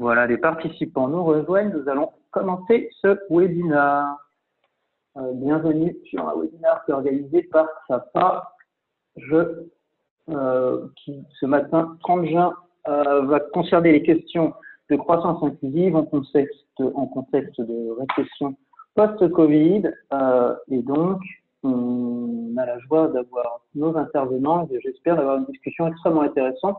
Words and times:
Voilà, 0.00 0.26
les 0.26 0.38
participants 0.38 1.08
nous 1.08 1.22
rejoignent. 1.22 1.72
Nous 1.76 1.86
allons 1.86 2.08
commencer 2.30 2.88
ce 3.02 3.18
webinaire. 3.28 4.16
Euh, 5.18 5.32
bienvenue 5.34 5.94
sur 6.08 6.26
un 6.26 6.40
webinaire 6.40 6.82
qui 6.86 6.92
est 6.92 6.94
organisé 6.94 7.42
par 7.52 7.66
SAPA. 7.86 8.50
Euh, 10.30 10.86
qui 10.96 11.22
ce 11.38 11.44
matin, 11.44 11.98
30 12.00 12.24
juin, 12.24 12.54
euh, 12.88 13.26
va 13.26 13.40
concerner 13.40 13.92
les 13.92 14.02
questions 14.02 14.54
de 14.88 14.96
croissance 14.96 15.42
inclusive 15.42 15.94
en 15.94 16.06
contexte, 16.06 16.64
en 16.78 17.06
contexte 17.06 17.60
de 17.60 17.90
récession 17.90 18.56
post-Covid. 18.94 19.82
et 20.70 20.82
donc, 20.82 21.20
on 21.62 22.54
a 22.56 22.64
la 22.64 22.78
joie 22.78 23.08
d'avoir 23.08 23.60
nos 23.74 23.94
intervenants 23.98 24.66
et 24.72 24.80
j'espère 24.80 25.16
d'avoir 25.16 25.36
une 25.36 25.44
discussion 25.44 25.88
extrêmement 25.88 26.22
intéressante 26.22 26.78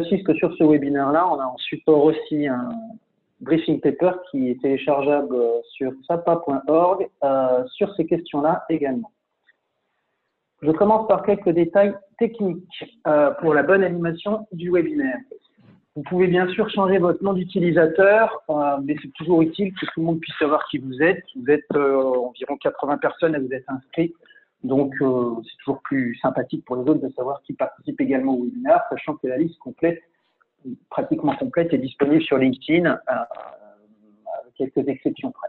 précise 0.00 0.22
que 0.24 0.34
sur 0.34 0.54
ce 0.56 0.64
webinaire-là, 0.64 1.26
on 1.26 1.40
a 1.40 1.46
en 1.46 1.56
support 1.56 2.04
aussi 2.04 2.46
un 2.46 2.68
briefing 3.40 3.80
paper 3.80 4.12
qui 4.30 4.50
est 4.50 4.60
téléchargeable 4.60 5.36
sur 5.72 5.92
sapa.org 6.06 7.08
euh, 7.24 7.64
sur 7.68 7.94
ces 7.94 8.04
questions-là 8.04 8.64
également. 8.68 9.10
Je 10.60 10.70
commence 10.70 11.08
par 11.08 11.22
quelques 11.22 11.48
détails 11.48 11.94
techniques 12.18 12.84
euh, 13.06 13.30
pour 13.40 13.54
la 13.54 13.62
bonne 13.62 13.84
animation 13.84 14.46
du 14.52 14.70
webinaire. 14.70 15.18
Vous 15.94 16.02
pouvez 16.02 16.26
bien 16.26 16.46
sûr 16.48 16.68
changer 16.68 16.98
votre 16.98 17.24
nom 17.24 17.32
d'utilisateur, 17.32 18.42
euh, 18.50 18.76
mais 18.84 18.96
c'est 19.00 19.12
toujours 19.14 19.40
utile 19.40 19.72
que 19.72 19.86
tout 19.86 20.00
le 20.00 20.04
monde 20.04 20.20
puisse 20.20 20.36
savoir 20.38 20.66
qui 20.70 20.76
vous 20.76 21.02
êtes. 21.02 21.24
Vous 21.36 21.50
êtes 21.50 21.74
environ 21.74 22.58
80 22.58 22.98
personnes 22.98 23.34
à 23.34 23.38
vous 23.38 23.50
être 23.50 23.70
inscrits 23.70 24.12
donc, 24.66 24.94
euh, 25.00 25.34
c'est 25.44 25.56
toujours 25.58 25.80
plus 25.82 26.16
sympathique 26.16 26.64
pour 26.64 26.76
les 26.76 26.82
autres 26.82 27.00
de 27.00 27.08
savoir 27.10 27.40
qui 27.42 27.52
participe 27.52 28.00
également 28.00 28.34
au 28.34 28.44
webinaire, 28.44 28.82
sachant 28.90 29.14
que 29.14 29.28
la 29.28 29.38
liste 29.38 29.58
complète, 29.58 30.02
pratiquement 30.90 31.36
complète, 31.36 31.72
est 31.72 31.78
disponible 31.78 32.22
sur 32.22 32.36
LinkedIn, 32.36 32.90
euh, 32.90 32.96
avec 34.42 34.54
quelques 34.56 34.88
exceptions 34.88 35.30
près. 35.30 35.48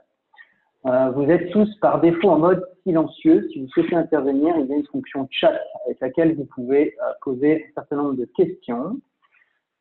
Euh, 0.86 1.10
vous 1.10 1.24
êtes 1.24 1.50
tous 1.50 1.74
par 1.80 2.00
défaut 2.00 2.30
en 2.30 2.38
mode 2.38 2.64
silencieux. 2.84 3.50
Si 3.52 3.60
vous 3.60 3.68
souhaitez 3.70 3.96
intervenir, 3.96 4.56
il 4.60 4.68
y 4.68 4.74
a 4.74 4.78
une 4.78 4.86
fonction 4.86 5.28
chat 5.32 5.60
avec 5.86 6.00
laquelle 6.00 6.36
vous 6.36 6.46
pouvez 6.46 6.96
poser 7.22 7.66
un 7.66 7.82
certain 7.82 7.96
nombre 7.96 8.18
de 8.18 8.26
questions. 8.26 9.00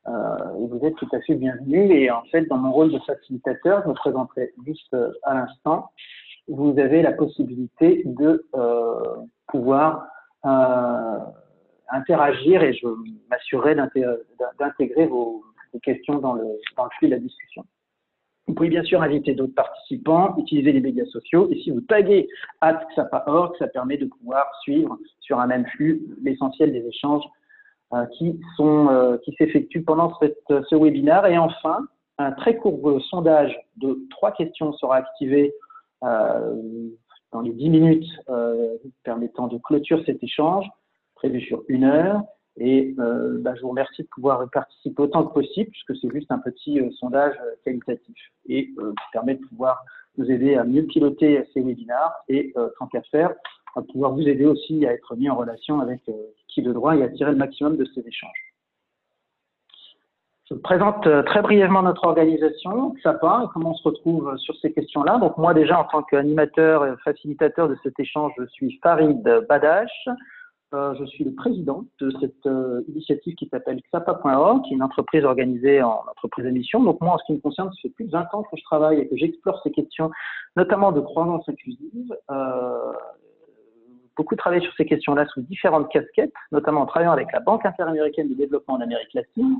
et 0.09 0.67
vous 0.67 0.81
êtes 0.83 0.97
tout 0.97 1.09
à 1.13 1.21
fait 1.21 1.35
bienvenus. 1.35 1.91
Et 1.91 2.11
en 2.11 2.23
fait, 2.33 2.47
dans 2.47 2.57
mon 2.57 2.73
rôle 2.73 2.91
de 2.91 2.99
facilitateur, 3.01 3.83
je 3.85 3.89
me 3.91 3.95
présenterai 3.95 4.55
juste 4.65 4.97
à 5.25 5.35
l'instant 5.35 5.91
vous 6.49 6.79
avez 6.79 7.03
la 7.03 7.13
possibilité 7.13 8.03
de 8.05 8.47
euh, 8.55 9.17
pouvoir 9.49 10.07
euh, 10.45 11.19
interagir 11.91 12.63
et 12.63 12.73
je 12.75 12.87
m'assurerai 13.31 13.75
d'intégrer 13.75 15.07
vos, 15.07 15.43
questions 15.83 16.21
dans 16.21 16.33
le, 16.33 16.47
dans 16.77 16.85
le 16.85 16.91
flux 16.99 17.09
de 17.09 17.15
la 17.15 17.21
discussion. 17.21 17.63
Vous 18.47 18.55
pouvez 18.55 18.71
bien 18.71 18.83
sûr 18.83 19.03
inviter 19.03 19.35
d'autres 19.35 19.55
participants, 19.55 20.35
utiliser 20.39 20.73
les 20.73 20.81
médias 20.81 21.05
sociaux 21.07 21.51
et 21.51 21.57
si 21.61 21.71
vous 21.71 21.83
taguez 21.83 22.29
@xapa.org, 22.63 23.55
ça 23.59 23.67
permet 23.67 23.99
de 23.99 24.07
pouvoir 24.07 24.47
suivre 24.63 24.97
sur 25.21 25.39
un 25.39 25.47
même 25.47 25.67
flux 25.67 26.01
l'essentiel 26.23 26.73
des 26.73 26.87
échanges 26.87 27.25
euh, 27.93 28.07
qui 28.17 28.41
sont 28.57 28.89
euh, 28.89 29.19
qui 29.19 29.35
s'effectuent 29.37 29.83
pendant 29.83 30.13
ce 30.49 30.75
webinaire. 30.75 31.27
Et 31.27 31.37
enfin, 31.37 31.87
un 32.19 32.33
très 32.33 32.57
court 32.57 33.01
sondage 33.11 33.55
de 33.77 33.99
trois 34.11 34.33
questions 34.33 34.73
sera 34.73 34.97
activé 34.97 35.53
dans 36.03 37.41
les 37.41 37.53
10 37.53 37.69
minutes 37.71 38.09
euh, 38.29 38.77
permettant 39.05 39.47
de 39.49 39.59
clôturer 39.59 40.03
cet 40.07 40.23
échange, 40.23 40.67
prévu 41.15 41.41
sur 41.41 41.63
une 41.69 41.85
heure. 41.85 42.23
Et 42.59 42.95
euh, 42.99 43.39
bah, 43.43 43.55
je 43.55 43.61
vous 43.61 43.69
remercie 43.69 44.03
de 44.03 44.09
pouvoir 44.09 44.49
participer 44.51 45.03
autant 45.03 45.27
que 45.27 45.35
possible, 45.35 45.71
puisque 45.71 45.97
c'est 46.01 46.11
juste 46.11 46.31
un 46.31 46.39
petit 46.39 46.81
sondage 46.99 47.35
qualitatif 47.65 48.17
et 48.49 48.69
qui 48.69 49.07
permet 49.13 49.35
de 49.35 49.45
pouvoir 49.47 49.85
nous 50.17 50.31
aider 50.31 50.55
à 50.55 50.65
mieux 50.65 50.85
piloter 50.85 51.45
ces 51.53 51.61
webinaires 51.61 52.13
et, 52.29 52.55
tant 52.79 52.87
qu'à 52.87 53.03
faire, 53.03 53.35
à 53.75 53.83
pouvoir 53.83 54.15
vous 54.15 54.27
aider 54.27 54.47
aussi 54.47 54.87
à 54.87 54.95
être 54.95 55.15
mis 55.17 55.29
en 55.29 55.37
relation 55.37 55.81
avec 55.81 56.01
qui 56.49 56.63
de 56.63 56.73
droit 56.73 56.97
et 56.97 57.03
à 57.03 57.11
tirer 57.11 57.33
le 57.33 57.37
maximum 57.37 57.77
de 57.77 57.85
ces 57.95 58.01
échanges. 58.01 58.56
Je 60.49 60.55
vous 60.55 60.61
présente 60.61 61.07
euh, 61.09 61.23
très 61.23 61.43
brièvement 61.43 61.83
notre 61.83 62.05
organisation, 62.05 62.95
SAPA, 63.03 63.43
et 63.45 63.49
comment 63.53 63.71
on 63.71 63.75
se 63.75 63.83
retrouve 63.83 64.37
sur 64.39 64.55
ces 64.63 64.73
questions-là. 64.73 65.19
Donc 65.19 65.37
moi 65.39 65.55
déjà, 65.55 65.81
en 65.81 65.85
tant 65.85 66.03
qu'animateur 66.03 66.87
et 66.87 66.95
facilitateur 67.05 67.69
de 67.69 67.77
cet 67.83 67.99
échange, 67.99 68.33
je 68.39 68.47
suis 68.47 68.79
Farid 68.83 69.23
Badash. 69.49 70.09
Euh, 70.75 70.95
je 70.99 71.05
suis 71.05 71.23
le 71.23 71.33
président 71.33 71.85
de 72.01 72.11
cette 72.21 72.45
euh, 72.47 72.83
initiative 72.89 73.37
qui 73.37 73.49
s'appelle 73.49 73.81
XAPA.org, 73.93 74.63
qui 74.65 74.73
est 74.73 74.77
une 74.77 74.83
entreprise 74.83 75.25
organisée 75.25 75.81
en 75.81 76.03
entreprise 76.11 76.45
à 76.45 76.51
mission. 76.51 76.83
Donc 76.83 77.01
moi, 77.01 77.15
en 77.15 77.19
ce 77.19 77.25
qui 77.27 77.35
me 77.35 77.39
concerne, 77.39 77.71
ça 77.71 77.77
fait 77.83 77.89
plus 77.91 78.07
de 78.07 78.11
20 78.11 78.27
ans 78.35 78.43
que 78.43 78.57
je 78.57 78.63
travaille 78.65 78.99
et 78.99 79.09
que 79.09 79.17
j'explore 79.17 79.61
ces 79.63 79.71
questions, 79.71 80.11
notamment 80.57 80.91
de 80.91 81.01
croissance 81.01 81.49
inclusive. 81.49 82.17
Euh, 82.33 82.93
beaucoup 84.17 84.35
travaillé 84.35 84.63
sur 84.63 84.75
ces 84.75 84.87
questions-là 84.87 85.27
sous 85.27 85.43
différentes 85.43 85.89
casquettes, 85.91 86.33
notamment 86.51 86.81
en 86.83 86.87
travaillant 86.87 87.13
avec 87.13 87.31
la 87.33 87.41
Banque 87.41 87.65
interaméricaine 87.65 88.29
de 88.29 88.35
développement 88.35 88.75
en 88.75 88.81
Amérique 88.81 89.15
latine, 89.15 89.57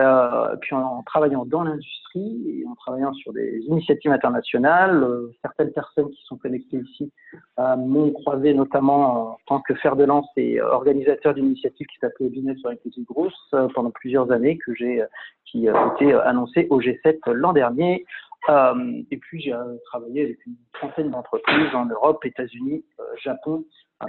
euh, 0.00 0.56
puis 0.60 0.74
en, 0.74 1.02
travaillant 1.02 1.44
dans 1.44 1.62
l'industrie 1.62 2.42
et 2.48 2.66
en 2.66 2.74
travaillant 2.74 3.12
sur 3.12 3.32
des 3.32 3.58
initiatives 3.66 4.10
internationales, 4.10 5.02
euh, 5.04 5.30
certaines 5.42 5.72
personnes 5.72 6.10
qui 6.10 6.22
sont 6.24 6.38
connectées 6.38 6.78
ici 6.78 7.12
euh, 7.58 7.76
m'ont 7.76 8.10
croisé 8.12 8.54
notamment 8.54 9.32
en 9.32 9.38
tant 9.46 9.60
que 9.60 9.74
fer 9.74 9.96
de 9.96 10.04
lance 10.04 10.28
et 10.36 10.60
organisateur 10.60 11.34
d'une 11.34 11.46
initiative 11.46 11.86
qui 11.86 11.98
s'appelait 12.00 12.30
Business 12.30 12.56
for 12.62 12.70
Inclusive 12.70 13.04
Growth 13.04 13.32
pendant 13.74 13.90
plusieurs 13.90 14.32
années 14.32 14.58
que 14.58 14.74
j'ai 14.74 15.04
qui 15.44 15.68
a 15.68 15.92
été 15.94 16.14
annoncée 16.14 16.66
au 16.70 16.80
G7 16.80 17.30
l'an 17.32 17.52
dernier. 17.52 18.04
et 18.48 19.16
puis 19.18 19.40
j'ai 19.42 19.54
travaillé 19.84 20.24
avec 20.24 20.46
une 20.46 20.56
trentaine 20.72 21.10
d'entreprises 21.10 21.74
en 21.74 21.86
Europe, 21.86 22.24
États-Unis, 22.24 22.84
Japon 23.22 23.64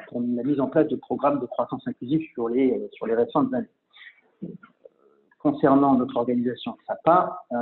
pour 0.07 0.21
la 0.21 0.43
mise 0.43 0.59
en 0.59 0.67
place 0.67 0.87
de 0.87 0.95
programmes 0.95 1.39
de 1.39 1.45
croissance 1.45 1.83
inclusive 1.85 2.21
sur 2.33 2.47
les 2.49 2.89
sur 2.93 3.07
les 3.07 3.15
récentes 3.15 3.53
années 3.53 3.67
concernant 5.41 5.95
notre 5.95 6.17
organisation 6.17 6.75
SAPA, 6.87 7.37
euh, 7.51 7.55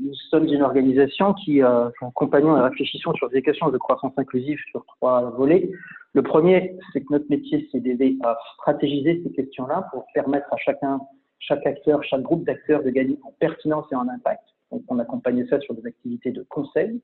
nous 0.00 0.14
sommes 0.30 0.46
une 0.46 0.62
organisation 0.62 1.32
qui 1.34 1.62
euh, 1.62 1.88
accompagnons 2.02 2.56
et 2.56 2.60
réfléchissons 2.60 3.12
sur 3.14 3.30
des 3.30 3.42
questions 3.42 3.70
de 3.70 3.78
croissance 3.78 4.12
inclusive 4.16 4.58
sur 4.70 4.84
trois 4.86 5.30
volets. 5.30 5.70
Le 6.12 6.22
premier, 6.22 6.76
c'est 6.92 7.00
que 7.00 7.12
notre 7.12 7.26
métier, 7.30 7.68
c'est 7.72 7.80
d'aider 7.80 8.16
à 8.24 8.36
stratégiser 8.54 9.22
ces 9.24 9.32
questions-là 9.32 9.88
pour 9.92 10.06
permettre 10.14 10.46
à 10.52 10.56
chacun, 10.58 11.00
chaque 11.38 11.66
acteur, 11.66 12.02
chaque 12.04 12.22
groupe 12.22 12.44
d'acteurs 12.44 12.82
de 12.82 12.90
gagner 12.90 13.18
en 13.24 13.32
pertinence 13.38 13.86
et 13.92 13.94
en 13.94 14.08
impact. 14.08 14.42
Donc, 14.70 14.82
on 14.88 14.98
accompagne 14.98 15.46
ça 15.48 15.60
sur 15.60 15.74
des 15.74 15.86
activités 15.86 16.32
de 16.32 16.44
conseil. 16.48 17.00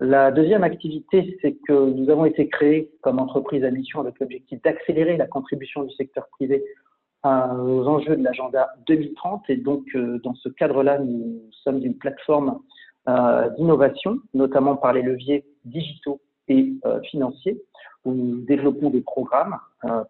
La 0.00 0.30
deuxième 0.30 0.64
activité, 0.64 1.38
c'est 1.42 1.56
que 1.68 1.90
nous 1.92 2.08
avons 2.08 2.24
été 2.24 2.48
créés 2.48 2.90
comme 3.02 3.18
entreprise 3.18 3.62
à 3.64 3.70
mission 3.70 4.00
avec 4.00 4.18
l'objectif 4.18 4.60
d'accélérer 4.62 5.18
la 5.18 5.26
contribution 5.26 5.84
du 5.84 5.94
secteur 5.94 6.26
privé 6.32 6.64
aux 7.24 7.86
enjeux 7.86 8.16
de 8.16 8.22
l'agenda 8.22 8.70
2030. 8.86 9.48
Et 9.48 9.56
donc, 9.56 9.84
euh, 9.94 10.18
dans 10.24 10.34
ce 10.34 10.48
cadre-là, 10.48 10.98
nous 10.98 11.42
sommes 11.64 11.84
une 11.84 11.96
plateforme 11.96 12.60
euh, 13.08 13.48
d'innovation, 13.50 14.18
notamment 14.34 14.76
par 14.76 14.92
les 14.92 15.02
leviers 15.02 15.44
digitaux 15.64 16.20
et 16.48 16.72
euh, 16.86 17.00
financiers, 17.02 17.60
où 18.04 18.12
nous 18.12 18.40
développons 18.40 18.90
des 18.90 19.02
programmes 19.02 19.58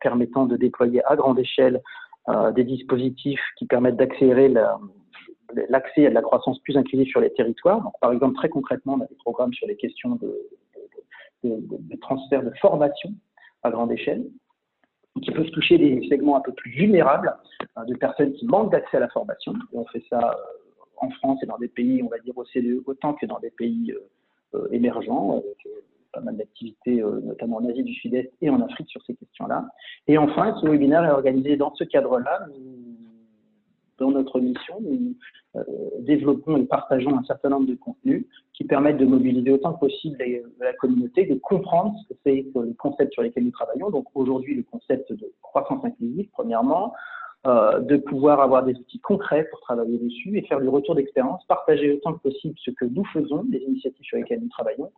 permettant 0.00 0.47
de 0.47 0.56
déployer 0.56 1.00
à 1.04 1.15
grande 1.15 1.38
échelle 1.38 1.81
des 2.54 2.65
dispositifs 2.65 3.41
qui 3.56 3.66
permettent 3.66 3.97
d'accélérer 3.97 4.49
l'accès 5.69 6.06
à 6.06 6.10
de 6.10 6.15
la 6.15 6.22
croissance 6.22 6.59
plus 6.60 6.76
inclusive 6.76 7.06
sur 7.06 7.20
les 7.20 7.32
territoires. 7.32 7.81
Donc, 7.81 7.93
par 8.00 8.12
exemple, 8.12 8.34
très 8.34 8.49
concrètement, 8.49 8.94
on 8.94 9.00
a 9.00 9.06
des 9.06 9.15
programmes 9.16 9.53
sur 9.53 9.69
les 9.69 9.76
questions 9.76 10.19
de, 11.44 11.99
transfert 12.00 12.43
de 12.43 12.50
formation 12.60 13.10
à 13.62 13.70
grande 13.70 13.93
échelle 13.93 14.25
qui 15.22 15.31
peuvent 15.32 15.50
toucher 15.50 15.78
des 15.78 16.06
segments 16.09 16.37
un 16.37 16.40
peu 16.40 16.52
plus 16.52 16.70
vulnérables 16.70 17.37
hein, 17.76 17.84
de 17.84 17.94
personnes 17.96 18.32
qui 18.34 18.46
manquent 18.46 18.73
d'accès 18.73 18.96
à 18.96 19.00
la 19.00 19.08
formation. 19.08 19.52
on 19.73 19.84
fait 19.87 20.02
ça 20.08 20.31
euh, 20.31 20.84
en 20.99 21.11
France 21.11 21.43
et 21.43 21.46
dans 21.46 21.58
des 21.58 21.69
pays, 21.69 22.02
on 22.02 22.08
va 22.08 22.19
dire, 22.19 22.37
OCDE, 22.37 22.82
autant 22.87 23.14
que 23.14 23.26
dans 23.26 23.40
des 23.40 23.50
pays 23.50 23.93
euh, 23.93 24.58
euh, 24.58 24.69
émergents, 24.70 25.38
avec 25.38 25.56
pas 26.12 26.20
mal 26.20 26.37
d'activités, 26.37 27.05
notamment 27.23 27.58
en 27.58 27.69
Asie 27.69 27.84
du 27.84 27.94
Sud-Est 27.94 28.32
et 28.40 28.50
en 28.50 28.61
Afrique 28.62 28.88
sur 28.88 29.00
ces 29.05 29.14
questions-là. 29.14 29.69
Et 30.08 30.19
enfin, 30.19 30.56
ce 30.61 30.67
webinaire 30.67 31.05
est 31.05 31.12
organisé 31.12 31.56
dans 31.56 31.73
ce 31.76 31.84
cadre-là 31.84 32.46
dans 34.00 34.11
notre 34.11 34.41
mission, 34.41 34.81
nous 34.81 35.14
euh, 35.56 35.62
développons 36.00 36.56
et 36.56 36.64
partageons 36.64 37.17
un 37.17 37.25
certain 37.25 37.50
nombre 37.50 37.67
de 37.67 37.75
contenus 37.75 38.25
qui 38.55 38.64
permettent 38.64 38.99
de 38.99 39.06
mobiliser 39.06 39.50
autant 39.52 39.75
que 39.75 39.81
possible 39.81 40.19
la 40.58 40.73
communauté, 40.75 41.26
de 41.26 41.35
comprendre 41.35 41.94
ce 42.02 42.14
que 42.14 42.20
c'est 42.25 42.47
les 42.55 42.75
concepts 42.75 43.12
sur 43.12 43.23
lesquels 43.23 43.44
nous 43.44 43.50
travaillons. 43.50 43.91
Donc 43.91 44.06
aujourd'hui, 44.14 44.55
le 44.55 44.62
concept 44.62 45.12
de 45.12 45.32
croissance 45.43 45.85
inclusive, 45.85 46.29
premièrement, 46.32 46.93
euh, 47.47 47.81
de 47.81 47.97
pouvoir 47.97 48.41
avoir 48.41 48.64
des 48.64 48.75
outils 48.75 49.00
concrets 49.00 49.44
pour 49.50 49.61
travailler 49.61 49.99
dessus 49.99 50.37
et 50.37 50.43
faire 50.43 50.61
du 50.61 50.69
retour 50.69 50.94
d'expérience, 50.94 51.44
partager 51.46 51.93
autant 51.93 52.14
que 52.14 52.29
possible 52.29 52.55
ce 52.58 52.70
que 52.70 52.85
nous 52.85 53.05
faisons, 53.06 53.46
les 53.50 53.61
initiatives 53.61 54.05
sur 54.05 54.19
lesquelles 54.19 54.41
nous 54.41 54.49
travaillons, 54.49 54.91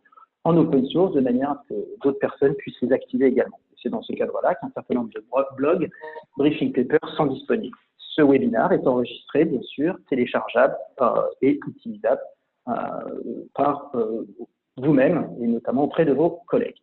en 0.43 0.57
open 0.57 0.85
source, 0.87 1.13
de 1.13 1.21
manière 1.21 1.51
à 1.51 1.63
ce 1.63 1.73
que 1.73 1.79
d'autres 2.03 2.19
personnes 2.19 2.53
puissent 2.55 2.81
les 2.81 2.91
activer 2.91 3.27
également. 3.27 3.59
C'est 3.81 3.89
dans 3.89 4.01
ce 4.01 4.13
cadre-là 4.13 4.55
qu'un 4.55 4.71
certain 4.73 4.95
nombre 4.95 5.11
de 5.13 5.23
blogs, 5.57 5.89
briefing 6.37 6.73
papers 6.73 7.15
sont 7.15 7.27
disponibles 7.27 7.77
ce 8.15 8.21
webinaire 8.21 8.71
est 8.71 8.85
enregistré, 8.87 9.45
bien 9.45 9.61
sûr, 9.61 9.97
téléchargeable 10.09 10.75
et 11.41 11.59
utilisable 11.67 12.21
par 13.53 13.91
vous-même 14.77 15.29
et 15.41 15.47
notamment 15.47 15.83
auprès 15.83 16.05
de 16.05 16.13
vos 16.13 16.41
collègues. 16.47 16.81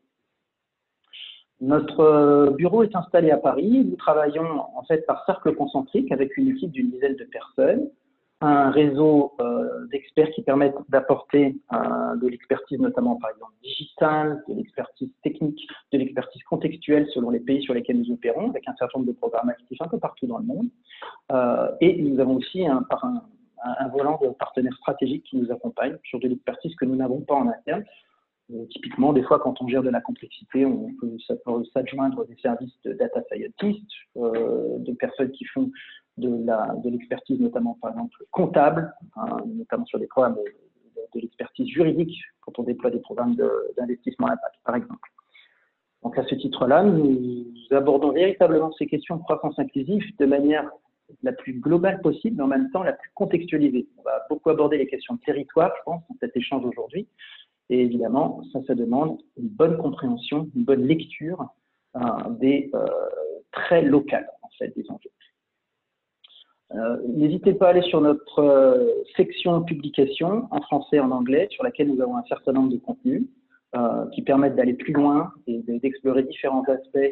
Notre 1.61 2.55
bureau 2.57 2.83
est 2.83 2.97
installé 2.97 3.31
à 3.31 3.37
Paris. 3.37 3.85
Nous 3.85 3.97
travaillons 3.97 4.61
en 4.75 4.83
fait 4.85 5.05
par 5.07 5.25
cercle 5.27 5.55
concentrique 5.55 6.11
avec 6.11 6.37
une 6.37 6.49
équipe 6.49 6.71
d'une 6.71 6.91
dizaine 6.91 7.17
de 7.17 7.25
personnes 7.25 7.91
un 8.41 8.71
réseau 8.71 9.33
euh, 9.41 9.87
d'experts 9.89 10.31
qui 10.31 10.43
permettent 10.43 10.77
d'apporter 10.89 11.57
euh, 11.73 12.17
de 12.17 12.29
l'expertise 12.29 12.79
notamment 12.79 13.17
par 13.17 13.31
exemple 13.31 13.53
digitale, 13.63 14.43
de 14.49 14.55
l'expertise 14.55 15.11
technique, 15.23 15.69
de 15.93 15.99
l'expertise 15.99 16.43
contextuelle 16.45 17.07
selon 17.13 17.31
les 17.31 17.41
pays 17.41 17.63
sur 17.63 17.75
lesquels 17.75 17.99
nous 17.99 18.11
opérons, 18.13 18.49
avec 18.51 18.67
un 18.67 18.75
certain 18.79 18.99
nombre 18.99 19.13
de 19.13 19.17
programmes 19.17 19.51
actifs 19.51 19.81
un 19.81 19.89
peu 19.89 19.99
partout 19.99 20.27
dans 20.27 20.39
le 20.39 20.45
monde. 20.45 20.69
Euh, 21.33 21.71
et 21.83 22.01
nous 22.01 22.19
avons 22.19 22.37
aussi 22.37 22.67
un, 22.67 22.83
un, 23.03 23.23
un, 23.63 23.89
volant 23.89 24.19
de 24.23 24.31
partenaires 24.31 24.77
stratégiques 24.79 25.25
qui 25.25 25.37
nous 25.37 25.53
accompagnent 25.53 25.99
sur 26.05 26.19
de 26.19 26.29
l'expertise 26.29 26.75
que 26.77 26.87
nous 26.87 26.97
n'avons 26.97 27.21
pas 27.21 27.35
en 27.35 27.49
interne. 27.49 27.85
typiquement, 28.71 29.13
des 29.13 29.23
fois, 29.23 29.39
quand 29.39 29.61
on 29.61 29.69
gère 29.69 29.83
de 29.83 29.91
la 29.91 30.01
complexité, 30.01 30.65
on 30.65 30.95
peut 30.99 31.17
s'adjoindre 31.75 32.27
des 32.27 32.37
services 32.37 32.75
de 32.85 32.95
data 32.95 33.21
scientists, 33.31 33.93
de 34.17 34.93
personnes 34.93 35.31
qui 35.33 35.45
font 35.45 35.71
de 36.17 36.91
l'expertise, 36.91 37.39
de 37.39 37.45
notamment 37.45 37.79
par 37.81 37.93
exemple 37.93 38.17
comptable, 38.31 38.93
hein, 39.17 39.39
notamment 39.47 39.87
sur 39.87 39.99
des 39.99 40.07
programmes 40.07 40.35
de, 40.35 41.11
de, 41.15 41.21
l'expertise 41.21 41.69
juridique, 41.69 42.17
quand 42.41 42.59
on 42.59 42.63
déploie 42.63 42.91
des 42.91 42.99
programmes 42.99 43.37
d'investissement 43.77 44.27
à 44.27 44.33
impact, 44.33 44.57
par 44.65 44.77
exemple. 44.77 45.09
Donc 46.03 46.19
à 46.19 46.25
ce 46.25 46.35
titre-là, 46.35 46.83
nous 46.83 47.47
abordons 47.71 48.13
véritablement 48.13 48.73
ces 48.73 48.87
questions 48.87 49.17
de 49.17 49.23
croissance 49.23 49.59
inclusive 49.59 50.03
de 50.19 50.27
manière 50.27 50.71
la 51.23 51.33
plus 51.33 51.55
globale 51.55 52.01
possible, 52.01 52.37
mais 52.37 52.43
en 52.43 52.49
même 52.49 52.71
temps 52.71 52.83
la 52.83 52.93
plus 52.93 53.11
contextualisée. 53.15 53.89
On 53.99 54.03
va 54.03 54.25
beaucoup 54.29 54.51
aborder 54.51 54.79
les 54.79 54.87
questions 54.87 55.15
de 55.15 55.21
territoire, 55.21 55.73
je 55.79 55.83
pense, 55.85 56.03
dans 56.09 56.17
cet 56.21 56.37
échange 56.37 56.65
aujourd'hui. 56.65 57.07
Et 57.69 57.83
évidemment, 57.83 58.43
ça, 58.53 58.61
ça 58.67 58.75
demande 58.75 59.19
une 59.37 59.49
bonne 59.49 59.77
compréhension, 59.79 60.49
une 60.55 60.65
bonne 60.65 60.87
lecture 60.87 61.47
euh, 61.97 62.01
des 62.41 62.71
euh, 62.75 62.87
traits 63.53 63.85
locaux, 63.85 64.17
en 64.43 64.49
fait, 64.59 64.75
des 64.77 64.85
enjeux. 64.91 65.11
Euh, 66.73 66.99
n'hésitez 67.09 67.55
pas 67.55 67.67
à 67.67 67.71
aller 67.71 67.83
sur 67.83 68.01
notre 68.01 68.39
euh, 68.39 68.93
section 69.17 69.63
publication 69.63 70.47
en 70.51 70.61
français 70.63 70.97
et 70.97 71.01
en 71.01 71.11
anglais, 71.11 71.49
sur 71.51 71.65
laquelle 71.65 71.89
nous 71.89 72.01
avons 72.01 72.17
un 72.17 72.25
certain 72.25 72.53
nombre 72.53 72.71
de 72.71 72.79
contenus 72.79 73.27
euh, 73.75 74.07
qui 74.11 74.23
permettent 74.23 74.55
d'aller 74.55 74.75
plus 74.75 74.93
loin 74.93 75.33
et 75.49 75.59
d'explorer 75.67 76.23
différents 76.23 76.63
aspects 76.65 77.11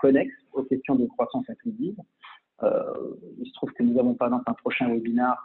connexes 0.00 0.34
aux 0.52 0.64
questions 0.64 0.96
de 0.96 1.06
croissance 1.06 1.44
inclusive. 1.48 1.96
il 2.62 3.46
se 3.46 3.52
trouve 3.54 3.72
que 3.72 3.82
nous 3.82 3.98
avons 3.98 4.14
par 4.14 4.28
exemple 4.28 4.44
un 4.46 4.54
prochain 4.54 4.88
webinaire 4.88 5.36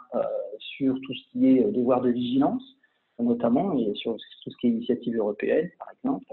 sur 0.58 0.94
tout 0.94 1.14
ce 1.14 1.30
qui 1.30 1.48
est 1.48 1.64
devoir 1.70 2.00
de 2.00 2.10
vigilance, 2.10 2.62
notamment, 3.20 3.76
et 3.78 3.92
sur 3.94 4.16
tout 4.16 4.50
ce 4.50 4.56
qui 4.56 4.68
est 4.68 4.70
initiative 4.70 5.16
européenne, 5.16 5.68
par 5.78 5.88
exemple, 5.92 6.26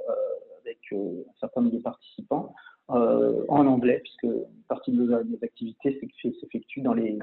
avec 0.61 0.79
un 0.93 1.39
certain 1.39 1.61
nombre 1.61 1.75
de 1.75 1.81
participants. 1.81 2.53
Euh, 2.91 3.45
en 3.49 3.67
anglais, 3.67 3.99
puisque 4.03 4.23
une 4.23 4.63
partie 4.67 4.91
de 4.91 5.03
nos, 5.03 5.15
activités 5.43 5.99
s'effectue 6.23 6.81
dans 6.81 6.93
les, 6.93 7.19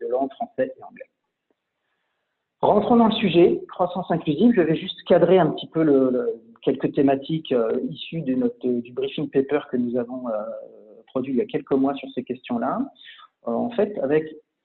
deux 0.00 0.08
langues, 0.08 0.32
français 0.32 0.72
et 0.78 0.82
anglais. 0.82 1.04
Rentrons 2.62 2.96
dans 2.96 3.08
le 3.08 3.14
sujet, 3.16 3.62
croissance 3.68 4.10
inclusive. 4.10 4.54
Je 4.56 4.62
vais 4.62 4.76
juste 4.76 5.02
cadrer 5.06 5.38
un 5.38 5.50
petit 5.50 5.66
peu 5.66 5.84
quelques 6.62 6.94
thématiques 6.94 7.52
euh, 7.52 7.80
issues 7.90 8.22
de 8.22 8.34
notre, 8.34 8.66
du 8.66 8.92
briefing 8.92 9.28
paper 9.28 9.60
que 9.70 9.76
nous 9.76 9.94
avons 9.98 10.26
euh, 10.28 10.32
produit 11.08 11.34
il 11.34 11.36
y 11.36 11.42
a 11.42 11.46
quelques 11.46 11.72
mois 11.72 11.94
sur 11.96 12.08
ces 12.14 12.24
questions-là. 12.24 12.80
en 13.44 13.68
fait, 13.70 13.98
avec 13.98 14.24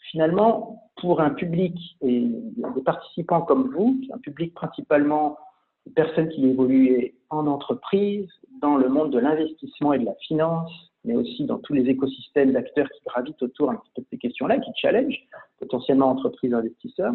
finalement, 0.09 0.89
pour 1.01 1.19
un 1.19 1.31
public 1.31 1.75
et 2.01 2.21
des 2.21 2.81
participants 2.85 3.41
comme 3.41 3.73
vous, 3.75 3.99
un 4.13 4.19
public 4.19 4.53
principalement 4.53 5.37
de 5.85 5.91
personnes 5.91 6.29
qui 6.29 6.47
évoluent 6.47 7.13
en 7.29 7.45
entreprise, 7.45 8.29
dans 8.61 8.77
le 8.77 8.89
monde 8.89 9.11
de 9.11 9.19
l'investissement 9.19 9.93
et 9.93 9.99
de 9.99 10.05
la 10.05 10.15
finance, 10.15 10.71
mais 11.03 11.15
aussi 11.15 11.45
dans 11.45 11.59
tous 11.59 11.73
les 11.73 11.89
écosystèmes 11.89 12.51
d'acteurs 12.51 12.89
qui 12.89 13.01
gravitent 13.05 13.41
autour 13.41 13.71
un 13.71 13.75
petit 13.75 13.91
peu 13.95 14.01
de 14.01 14.07
ces 14.11 14.17
questions-là, 14.17 14.59
qui 14.59 14.71
challenge 14.75 15.15
potentiellement 15.57 16.09
entreprises 16.09 16.53
investisseurs. 16.53 17.13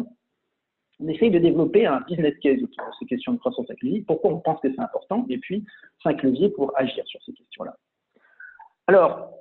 On 0.99 1.07
essaye 1.07 1.29
de 1.29 1.39
développer 1.39 1.85
un 1.85 2.01
business 2.01 2.35
case 2.41 2.63
autour 2.63 2.85
de 2.85 2.91
ces 2.99 3.05
questions 3.05 3.33
de 3.33 3.37
croissance 3.37 3.69
inclusive, 3.69 4.05
pourquoi 4.05 4.31
on 4.31 4.39
pense 4.39 4.59
que 4.61 4.69
c'est 4.73 4.81
important, 4.81 5.25
et 5.29 5.37
puis 5.37 5.65
cinq 6.01 6.21
pour 6.55 6.71
agir 6.77 7.05
sur 7.05 7.21
ces 7.23 7.33
questions-là. 7.33 7.75
Alors, 8.87 9.31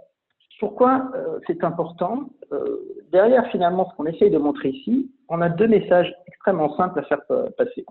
pourquoi 0.59 1.11
euh, 1.15 1.39
c'est 1.47 1.62
important? 1.65 2.31
Euh, 2.53 3.05
Derrière, 3.12 3.47
finalement, 3.51 3.89
ce 3.91 3.97
qu'on 3.97 4.06
essaye 4.06 4.31
de 4.31 4.39
montrer 4.39 4.71
ici, 4.71 5.11
on 5.29 5.41
a 5.41 5.49
deux 5.49 5.69
messages 5.69 6.12
extrêmement 6.27 6.77
simples 6.77 6.99
à 6.99 7.03
faire 7.03 7.21
euh, 7.31 7.49
passer. 7.56 7.85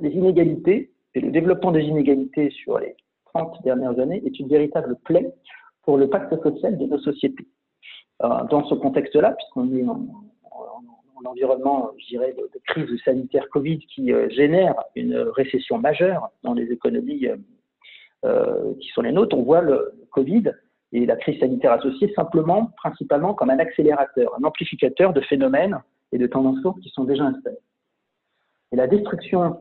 Les 0.00 0.10
inégalités 0.10 0.92
et 1.14 1.20
le 1.20 1.30
développement 1.30 1.72
des 1.72 1.82
inégalités 1.82 2.50
sur 2.50 2.78
les 2.78 2.94
30 3.34 3.62
dernières 3.62 3.98
années 3.98 4.22
est 4.24 4.38
une 4.38 4.48
véritable 4.48 4.96
plaie 5.04 5.32
pour 5.82 5.96
le 5.96 6.08
pacte 6.08 6.34
social 6.42 6.76
de 6.76 6.86
nos 6.86 6.98
sociétés. 6.98 7.46
Euh, 8.24 8.44
dans 8.50 8.64
ce 8.64 8.74
contexte-là, 8.74 9.32
puisqu'on 9.32 9.72
est 9.76 9.84
en, 9.84 10.06
environnement, 11.24 11.90
je 11.98 12.06
dirais, 12.08 12.34
de, 12.36 12.48
crise 12.66 12.88
sanitaire 13.04 13.48
Covid 13.50 13.78
qui 13.78 14.12
euh, 14.12 14.28
génère 14.30 14.74
une 14.96 15.16
récession 15.16 15.78
majeure 15.78 16.30
dans 16.42 16.52
les 16.52 16.70
économies 16.72 17.28
euh, 18.24 18.74
qui 18.80 18.88
sont 18.88 19.02
les 19.02 19.12
nôtres, 19.12 19.36
on 19.36 19.42
voit 19.42 19.60
le, 19.60 19.92
Covid 20.10 20.50
et 20.92 21.06
la 21.06 21.16
crise 21.16 21.38
sanitaire 21.38 21.72
associée 21.72 22.12
simplement, 22.14 22.72
principalement 22.76 23.34
comme 23.34 23.50
un 23.50 23.58
accélérateur, 23.58 24.34
un 24.40 24.44
amplificateur 24.44 25.12
de 25.12 25.20
phénomènes 25.20 25.80
et 26.12 26.18
de 26.18 26.26
tendances 26.26 26.58
qui 26.82 26.88
sont 26.90 27.04
déjà 27.04 27.24
installés. 27.24 27.58
Et 28.72 28.76
la 28.76 28.86
destruction 28.86 29.60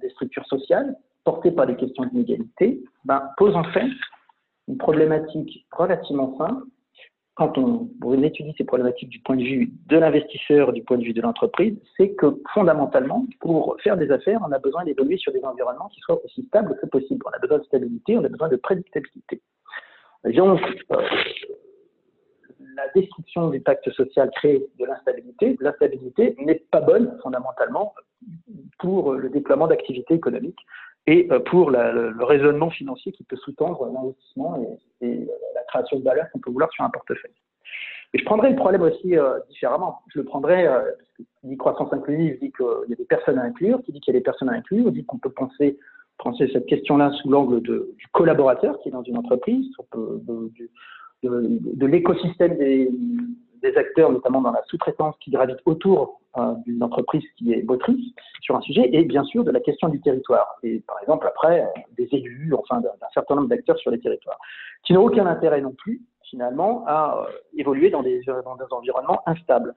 des 0.00 0.08
structures 0.10 0.46
sociales 0.46 0.96
portée 1.24 1.50
par 1.50 1.66
des 1.66 1.76
questions 1.76 2.04
d'inégalité, 2.04 2.82
ben, 3.04 3.30
pose 3.36 3.54
en 3.54 3.64
fait 3.64 3.88
une 4.68 4.78
problématique 4.78 5.66
relativement 5.72 6.36
simple. 6.38 6.64
Quand 7.34 7.56
on, 7.56 7.88
étudie 8.22 8.54
ces 8.58 8.64
problématiques 8.64 9.08
du 9.08 9.18
point 9.20 9.36
de 9.36 9.42
vue 9.42 9.72
de 9.86 9.96
l'investisseur, 9.96 10.72
du 10.72 10.82
point 10.82 10.98
de 10.98 11.02
vue 11.04 11.14
de 11.14 11.22
l'entreprise, 11.22 11.76
c'est 11.96 12.10
que 12.10 12.40
fondamentalement, 12.52 13.26
pour 13.40 13.76
faire 13.82 13.96
des 13.96 14.10
affaires, 14.10 14.40
on 14.46 14.52
a 14.52 14.58
besoin 14.58 14.84
d'évoluer 14.84 15.16
sur 15.16 15.32
des 15.32 15.42
environnements 15.42 15.88
qui 15.88 16.00
soient 16.00 16.22
aussi 16.22 16.44
stables 16.48 16.76
que 16.80 16.86
possible. 16.86 17.24
On 17.26 17.34
a 17.34 17.38
besoin 17.38 17.58
de 17.58 17.64
stabilité, 17.64 18.18
on 18.18 18.24
a 18.24 18.28
besoin 18.28 18.48
de 18.48 18.56
prédictabilité. 18.56 19.40
donc, 20.24 20.60
euh, 20.92 20.96
la 22.76 22.88
destruction 22.94 23.50
du 23.50 23.60
pacte 23.60 23.90
social 23.92 24.30
crée 24.34 24.62
de 24.78 24.84
l'instabilité. 24.84 25.56
L'instabilité 25.60 26.36
n'est 26.38 26.62
pas 26.70 26.80
bonne 26.80 27.18
fondamentalement 27.22 27.94
pour 28.78 29.14
le 29.14 29.28
déploiement 29.30 29.66
d'activités 29.66 30.14
économiques 30.14 30.60
et 31.06 31.28
euh, 31.30 31.40
pour 31.40 31.70
le, 31.70 32.24
raisonnement 32.24 32.70
financier 32.70 33.12
qui 33.12 33.24
peut 33.24 33.36
sous-tendre 33.36 33.86
l'investissement 33.92 34.62
et, 35.00 35.26
la 35.54 35.62
création 35.68 35.98
de 35.98 36.04
valeur 36.04 36.26
qu'on 36.32 36.38
peut 36.38 36.50
vouloir 36.50 36.70
sur 36.72 36.84
un 36.84 36.90
portefeuille. 36.90 37.32
Et 38.14 38.18
je 38.18 38.24
prendrai 38.24 38.50
le 38.50 38.56
problème 38.56 38.82
aussi 38.82 39.16
euh, 39.16 39.38
différemment. 39.48 40.00
Je 40.14 40.20
le 40.20 40.24
prendrai, 40.24 40.66
euh, 40.66 40.80
parce 40.80 41.10
que 41.16 41.22
dit 41.44 41.56
croissance 41.56 41.92
inclusive, 41.92 42.38
dit 42.40 42.52
qu'il 42.52 42.90
y 42.90 42.92
a 42.92 42.96
des 42.96 43.04
personnes 43.04 43.38
à 43.38 43.42
inclure, 43.42 43.82
qui 43.82 43.92
dit 43.92 44.00
qu'il 44.00 44.12
y 44.14 44.16
a 44.16 44.20
des 44.20 44.24
personnes 44.24 44.50
à 44.50 44.52
inclure, 44.52 44.92
dit 44.92 45.04
qu'on 45.04 45.18
peut 45.18 45.30
penser, 45.30 45.78
penser 46.18 46.48
cette 46.52 46.66
question-là 46.66 47.10
sous 47.22 47.30
l'angle 47.30 47.60
du 47.62 48.06
collaborateur 48.12 48.78
qui 48.80 48.90
est 48.90 48.92
dans 48.92 49.02
une 49.02 49.16
entreprise, 49.16 49.66
de, 49.94 50.50
de, 51.22 51.60
de 51.74 51.86
l'écosystème 51.86 52.58
des, 52.58 52.90
des 53.62 53.76
acteurs, 53.76 54.10
notamment 54.10 54.40
dans 54.40 54.52
la 54.52 54.62
sous-traitance, 54.66 55.14
qui 55.20 55.30
gravitent 55.30 55.62
autour 55.64 56.20
euh, 56.36 56.54
d'une 56.66 56.82
entreprise 56.82 57.24
qui 57.36 57.52
est 57.52 57.62
motrice 57.62 58.12
sur 58.40 58.56
un 58.56 58.60
sujet, 58.60 58.88
et 58.92 59.04
bien 59.04 59.24
sûr 59.24 59.44
de 59.44 59.50
la 59.50 59.60
question 59.60 59.88
du 59.88 60.00
territoire. 60.00 60.56
Et 60.62 60.80
par 60.80 61.00
exemple, 61.00 61.26
après, 61.26 61.62
euh, 61.62 61.80
des 61.96 62.08
élus, 62.12 62.52
enfin 62.54 62.80
d'un 62.80 62.90
certain 63.14 63.36
nombre 63.36 63.48
d'acteurs 63.48 63.78
sur 63.78 63.90
les 63.90 64.00
territoires, 64.00 64.38
qui 64.84 64.92
n'ont 64.92 65.04
aucun 65.04 65.26
intérêt 65.26 65.60
non 65.60 65.72
plus, 65.72 66.00
finalement, 66.30 66.84
à 66.86 67.18
euh, 67.18 67.32
évoluer 67.56 67.90
dans 67.90 68.02
des, 68.02 68.22
dans 68.26 68.56
des 68.56 68.64
environnements 68.70 69.22
instables. 69.26 69.74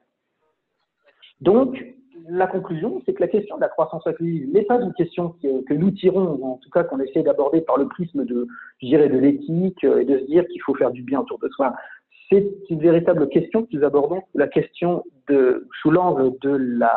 Donc, 1.41 1.83
la 2.29 2.47
conclusion, 2.47 3.01
c'est 3.05 3.13
que 3.13 3.21
la 3.21 3.27
question 3.27 3.57
de 3.57 3.61
la 3.61 3.67
croissance 3.67 4.07
inclusive 4.07 4.49
n'est 4.51 4.63
pas 4.63 4.79
une 4.79 4.93
question 4.93 5.35
que, 5.41 5.63
que 5.65 5.73
nous 5.73 5.91
tirons, 5.91 6.37
ou 6.39 6.53
en 6.53 6.57
tout 6.57 6.69
cas 6.69 6.83
qu'on 6.83 6.99
essaie 6.99 7.23
d'aborder 7.23 7.61
par 7.61 7.77
le 7.77 7.87
prisme 7.87 8.23
de, 8.23 8.47
je 8.81 8.87
dirais, 8.87 9.09
de 9.09 9.17
l'éthique 9.17 9.83
et 9.83 10.05
de 10.05 10.19
se 10.19 10.23
dire 10.23 10.47
qu'il 10.47 10.61
faut 10.61 10.73
faire 10.75 10.91
du 10.91 11.03
bien 11.03 11.19
autour 11.19 11.39
de 11.39 11.49
soi 11.49 11.75
c'est 12.29 12.47
une 12.69 12.79
véritable 12.79 13.27
question 13.29 13.63
que 13.63 13.75
nous 13.75 13.83
abordons, 13.83 14.21
la 14.33 14.47
question 14.47 15.03
de, 15.27 15.67
sous 15.81 15.91
l'angle 15.91 16.37
de 16.41 16.55
la, 16.79 16.93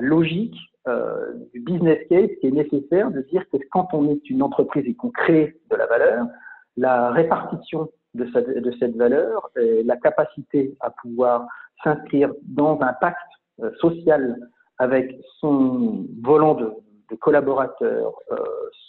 logique 0.00 0.56
euh, 0.86 1.32
du 1.52 1.60
business 1.60 1.98
case 2.08 2.30
qui 2.40 2.46
est 2.48 2.52
nécessaire 2.52 3.10
de 3.10 3.20
dire 3.22 3.44
que 3.50 3.56
quand 3.70 3.88
on 3.92 4.10
est 4.10 4.30
une 4.30 4.42
entreprise 4.42 4.84
et 4.86 4.94
qu'on 4.94 5.10
crée 5.10 5.56
de 5.70 5.76
la 5.76 5.86
valeur, 5.86 6.26
la 6.76 7.10
répartition 7.10 7.88
de, 8.14 8.26
cette 8.78 8.96
valeur, 8.96 9.50
et 9.56 9.82
la 9.82 9.96
capacité 9.96 10.76
à 10.80 10.90
pouvoir 10.90 11.46
s'inscrire 11.82 12.32
dans 12.42 12.80
un 12.80 12.92
pacte 12.92 13.18
euh, 13.60 13.70
social 13.80 14.36
avec 14.78 15.18
son 15.40 16.06
volant 16.22 16.54
de, 16.54 16.72
de 17.10 17.16
collaborateurs, 17.16 18.14
euh, 18.32 18.36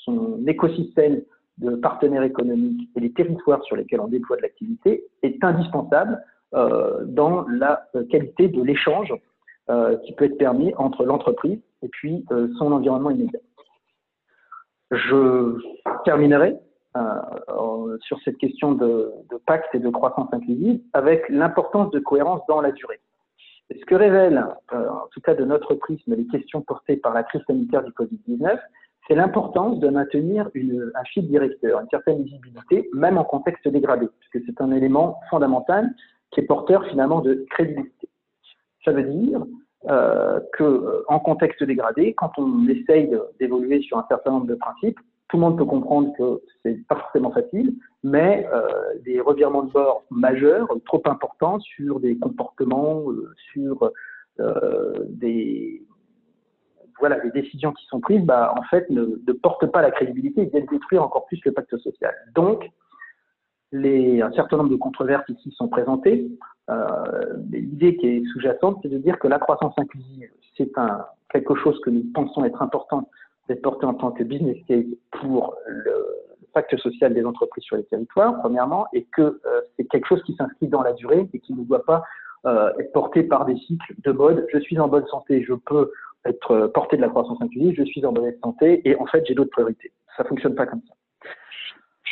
son 0.04 0.46
écosystème 0.48 1.22
de 1.58 1.76
partenaires 1.76 2.24
économiques 2.24 2.90
et 2.96 3.00
les 3.00 3.12
territoires 3.12 3.64
sur 3.64 3.76
lesquels 3.76 4.02
on 4.02 4.08
déploie 4.08 4.38
de 4.38 4.42
l'activité 4.42 5.06
est 5.22 5.44
indispensable 5.44 6.24
dans 6.52 7.48
la 7.48 7.88
qualité 8.12 8.48
de 8.48 8.62
l'échange 8.62 9.14
qui 10.04 10.14
peut 10.14 10.26
être 10.26 10.38
permis 10.38 10.74
entre 10.76 11.04
l'entreprise 11.04 11.60
et 11.82 11.90
puis 11.90 12.26
son 12.58 12.72
environnement 12.72 13.10
immédiat. 13.10 13.40
Je 14.92 15.58
terminerai 16.06 16.56
sur 18.02 18.20
cette 18.24 18.38
question 18.38 18.74
de, 18.74 19.12
de, 19.32 19.38
pacte 19.46 19.74
et 19.74 19.80
de 19.80 19.90
croissance 19.90 20.30
inclusive 20.32 20.80
avec 20.94 21.28
l'importance 21.30 21.90
de 21.92 22.00
cohérence 22.00 22.42
dans 22.48 22.62
la 22.62 22.72
durée. 22.72 23.00
Ce 23.72 23.86
que 23.86 23.96
révèlent, 23.96 24.46
en 24.72 25.08
tout 25.12 25.22
cas 25.22 25.34
de 25.34 25.46
notre 25.46 25.74
prisme, 25.76 26.14
les 26.16 26.28
questions 26.28 26.62
portées 26.62 26.98
par 26.98 27.14
la 27.14 27.24
crise 27.24 27.42
sanitaire 27.48 27.84
du 27.84 27.92
Covid-19, 27.92 28.60
c'est 29.08 29.16
l'importance 29.16 29.80
de 29.80 29.90
maintenir 29.90 30.50
une, 30.54 30.92
un 30.96 31.04
fil 31.06 31.28
directeur, 31.28 31.82
une 31.82 31.90
certaine 31.90 32.24
visibilité, 32.24 32.90
même 32.94 33.18
en 33.18 33.24
contexte 33.24 33.68
dégradé, 33.68 34.08
puisque 34.20 34.46
c'est 34.46 34.62
un 34.62 34.72
élément 34.72 35.20
fondamental 35.30 35.94
qui 36.32 36.40
est 36.40 36.44
porteur 36.44 36.86
finalement 36.88 37.22
de 37.22 37.46
crédibilité. 37.50 38.10
Ça 38.86 38.92
veut 38.92 39.04
dire 39.04 39.46
euh, 39.90 40.40
que 40.54 41.04
en 41.08 41.20
contexte 41.20 41.64
dégradé, 41.64 42.14
quand 42.14 42.32
on 42.38 42.68
essaye 42.68 43.12
d'évoluer 43.40 43.82
sur 43.82 43.98
un 43.98 44.06
certain 44.10 44.32
nombre 44.32 44.48
de 44.48 44.56
principes, 44.56 45.00
tout 45.34 45.38
le 45.38 45.42
monde 45.42 45.58
peut 45.58 45.66
comprendre 45.66 46.14
que 46.16 46.42
c'est 46.62 46.86
pas 46.88 46.96
forcément 46.96 47.32
facile, 47.32 47.74
mais 48.04 48.48
euh, 48.54 48.68
des 49.04 49.20
revirements 49.20 49.64
de 49.64 49.72
bord 49.72 50.04
majeurs, 50.12 50.68
trop 50.86 51.02
importants 51.06 51.60
sur 51.60 52.00
des 52.00 52.18
comportements, 52.20 53.10
euh, 53.10 53.34
sur 53.52 53.92
euh, 54.40 54.94
des, 55.10 55.82
voilà, 57.00 57.18
les 57.24 57.32
décisions 57.32 57.72
qui 57.74 57.86
sont 57.88 58.00
prises, 58.00 58.24
bah, 58.24 58.54
en 58.58 58.64
fait, 58.64 58.90
ne, 58.90 59.06
portent 59.34 59.68
pas 59.68 59.82
la 59.82 59.92
crédibilité 59.92 60.42
et 60.42 60.46
viennent 60.46 60.66
détruire 60.66 61.04
encore 61.04 61.26
plus 61.26 61.40
le 61.46 61.52
pacte 61.52 61.78
social. 61.78 62.14
Donc, 62.36 62.70
un 63.74 64.32
certain 64.34 64.58
nombre 64.58 64.70
de 64.70 64.76
controverses 64.76 65.28
ici 65.30 65.52
sont 65.58 65.68
présentées. 65.68 66.30
Euh, 66.70 66.86
L'idée 67.52 67.98
qui 67.98 68.08
est 68.08 68.24
sous-jacente, 68.32 68.80
c'est 68.84 68.90
de 68.90 69.00
dire 69.00 69.18
que 69.18 69.28
la 69.28 69.40
croissance 69.40 69.74
inclusive, 69.78 70.30
c'est 70.56 70.72
quelque 71.32 71.56
chose 71.56 71.80
que 71.82 71.90
nous 71.90 72.04
pensons 72.14 72.46
être 72.46 72.62
important 72.62 73.10
d'être 73.48 73.62
porté 73.62 73.86
en 73.86 73.96
tant 73.96 74.12
que 74.12 74.24
business 74.24 74.58
case 74.68 74.86
pour 75.12 75.56
le, 75.68 75.92
pacte 76.54 76.78
social 76.78 77.14
des 77.14 77.26
entreprises 77.26 77.64
sur 77.64 77.78
les 77.78 77.84
territoires, 77.84 78.40
premièrement, 78.40 78.86
et 78.94 79.06
que 79.06 79.22
euh, 79.22 79.62
c'est 79.76 79.86
quelque 79.86 80.08
chose 80.08 80.22
qui 80.24 80.36
s'inscrit 80.36 80.68
dans 80.68 80.84
la 80.84 80.94
durée 80.94 81.28
et 81.34 81.40
qui 81.40 81.54
ne 81.54 81.64
doit 81.64 81.84
pas 81.84 82.04
euh, 82.46 82.72
être 82.80 82.92
porté 82.94 83.24
par 83.24 83.46
des 83.46 83.58
cycles 83.58 83.96
de 83.98 84.12
mode. 84.12 84.46
Je 84.54 84.60
suis 84.60 84.80
en 84.80 84.88
bonne 84.88 85.08
santé, 85.08 85.44
je 85.44 85.54
peux 85.54 85.92
être 86.26 86.52
euh, 86.52 86.68
porté 86.68 86.98
de 86.98 87.02
la 87.02 87.10
croissance 87.10 87.42
inclusive, 87.42 87.76
je 87.78 87.84
suis 87.84 88.06
en 88.06 88.12
bonne 88.12 88.34
santé 88.44 88.82
et 88.88 88.96
en 88.96 89.06
fait 89.06 89.26
j'ai 89.26 89.34
d'autres 89.34 89.52
priorités. 89.52 89.92
Ça 90.18 90.24
fonctionne 90.24 90.56
pas 90.56 90.66
comme 90.66 90.82
ça. 90.88 90.94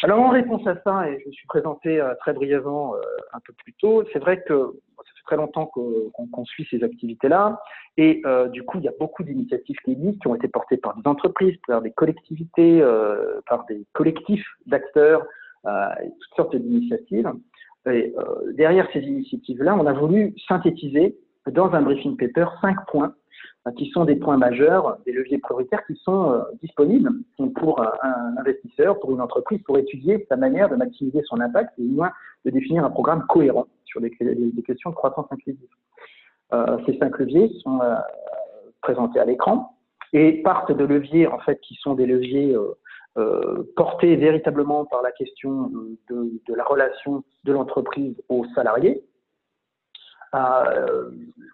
Alors 0.04 0.20
en 0.20 0.30
réponse 0.30 0.66
à 0.66 0.82
ça, 0.84 1.08
et 1.10 1.20
je 1.22 1.28
me 1.28 1.32
suis 1.32 1.48
présenté 1.48 2.02
euh, 2.02 2.16
très 2.22 2.34
brièvement 2.34 2.96
euh, 2.96 3.02
un 3.34 3.40
peu 3.46 3.54
plus 3.54 3.74
tôt, 3.74 4.04
c'est 4.12 4.20
vrai 4.20 4.42
que 4.42 4.74
ça 4.98 5.04
fait 5.16 5.24
très 5.26 5.36
longtemps 5.36 5.68
qu'on 5.68 6.46
suit 6.46 6.68
ces 6.72 6.84
activités-là, 6.84 7.62
et 7.98 8.24
du 8.52 8.64
coup 8.64 8.80
il 8.80 8.84
y 8.84 8.88
a 8.88 8.94
beaucoup 9.00 9.24
d'initiatives 9.24 9.78
qui 9.86 9.96
qui 9.96 10.28
ont 10.28 10.36
été 10.36 10.48
portées 10.48 10.78
par 10.78 10.96
des 10.96 11.08
entreprises, 11.08 11.56
par 11.68 11.82
des 11.82 11.92
collectivités, 11.92 12.84
par 13.48 13.66
des 13.66 13.86
collectifs 13.94 14.46
d'acteurs, 14.66 15.24
toutes 15.64 16.36
sortes 16.36 16.56
d'initiatives. 16.56 17.32
Et 17.90 18.14
derrière 18.54 18.88
ces 18.94 19.02
initiatives-là, 19.02 19.76
on 19.76 19.86
a 19.86 19.94
voulu 19.94 20.34
synthétiser 20.48 21.18
dans 21.48 21.72
un 21.74 21.82
briefing 21.82 22.18
paper 22.18 22.48
cinq 22.62 22.78
points 22.88 23.14
qui 23.78 23.90
sont 23.92 24.06
des 24.06 24.16
points 24.16 24.38
majeurs, 24.38 24.98
des 25.06 25.12
leviers 25.12 25.38
prioritaires 25.38 25.86
qui 25.86 25.96
sont 26.04 26.32
euh, 26.32 26.42
disponibles 26.62 27.12
pour 27.56 27.80
un, 27.80 28.38
investisseur, 28.38 29.00
pour 29.00 29.12
une 29.12 29.22
entreprise, 29.22 29.62
pour 29.66 29.78
étudier 29.78 30.26
sa 30.30 30.36
manière 30.36 30.70
de 30.70 30.76
maximiser 30.76 31.22
son 31.26 31.40
impact 31.40 31.78
et 31.78 31.84
au 31.84 31.94
moins 31.94 32.12
de 32.46 32.50
définir 32.50 32.84
un 32.84 32.90
programme 32.90 33.26
cohérent 33.28 33.68
sur 33.86 34.02
des, 34.02 34.10
questions 34.66 34.90
de 34.90 34.96
croissance 34.96 35.28
inclusive. 35.30 35.70
Euh, 36.54 36.78
ces 36.86 36.98
cinq 36.98 37.20
leviers 37.20 37.52
sont 37.62 37.80
euh, 37.82 37.96
présentés 38.82 39.20
à 39.20 39.26
l'écran 39.26 39.78
et 40.14 40.42
partent 40.42 40.72
de 40.72 40.84
leviers 40.84 41.28
en 41.28 41.40
fait 41.40 41.60
qui 41.62 41.76
sont 41.76 41.94
des 41.94 42.06
leviers 42.06 42.56
portés 43.76 44.16
véritablement 44.16 44.86
par 44.86 45.02
la 45.02 45.12
question 45.12 45.70
de, 46.10 46.42
de 46.48 46.54
la 46.54 46.64
relation 46.64 47.24
de 47.44 47.52
l'entreprise 47.52 48.16
aux 48.30 48.46
salariés, 48.56 49.04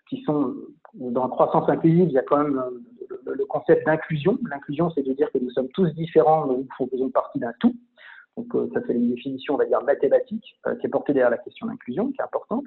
qui 0.09 0.23
sont 0.23 0.55
dans 0.93 1.23
la 1.23 1.29
croissance 1.29 1.69
inclusive, 1.69 2.07
il 2.09 2.13
y 2.13 2.17
a 2.17 2.23
quand 2.23 2.43
même 2.43 2.57
euh, 2.57 3.33
le, 3.35 3.45
concept 3.45 3.85
d'inclusion. 3.85 4.37
L'inclusion, 4.49 4.89
c'est 4.91 5.03
de 5.03 5.13
dire 5.13 5.31
que 5.31 5.37
nous 5.39 5.51
sommes 5.51 5.69
tous 5.69 5.87
différents, 5.93 6.47
mais 6.47 6.55
nous 6.57 6.87
faisons 6.89 7.09
partie 7.09 7.39
d'un 7.39 7.53
tout. 7.59 7.75
Donc, 8.35 8.53
euh, 8.55 8.69
ça, 8.73 8.81
c'est 8.85 8.93
une 8.93 9.13
définition, 9.13 9.55
on 9.55 9.57
va 9.57 9.65
dire, 9.65 9.81
mathématique, 9.83 10.59
euh, 10.67 10.75
qui 10.75 10.87
est 10.87 10.89
portée 10.89 11.13
derrière 11.13 11.29
la 11.29 11.37
question 11.37 11.67
d'inclusion, 11.67 12.11
qui 12.11 12.17
est 12.19 12.23
importante. 12.23 12.65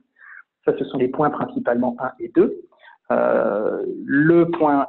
Ça, 0.65 0.77
ce 0.79 0.85
sont 0.85 0.99
les 0.99 1.09
points 1.09 1.31
principalement 1.31 1.97
1 1.99 2.13
et 2.21 2.29
2. 2.29 2.61
le 3.09 4.45
point 4.51 4.87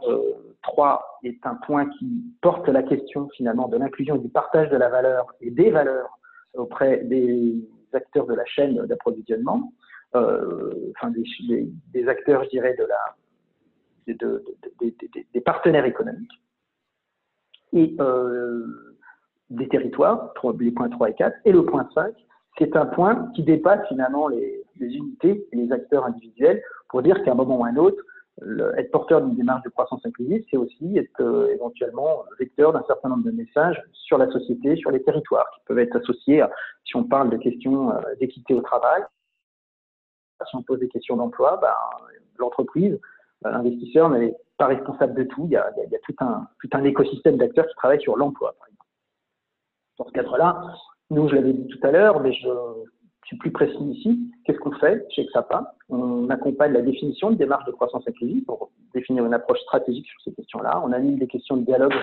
3 0.63 1.19
est 1.23 1.45
un 1.45 1.55
point 1.55 1.87
qui 1.97 2.23
porte 2.41 2.67
la 2.67 2.83
question, 2.83 3.29
finalement, 3.29 3.67
de 3.67 3.77
l'inclusion 3.77 4.15
et 4.15 4.19
du 4.19 4.29
partage 4.29 4.69
de 4.69 4.77
la 4.77 4.89
valeur 4.89 5.33
et 5.39 5.49
des 5.49 5.71
valeurs 5.71 6.19
auprès 6.53 6.97
des 7.05 7.55
acteurs 7.93 8.27
de 8.27 8.33
la 8.33 8.45
chaîne 8.45 8.85
d'approvisionnement. 8.85 9.71
Enfin 10.13 11.11
des, 11.11 12.07
acteurs, 12.07 12.43
je 12.45 12.49
dirais, 12.49 12.75
de 12.77 12.85
la, 12.85 13.15
de, 14.13 14.43
des 15.33 15.41
partenaires 15.41 15.85
économiques. 15.85 16.41
Et 17.73 17.95
euh, 17.99 18.97
des 19.49 19.67
territoires, 19.67 20.33
les 20.59 20.71
points 20.71 20.89
3 20.89 21.09
et 21.09 21.13
4, 21.13 21.37
et 21.45 21.51
le 21.51 21.65
point 21.65 21.87
5, 21.93 22.13
c'est 22.57 22.75
un 22.75 22.85
point 22.85 23.29
qui 23.33 23.43
dépasse 23.43 23.87
finalement 23.87 24.27
les, 24.27 24.63
unités 24.79 25.47
et 25.51 25.55
les 25.55 25.71
acteurs 25.71 26.05
individuels 26.05 26.61
pour 26.89 27.01
dire 27.01 27.23
qu'à 27.23 27.31
un 27.31 27.35
moment 27.35 27.59
ou 27.59 27.65
à 27.65 27.69
un 27.69 27.77
autre, 27.77 28.01
être 28.77 28.91
porteur 28.91 29.21
d'une 29.21 29.35
démarche 29.35 29.63
de 29.63 29.69
croissance 29.69 30.01
inclusive, 30.05 30.43
c'est 30.49 30.57
aussi 30.57 30.97
être 30.97 31.21
euh, 31.21 31.53
éventuellement 31.53 32.23
vecteur 32.39 32.73
d'un 32.73 32.83
certain 32.87 33.09
nombre 33.09 33.23
de 33.23 33.31
messages 33.31 33.79
sur 33.93 34.17
la 34.17 34.29
société, 34.31 34.75
sur 34.77 34.89
les 34.89 35.03
territoires, 35.03 35.45
qui 35.53 35.61
peuvent 35.65 35.77
être 35.77 35.95
associés, 35.97 36.43
si 36.83 36.95
on 36.95 37.03
parle 37.03 37.29
de 37.29 37.37
questions 37.37 37.91
euh, 37.91 38.01
d'équité 38.19 38.55
au 38.55 38.61
travail, 38.61 39.03
si 40.49 40.55
on 40.55 40.63
pose 40.63 40.79
des 40.79 40.89
questions 40.89 41.17
d'emploi, 41.17 41.57
ben, 41.61 41.73
l'entreprise 42.37 42.99
l'investisseur 43.49 44.09
n'est 44.09 44.35
pas 44.57 44.67
responsable 44.67 45.15
de 45.15 45.23
tout. 45.23 45.45
Il 45.45 45.51
y 45.51 45.57
a, 45.57 45.71
tout, 46.03 46.15
un, 46.19 46.83
écosystème 46.83 47.37
d'acteurs 47.37 47.67
qui 47.67 47.75
travaillent 47.75 48.01
sur 48.01 48.17
l'emploi, 48.17 48.53
par 48.57 48.67
exemple. 48.67 48.87
Dans 49.97 50.05
ce 50.05 50.11
cadre-là, 50.11 50.73
nous, 51.09 51.27
je 51.27 51.35
l'avais 51.35 51.53
dit 51.53 51.67
tout 51.67 51.79
à 51.85 51.91
l'heure, 51.91 52.19
mais 52.21 52.33
je 52.33 52.49
suis 53.25 53.37
plus 53.37 53.51
précis 53.51 53.83
ici. 53.83 54.31
Qu'est-ce 54.45 54.59
qu'on 54.59 54.71
fait 54.73 55.05
chez 55.09 55.25
XAPA? 55.25 55.75
On 55.89 56.29
accompagne 56.29 56.73
la 56.73 56.81
définition 56.81 57.31
de 57.31 57.35
démarche 57.35 57.65
de 57.65 57.71
croissance 57.71 58.03
inclusive 58.07 58.43
pour 58.45 58.71
définir 58.93 59.25
une 59.25 59.33
approche 59.33 59.59
stratégique 59.61 60.07
sur 60.07 60.21
ces 60.21 60.33
questions-là. 60.33 60.81
On 60.83 60.91
anime 60.91 61.17
des 61.17 61.27
questions 61.27 61.57
de 61.57 61.65
dialogue 61.65 61.93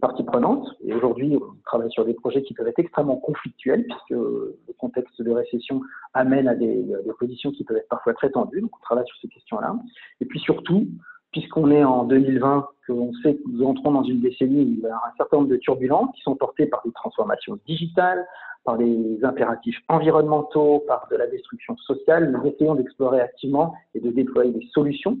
parties 0.00 0.24
prenantes. 0.24 0.66
Et 0.84 0.94
aujourd'hui, 0.94 1.36
on 1.36 1.54
travaille 1.64 1.90
sur 1.90 2.04
des 2.04 2.14
projets 2.14 2.42
qui 2.42 2.54
peuvent 2.54 2.66
être 2.66 2.78
extrêmement 2.78 3.16
conflictuels, 3.16 3.84
puisque 3.84 4.10
le 4.10 4.56
contexte 4.78 5.20
de 5.20 5.30
récession 5.30 5.80
amène 6.14 6.48
à 6.48 6.54
des, 6.54 6.84
positions 7.18 7.52
qui 7.52 7.64
peuvent 7.64 7.76
être 7.76 7.88
parfois 7.88 8.14
très 8.14 8.30
tendues. 8.30 8.60
Donc, 8.60 8.70
on 8.76 8.82
travaille 8.82 9.06
sur 9.06 9.16
ces 9.20 9.28
questions-là. 9.28 9.76
Et 10.20 10.24
puis 10.24 10.40
surtout, 10.40 10.86
puisqu'on 11.30 11.70
est 11.70 11.84
en 11.84 12.04
2020, 12.04 12.68
qu'on 12.86 13.12
sait 13.22 13.36
que 13.36 13.42
nous 13.48 13.64
entrons 13.64 13.92
dans 13.92 14.02
une 14.02 14.20
décennie 14.20 14.64
où 14.64 14.68
il 14.68 14.80
y 14.80 14.86
a 14.86 14.96
un 14.96 15.16
certain 15.16 15.38
nombre 15.38 15.48
de 15.48 15.56
turbulences 15.56 16.14
qui 16.14 16.22
sont 16.22 16.36
portées 16.36 16.66
par 16.66 16.82
des 16.84 16.92
transformations 16.92 17.58
digitales, 17.66 18.26
par 18.64 18.78
des 18.78 19.18
impératifs 19.22 19.78
environnementaux, 19.88 20.84
par 20.86 21.08
de 21.10 21.16
la 21.16 21.26
destruction 21.26 21.76
sociale, 21.78 22.30
nous 22.30 22.48
essayons 22.48 22.74
d'explorer 22.74 23.20
activement 23.20 23.74
et 23.94 24.00
de 24.00 24.10
déployer 24.10 24.52
des 24.52 24.68
solutions 24.72 25.18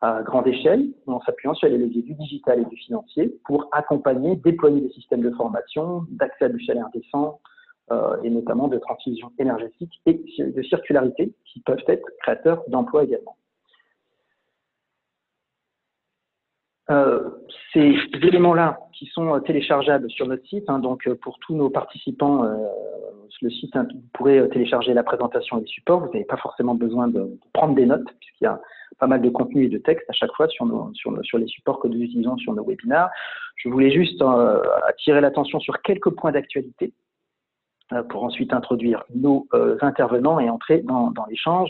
à 0.00 0.22
grande 0.22 0.46
échelle, 0.46 0.88
en 1.06 1.20
s'appuyant 1.20 1.54
sur 1.54 1.68
les 1.68 1.78
leviers 1.78 2.02
du 2.02 2.14
digital 2.14 2.60
et 2.60 2.64
du 2.64 2.76
financier 2.76 3.34
pour 3.44 3.68
accompagner, 3.72 4.36
déployer 4.36 4.80
des 4.80 4.90
systèmes 4.90 5.22
de 5.22 5.30
formation, 5.30 6.04
d'accès 6.10 6.46
à 6.46 6.48
du 6.48 6.60
chaleur 6.60 6.88
décent 6.92 7.40
euh, 7.90 8.20
et 8.22 8.30
notamment 8.30 8.68
de 8.68 8.78
transition 8.78 9.32
énergétique 9.38 10.00
et 10.06 10.20
de 10.38 10.62
circularité 10.62 11.32
qui 11.44 11.60
peuvent 11.60 11.84
être 11.86 12.06
créateurs 12.20 12.62
d'emplois 12.68 13.04
également. 13.04 13.36
Euh, 16.90 17.30
ces 17.72 17.94
éléments-là 18.22 18.78
qui 18.98 19.06
sont 19.06 19.40
téléchargeables 19.40 20.10
sur 20.10 20.26
notre 20.26 20.46
site, 20.46 20.64
hein, 20.68 20.78
donc 20.78 21.06
euh, 21.06 21.14
pour 21.14 21.38
tous 21.40 21.54
nos 21.54 21.70
participants, 21.70 22.44
euh, 22.44 22.56
le 23.42 23.50
site, 23.50 23.76
hein, 23.76 23.86
vous 23.92 24.02
pourrez 24.12 24.48
télécharger 24.50 24.94
la 24.94 25.02
présentation 25.02 25.58
et 25.58 25.60
les 25.60 25.66
supports. 25.66 26.00
Vous 26.00 26.12
n'avez 26.12 26.24
pas 26.24 26.36
forcément 26.36 26.74
besoin 26.74 27.08
de, 27.08 27.38
prendre 27.52 27.74
des 27.74 27.86
notes 27.86 28.06
puisqu'il 28.20 28.44
y 28.44 28.46
a 28.46 28.60
pas 28.98 29.06
mal 29.06 29.20
de 29.20 29.28
contenu 29.28 29.64
et 29.64 29.68
de 29.68 29.78
texte 29.78 30.08
à 30.08 30.12
chaque 30.12 30.32
fois 30.32 30.48
sur, 30.48 30.64
les 30.64 31.46
supports 31.46 31.80
que 31.80 31.88
nous 31.88 32.00
utilisons 32.00 32.36
sur 32.38 32.54
nos 32.54 32.64
webinaires. 32.64 33.10
Je 33.56 33.68
voulais 33.68 33.90
juste 33.90 34.22
euh, 34.22 34.62
attirer 34.88 35.20
l'attention 35.20 35.60
sur 35.60 35.82
quelques 35.82 36.10
points 36.10 36.32
d'actualité 36.32 36.94
euh, 37.92 38.02
pour 38.04 38.24
ensuite 38.24 38.52
introduire 38.52 39.04
nos 39.14 39.46
euh, 39.54 39.76
intervenants 39.82 40.40
et 40.40 40.48
entrer 40.48 40.78
dans 40.80 41.12
l'échange. 41.28 41.68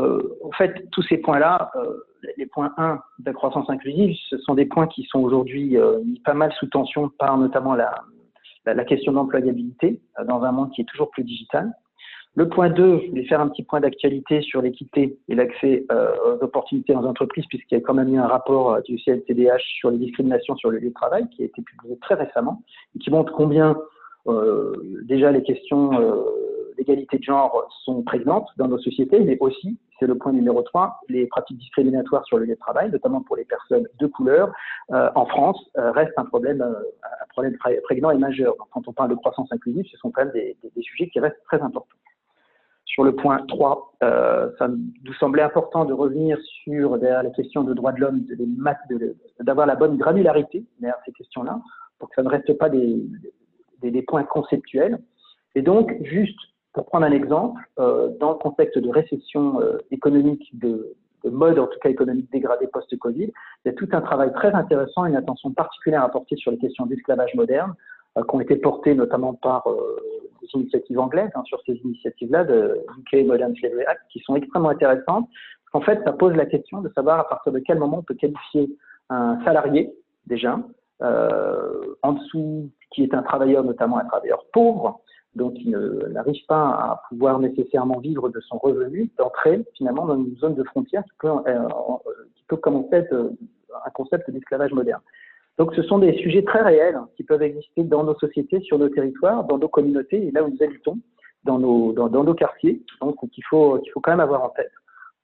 Euh, 0.00 0.38
en 0.42 0.50
fait, 0.52 0.88
tous 0.90 1.02
ces 1.02 1.18
points-là, 1.18 1.70
euh, 1.76 2.04
les 2.36 2.46
points 2.46 2.72
1 2.76 3.00
de 3.18 3.26
la 3.26 3.32
croissance 3.32 3.68
inclusive, 3.68 4.16
ce 4.30 4.38
sont 4.38 4.54
des 4.54 4.66
points 4.66 4.86
qui 4.86 5.04
sont 5.04 5.20
aujourd'hui 5.20 5.76
mis 6.04 6.20
pas 6.20 6.34
mal 6.34 6.52
sous 6.52 6.66
tension 6.66 7.08
par 7.08 7.36
notamment 7.36 7.74
la, 7.74 7.94
la, 8.64 8.74
la 8.74 8.84
question 8.84 9.12
d'employabilité 9.12 10.00
dans 10.26 10.42
un 10.44 10.52
monde 10.52 10.70
qui 10.72 10.82
est 10.82 10.88
toujours 10.88 11.10
plus 11.10 11.24
digital. 11.24 11.72
Le 12.34 12.48
point 12.48 12.70
2, 12.70 13.00
je 13.04 13.08
voulais 13.10 13.26
faire 13.26 13.42
un 13.42 13.48
petit 13.48 13.62
point 13.62 13.80
d'actualité 13.80 14.40
sur 14.40 14.62
l'équité 14.62 15.18
et 15.28 15.34
l'accès 15.34 15.84
euh, 15.92 16.14
aux 16.24 16.42
opportunités 16.42 16.94
dans 16.94 17.02
les 17.02 17.08
entreprises, 17.08 17.44
puisqu'il 17.46 17.74
y 17.74 17.78
a 17.78 17.82
quand 17.82 17.92
même 17.92 18.12
eu 18.14 18.18
un 18.18 18.26
rapport 18.26 18.72
euh, 18.72 18.80
du 18.80 18.96
CLTDH 18.96 19.60
sur 19.78 19.90
les 19.90 19.98
discriminations 19.98 20.56
sur 20.56 20.70
le 20.70 20.78
lieu 20.78 20.88
de 20.88 20.94
travail 20.94 21.28
qui 21.28 21.42
a 21.42 21.44
été 21.44 21.60
publié 21.60 21.98
très 21.98 22.14
récemment 22.14 22.62
et 22.96 23.00
qui 23.00 23.10
montre 23.10 23.32
combien 23.34 23.76
euh, 24.28 24.72
déjà 25.04 25.30
les 25.30 25.42
questions 25.42 25.90
d'égalité 26.76 27.18
de 27.18 27.22
genre 27.22 27.68
sont 27.84 28.02
présentes 28.02 28.48
dans 28.56 28.68
nos 28.68 28.78
sociétés, 28.78 29.20
mais 29.20 29.36
aussi, 29.40 29.78
c'est 29.98 30.06
le 30.06 30.16
point 30.16 30.32
numéro 30.32 30.62
3, 30.62 31.00
les 31.08 31.26
pratiques 31.26 31.58
discriminatoires 31.58 32.24
sur 32.26 32.38
le 32.38 32.44
lieu 32.44 32.54
de 32.54 32.60
travail, 32.60 32.90
notamment 32.90 33.22
pour 33.22 33.36
les 33.36 33.44
personnes 33.44 33.86
de 33.98 34.06
couleur, 34.06 34.52
en 34.90 35.26
France, 35.26 35.70
reste 35.76 36.12
un 36.16 36.24
problème, 36.24 36.60
un 36.62 37.26
problème 37.30 37.56
prégnant 37.84 38.10
et 38.10 38.18
majeur. 38.18 38.54
Quand 38.72 38.88
on 38.88 38.92
parle 38.92 39.10
de 39.10 39.14
croissance 39.14 39.48
inclusive, 39.52 39.84
ce 39.90 39.96
sont 39.98 40.10
quand 40.10 40.24
même 40.24 40.34
des, 40.34 40.56
des 40.62 40.82
sujets 40.82 41.08
qui 41.08 41.20
restent 41.20 41.42
très 41.44 41.60
importants. 41.60 41.96
Sur 42.92 43.04
le 43.04 43.16
point 43.16 43.38
3, 43.46 43.94
euh, 44.02 44.50
ça 44.58 44.68
nous 44.68 45.14
semblait 45.14 45.42
important 45.42 45.86
de 45.86 45.94
revenir 45.94 46.36
sur 46.62 46.98
la 46.98 47.24
question 47.30 47.64
de 47.64 47.72
droits 47.72 47.92
de 47.92 48.00
l'homme, 48.00 48.26
d'avoir 49.40 49.66
la 49.66 49.76
bonne 49.76 49.96
granularité 49.96 50.66
derrière 50.78 50.98
ces 51.06 51.12
questions-là, 51.12 51.58
pour 51.98 52.10
que 52.10 52.16
ça 52.16 52.22
ne 52.22 52.28
reste 52.28 52.52
pas 52.58 52.68
des, 52.68 53.02
des, 53.80 54.02
points 54.02 54.24
conceptuels. 54.24 54.98
Et 55.54 55.62
donc, 55.62 55.96
juste 56.02 56.38
pour 56.72 56.86
prendre 56.86 57.06
un 57.06 57.12
exemple, 57.12 57.60
euh, 57.78 58.08
dans 58.18 58.30
le 58.30 58.38
contexte 58.38 58.78
de 58.78 58.88
récession 58.88 59.60
euh, 59.60 59.78
économique, 59.90 60.48
de, 60.58 60.94
de, 61.24 61.30
mode 61.30 61.58
en 61.58 61.66
tout 61.66 61.78
cas 61.80 61.90
économique 61.90 62.30
dégradé 62.32 62.66
post-Covid, 62.66 63.30
il 63.64 63.66
y 63.66 63.68
a 63.68 63.72
tout 63.74 63.88
un 63.92 64.00
travail 64.00 64.32
très 64.32 64.52
intéressant, 64.52 65.04
une 65.04 65.16
attention 65.16 65.52
particulière 65.52 66.02
à 66.02 66.08
porter 66.08 66.36
sur 66.36 66.50
les 66.50 66.58
questions 66.58 66.86
d'esclavage 66.86 67.34
moderne, 67.34 67.74
euh, 68.16 68.22
qui 68.22 68.36
ont 68.36 68.40
été 68.40 68.56
portées 68.56 68.94
notamment 68.94 69.34
par 69.34 69.66
des 70.40 70.48
initiatives 70.54 70.98
anglaises, 70.98 71.30
hein, 71.34 71.42
sur 71.44 71.60
ces 71.66 71.74
initiatives-là, 71.74 72.44
de 72.44 72.84
UK 72.98 73.26
Modern 73.26 73.54
Slavery 73.56 73.84
Act, 73.84 74.00
qui 74.10 74.20
sont 74.20 74.36
extrêmement 74.36 74.70
intéressantes. 74.70 75.28
En 75.74 75.80
fait, 75.80 76.00
ça 76.04 76.12
pose 76.12 76.34
la 76.34 76.46
question 76.46 76.80
de 76.80 76.90
savoir 76.94 77.20
à 77.20 77.28
partir 77.28 77.52
de 77.52 77.58
quel 77.58 77.78
moment 77.78 77.98
on 77.98 78.02
peut 78.02 78.14
qualifier 78.14 78.70
un 79.08 79.42
salarié, 79.44 79.92
déjà, 80.26 80.58
euh, 81.02 81.96
en 82.02 82.12
dessous, 82.12 82.70
qui 82.90 83.02
est 83.02 83.14
un 83.14 83.22
travailleur, 83.22 83.64
notamment 83.64 83.98
un 83.98 84.04
travailleur 84.04 84.44
pauvre, 84.52 85.00
donc 85.34 85.54
il 85.56 85.70
n'arrive 86.10 86.44
pas 86.46 86.68
à 86.68 87.02
pouvoir 87.08 87.38
nécessairement 87.38 87.98
vivre 87.98 88.28
de 88.28 88.40
son 88.40 88.58
revenu, 88.58 89.10
d'entrer 89.16 89.64
finalement 89.76 90.04
dans 90.06 90.16
une 90.16 90.36
zone 90.36 90.54
de 90.54 90.64
frontière 90.64 91.02
qui 91.04 91.12
peut, 91.20 91.28
euh, 91.28 91.68
qui 92.34 92.44
peut 92.48 92.56
commencer 92.56 92.88
être 92.92 93.32
un 93.86 93.90
concept 93.90 94.30
d'esclavage 94.30 94.72
moderne. 94.72 95.00
Donc 95.58 95.74
ce 95.74 95.82
sont 95.82 95.98
des 95.98 96.14
sujets 96.18 96.42
très 96.42 96.62
réels 96.62 96.98
qui 97.16 97.24
peuvent 97.24 97.42
exister 97.42 97.84
dans 97.84 98.04
nos 98.04 98.14
sociétés, 98.18 98.60
sur 98.60 98.78
nos 98.78 98.88
territoires, 98.88 99.44
dans 99.44 99.58
nos 99.58 99.68
communautés 99.68 100.26
et 100.26 100.30
là 100.30 100.44
où 100.44 100.48
nous 100.48 100.62
habitons, 100.62 100.98
dans 101.44 101.58
nos, 101.58 101.92
dans, 101.92 102.08
nos 102.08 102.34
quartiers, 102.34 102.82
donc 103.00 103.16
qu'il 103.30 103.44
faut, 103.44 103.78
qu'il 103.78 103.92
faut 103.92 104.00
quand 104.00 104.12
même 104.12 104.20
avoir 104.20 104.44
en 104.44 104.50
tête. 104.50 104.70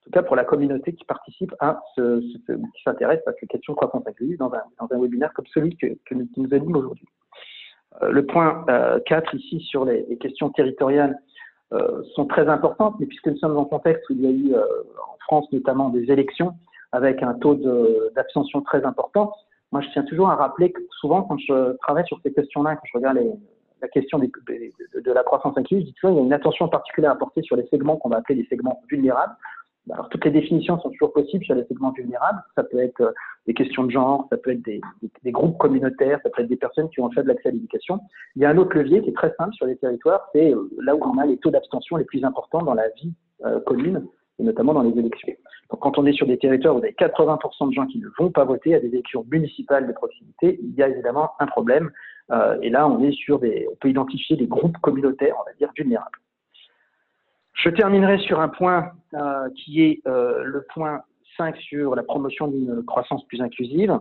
En 0.00 0.04
tout 0.04 0.10
cas 0.10 0.22
pour 0.22 0.36
la 0.36 0.44
communauté 0.44 0.94
qui 0.94 1.04
participe 1.04 1.54
à 1.60 1.80
ce, 1.94 2.20
qui 2.20 2.82
s'intéresse 2.82 3.20
à 3.26 3.32
ces 3.38 3.46
questions 3.46 3.74
de 3.74 3.76
croissance 3.76 4.06
inclusive 4.06 4.38
dans 4.38 4.52
un, 4.52 4.62
dans 4.80 4.88
un 4.94 5.00
webinaire 5.00 5.32
comme 5.34 5.46
celui 5.46 5.76
que, 5.76 5.86
que 6.06 6.14
nous, 6.14 6.26
qui 6.26 6.40
nous 6.40 6.54
anime 6.54 6.76
aujourd'hui. 6.76 7.06
Euh, 8.02 8.10
le 8.10 8.26
point 8.26 8.64
4 9.06 9.34
euh, 9.34 9.38
ici 9.38 9.60
sur 9.60 9.84
les, 9.84 10.04
questions 10.18 10.50
territoriales 10.50 11.18
euh, 11.72 12.02
sont 12.14 12.26
très 12.26 12.48
importantes, 12.48 12.96
mais 12.98 13.06
puisque 13.06 13.28
nous 13.28 13.36
sommes 13.38 13.54
dans 13.54 13.62
un 13.62 13.66
contexte 13.66 14.08
où 14.10 14.14
il 14.14 14.22
y 14.22 14.26
a 14.26 14.30
eu 14.30 14.54
en 14.54 15.16
France 15.20 15.46
notamment 15.52 15.90
des 15.90 16.10
élections 16.10 16.54
avec 16.92 17.22
un 17.22 17.34
taux 17.34 17.54
d'abstention 18.14 18.62
très 18.62 18.84
important, 18.84 19.32
moi, 19.72 19.82
je 19.82 19.88
tiens 19.90 20.02
toujours 20.04 20.30
à 20.30 20.36
rappeler 20.36 20.72
que 20.72 20.80
souvent, 20.98 21.22
quand 21.22 21.36
je 21.38 21.76
travaille 21.78 22.06
sur 22.06 22.18
ces 22.22 22.32
questions-là, 22.32 22.76
quand 22.76 22.86
je 22.90 22.96
regarde 22.96 23.18
la 23.82 23.88
question 23.88 24.18
de, 24.18 25.12
la 25.12 25.22
croissance 25.22 25.56
inclusive, 25.58 25.84
je 25.84 25.90
dis 25.90 25.94
toujours 25.94 26.10
qu'il 26.12 26.20
y 26.20 26.22
a 26.22 26.26
une 26.26 26.32
attention 26.32 26.68
particulière 26.68 27.12
à 27.12 27.16
porter 27.16 27.42
sur 27.42 27.56
les 27.56 27.66
segments 27.66 27.96
qu'on 27.96 28.08
va 28.08 28.16
appeler 28.16 28.42
les 28.42 28.48
segments 28.48 28.80
vulnérables. 28.88 29.34
Alors, 29.92 30.08
toutes 30.08 30.24
les 30.24 30.30
définitions 30.30 30.78
sont 30.80 30.90
toujours 30.90 31.12
possibles 31.12 31.44
sur 31.44 31.54
les 31.54 31.64
segments 31.64 31.92
vulnérables. 31.92 32.42
Ça 32.54 32.64
peut 32.64 32.78
être 32.78 33.00
euh, 33.00 33.12
des 33.46 33.54
questions 33.54 33.84
de 33.84 33.90
genre, 33.90 34.26
ça 34.30 34.36
peut 34.36 34.50
être 34.50 34.62
des, 34.62 34.80
groupes 35.32 35.58
communautaires, 35.58 36.20
ça 36.22 36.30
peut 36.30 36.42
être 36.42 36.48
des 36.48 36.56
personnes 36.56 36.88
qui 36.90 37.00
ont 37.00 37.10
fait 37.10 37.22
de 37.22 37.28
l'accès 37.28 37.48
à 37.48 37.52
l'éducation. 37.52 38.00
Il 38.36 38.42
y 38.42 38.44
a 38.44 38.50
un 38.50 38.58
autre 38.58 38.76
levier 38.76 39.02
qui 39.02 39.10
est 39.10 39.16
très 39.16 39.32
simple 39.38 39.54
sur 39.54 39.66
les 39.66 39.76
territoires, 39.76 40.28
c'est 40.34 40.52
euh, 40.52 40.68
là 40.82 40.94
où 40.94 41.02
on 41.02 41.18
a 41.18 41.26
les 41.26 41.38
taux 41.38 41.50
d'abstention 41.50 41.96
les 41.96 42.04
plus 42.04 42.24
importants 42.24 42.62
dans 42.62 42.74
la 42.74 42.88
vie 42.90 43.12
euh, 43.44 43.60
commune, 43.60 44.06
et 44.38 44.42
notamment 44.42 44.74
dans 44.74 44.82
les 44.82 44.96
élections. 44.98 45.32
Donc, 45.70 45.80
quand 45.80 45.98
on 45.98 46.06
est 46.06 46.12
sur 46.12 46.26
des 46.26 46.38
territoires 46.38 46.76
où 46.76 46.80
il 46.80 46.84
y 46.84 47.04
a 47.04 47.08
80% 47.08 47.68
de 47.68 47.72
gens 47.72 47.86
qui 47.86 47.98
ne 47.98 48.08
vont 48.18 48.30
pas 48.30 48.44
voter 48.44 48.74
à 48.74 48.80
des 48.80 48.88
élections 48.88 49.24
municipales 49.30 49.86
de 49.86 49.92
proximité, 49.92 50.58
il 50.62 50.74
y 50.74 50.82
a 50.82 50.88
évidemment 50.88 51.30
un 51.40 51.46
problème. 51.46 51.90
Euh, 52.30 52.58
et 52.60 52.70
là, 52.70 52.86
on 52.88 53.02
est 53.02 53.12
sur 53.12 53.38
des, 53.38 53.66
on 53.70 53.76
peut 53.76 53.88
identifier 53.88 54.36
des 54.36 54.46
groupes 54.46 54.76
communautaires, 54.78 55.36
on 55.40 55.44
va 55.44 55.54
dire, 55.58 55.70
vulnérables. 55.76 56.18
Je 57.58 57.70
terminerai 57.70 58.18
sur 58.18 58.40
un 58.40 58.48
point 58.48 58.92
euh, 59.14 59.48
qui 59.56 59.82
est 59.82 60.00
euh, 60.06 60.44
le 60.44 60.64
point 60.72 61.02
5 61.36 61.56
sur 61.56 61.96
la 61.96 62.04
promotion 62.04 62.46
d'une 62.46 62.84
croissance 62.84 63.24
plus 63.26 63.40
inclusive, 63.40 63.98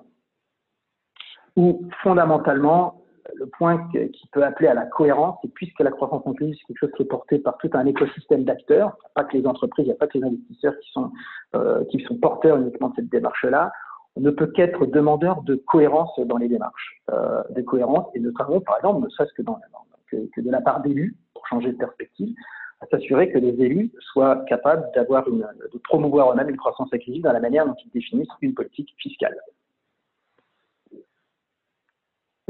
où 1.55 1.87
fondamentalement, 2.03 3.01
le 3.33 3.47
point 3.47 3.89
qui 3.91 4.27
peut 4.31 4.43
appeler 4.43 4.67
à 4.69 4.73
la 4.73 4.85
cohérence, 4.85 5.37
et 5.43 5.49
puisque 5.49 5.79
la 5.79 5.91
croissance 5.91 6.21
inclusive, 6.25 6.55
c'est 6.55 6.67
quelque 6.67 6.79
chose 6.79 6.91
qui 6.95 7.03
est 7.03 7.07
porté 7.07 7.39
par 7.39 7.57
tout 7.57 7.69
un 7.73 7.85
écosystème 7.85 8.43
d'acteurs, 8.43 8.95
pas 9.15 9.23
que 9.23 9.35
les 9.35 9.45
entreprises, 9.45 9.85
il 9.85 9.89
n'y 9.89 9.95
a 9.95 9.97
pas 9.97 10.07
que 10.07 10.19
les 10.19 10.23
investisseurs 10.23 10.73
qui 10.79 10.91
sont, 10.91 11.11
euh, 11.55 11.83
qui 11.85 11.99
sont 12.03 12.15
porteurs 12.15 12.57
uniquement 12.57 12.89
de 12.89 12.95
cette 12.97 13.09
démarche-là, 13.09 13.71
on 14.15 14.21
ne 14.21 14.31
peut 14.31 14.47
qu'être 14.47 14.85
demandeur 14.85 15.41
de 15.41 15.55
cohérence 15.55 16.17
dans 16.19 16.37
les 16.37 16.47
démarches, 16.47 17.01
de 17.11 17.61
cohérence, 17.61 18.07
et 18.15 18.19
nous 18.19 18.31
travaillons 18.31 18.61
par 18.61 18.77
exemple, 18.77 19.03
ne 19.03 19.09
serait-ce 19.09 19.33
que 19.33 20.41
de 20.41 20.51
la 20.51 20.61
part 20.61 20.81
d'élus, 20.81 21.15
pour 21.33 21.45
changer 21.47 21.71
de 21.71 21.77
perspective, 21.77 22.33
à 22.79 22.85
s'assurer 22.87 23.31
que 23.31 23.37
les 23.37 23.59
élus 23.63 23.91
soient 24.11 24.43
capables 24.47 24.85
d'avoir 24.93 25.27
une, 25.27 25.47
de 25.73 25.77
promouvoir 25.79 26.31
eux-mêmes 26.31 26.49
une 26.49 26.57
croissance 26.57 26.89
inclusive 26.93 27.23
dans 27.23 27.33
la 27.33 27.39
manière 27.39 27.65
dont 27.65 27.75
ils 27.83 27.91
définissent 27.91 28.27
une 28.41 28.53
politique 28.53 28.93
fiscale. 28.97 29.35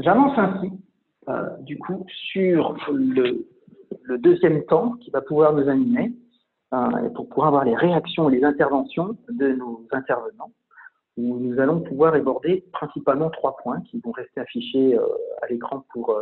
J'avance 0.00 0.38
ainsi, 0.38 0.70
euh, 1.28 1.56
du 1.60 1.76
coup, 1.78 2.06
sur 2.30 2.76
le, 2.92 3.46
deuxième 4.18 4.64
temps 4.64 4.92
qui 5.00 5.10
va 5.10 5.20
pouvoir 5.20 5.52
nous 5.52 5.68
animer 5.68 6.12
euh, 6.72 7.10
pour 7.10 7.28
pouvoir 7.28 7.48
avoir 7.48 7.64
les 7.64 7.74
réactions 7.74 8.30
et 8.30 8.36
les 8.36 8.44
interventions 8.44 9.16
de 9.28 9.48
nos 9.48 9.86
intervenants, 9.90 10.52
où 11.16 11.38
nous 11.38 11.58
allons 11.58 11.80
pouvoir 11.80 12.14
aborder 12.14 12.64
principalement 12.72 13.28
trois 13.30 13.56
points 13.56 13.80
qui 13.82 14.00
vont 14.00 14.12
rester 14.12 14.40
affichés 14.40 14.94
euh, 14.94 15.04
à 15.42 15.48
l'écran 15.48 15.84
pour 15.92 16.16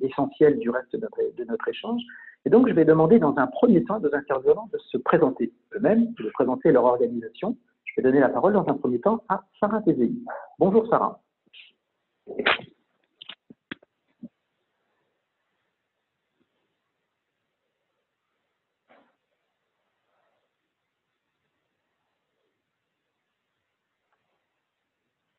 l'essentiel 0.00 0.58
du 0.58 0.70
reste 0.70 0.94
de 0.96 1.44
notre, 1.44 1.68
échange. 1.68 2.00
Et 2.44 2.50
donc, 2.50 2.68
je 2.68 2.72
vais 2.72 2.84
demander 2.84 3.18
dans 3.18 3.36
un 3.36 3.46
premier 3.46 3.84
temps 3.84 4.00
aux 4.00 4.14
intervenants 4.14 4.68
de 4.72 4.78
se 4.78 4.96
présenter 4.96 5.52
eux-mêmes, 5.74 6.12
de 6.14 6.30
présenter 6.30 6.72
leur 6.72 6.84
organisation. 6.84 7.56
Je 7.84 7.92
vais 7.96 8.02
donner 8.02 8.20
la 8.20 8.28
parole 8.28 8.52
dans 8.52 8.66
un 8.68 8.74
premier 8.74 9.00
temps 9.00 9.22
à 9.28 9.44
Sarah 9.60 9.82
Tézéi. 9.82 10.24
Bonjour 10.58 10.88
Sarah. 10.88 11.20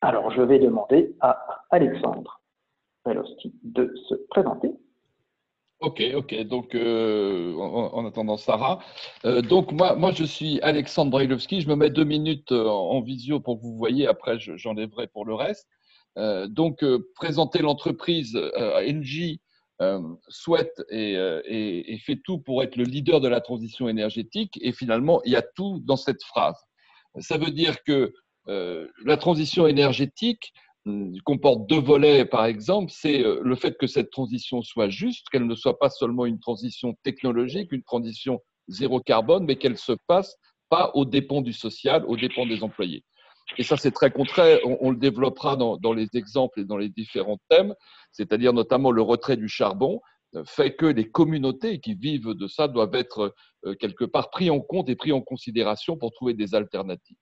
Alors, 0.02 0.30
je 0.30 0.42
vais 0.42 0.58
demander 0.58 1.14
à 1.20 1.64
Alexandre 1.70 2.40
Velosti 3.04 3.54
de 3.62 3.94
se 4.08 4.14
présenter. 4.30 4.72
Ok, 5.80 6.02
ok. 6.14 6.42
Donc, 6.44 6.74
euh, 6.74 7.54
en, 7.54 8.04
attendant 8.06 8.36
Sarah, 8.36 8.80
euh, 9.24 9.40
donc 9.40 9.72
moi, 9.72 9.94
moi, 9.96 10.12
je 10.12 10.24
suis 10.24 10.60
Alexandre 10.60 11.10
Brailovski. 11.10 11.62
Je 11.62 11.68
me 11.68 11.74
mets 11.74 11.88
deux 11.88 12.04
minutes 12.04 12.52
euh, 12.52 12.66
en, 12.68 13.00
visio 13.00 13.40
pour 13.40 13.56
que 13.56 13.62
vous 13.62 13.76
voyez. 13.76 14.06
Après, 14.06 14.38
j'enlèverai 14.38 15.06
pour 15.08 15.24
le 15.24 15.34
reste. 15.34 15.68
donc, 16.48 16.84
présenter 17.14 17.60
l'entreprise 17.60 18.38
NJ 18.82 19.38
souhaite 20.28 20.82
et, 20.90 21.14
et, 21.46 21.98
fait 21.98 22.20
tout 22.22 22.38
pour 22.38 22.62
être 22.62 22.76
le 22.76 22.84
leader 22.84 23.20
de 23.20 23.28
la 23.28 23.40
transition 23.40 23.88
énergétique. 23.88 24.58
Et 24.60 24.72
finalement, 24.72 25.22
il 25.24 25.32
y 25.32 25.36
a 25.36 25.42
tout 25.42 25.80
dans 25.84 25.96
cette 25.96 26.22
phrase. 26.22 26.58
Ça 27.20 27.38
veut 27.38 27.50
dire 27.50 27.82
que 27.84 28.12
euh, 28.48 28.88
la 29.04 29.16
transition 29.16 29.66
énergétique 29.66 30.52
comporte 31.24 31.66
deux 31.66 31.80
volets, 31.80 32.24
par 32.24 32.44
exemple, 32.46 32.90
c'est 32.94 33.22
euh, 33.24 33.40
le 33.42 33.54
fait 33.54 33.76
que 33.78 33.86
cette 33.86 34.10
transition 34.10 34.62
soit 34.62 34.88
juste, 34.88 35.28
qu'elle 35.30 35.46
ne 35.46 35.54
soit 35.54 35.78
pas 35.78 35.90
seulement 35.90 36.26
une 36.26 36.40
transition 36.40 36.94
technologique, 37.02 37.72
une 37.72 37.82
transition 37.82 38.40
zéro 38.68 39.00
carbone, 39.00 39.44
mais 39.44 39.56
qu'elle 39.56 39.76
se 39.76 39.92
passe 40.06 40.36
pas 40.68 40.90
aux 40.94 41.04
dépens 41.04 41.42
du 41.42 41.52
social, 41.52 42.04
aux 42.06 42.16
dépens 42.16 42.46
des 42.46 42.62
employés. 42.62 43.04
Et 43.58 43.64
ça, 43.64 43.76
c'est 43.76 43.90
très 43.90 44.12
concret. 44.12 44.60
On, 44.64 44.90
le 44.90 44.96
développera 44.96 45.56
dans, 45.56 45.92
les 45.92 46.06
exemples 46.14 46.60
et 46.60 46.64
dans 46.64 46.76
les 46.76 46.88
différents 46.88 47.38
thèmes, 47.48 47.74
c'est-à-dire 48.12 48.52
notamment 48.52 48.92
le 48.92 49.02
retrait 49.02 49.36
du 49.36 49.48
charbon 49.48 50.00
euh, 50.36 50.44
fait 50.44 50.76
que 50.76 50.86
les 50.86 51.10
communautés 51.10 51.80
qui 51.80 51.94
vivent 51.94 52.34
de 52.34 52.46
ça 52.46 52.68
doivent 52.68 52.94
être 52.94 53.34
quelque 53.78 54.06
part 54.06 54.30
pris 54.30 54.48
en 54.48 54.60
compte 54.60 54.88
et 54.88 54.96
pris 54.96 55.12
en 55.12 55.20
considération 55.20 55.98
pour 55.98 56.12
trouver 56.12 56.32
des 56.32 56.54
alternatives. 56.54 57.18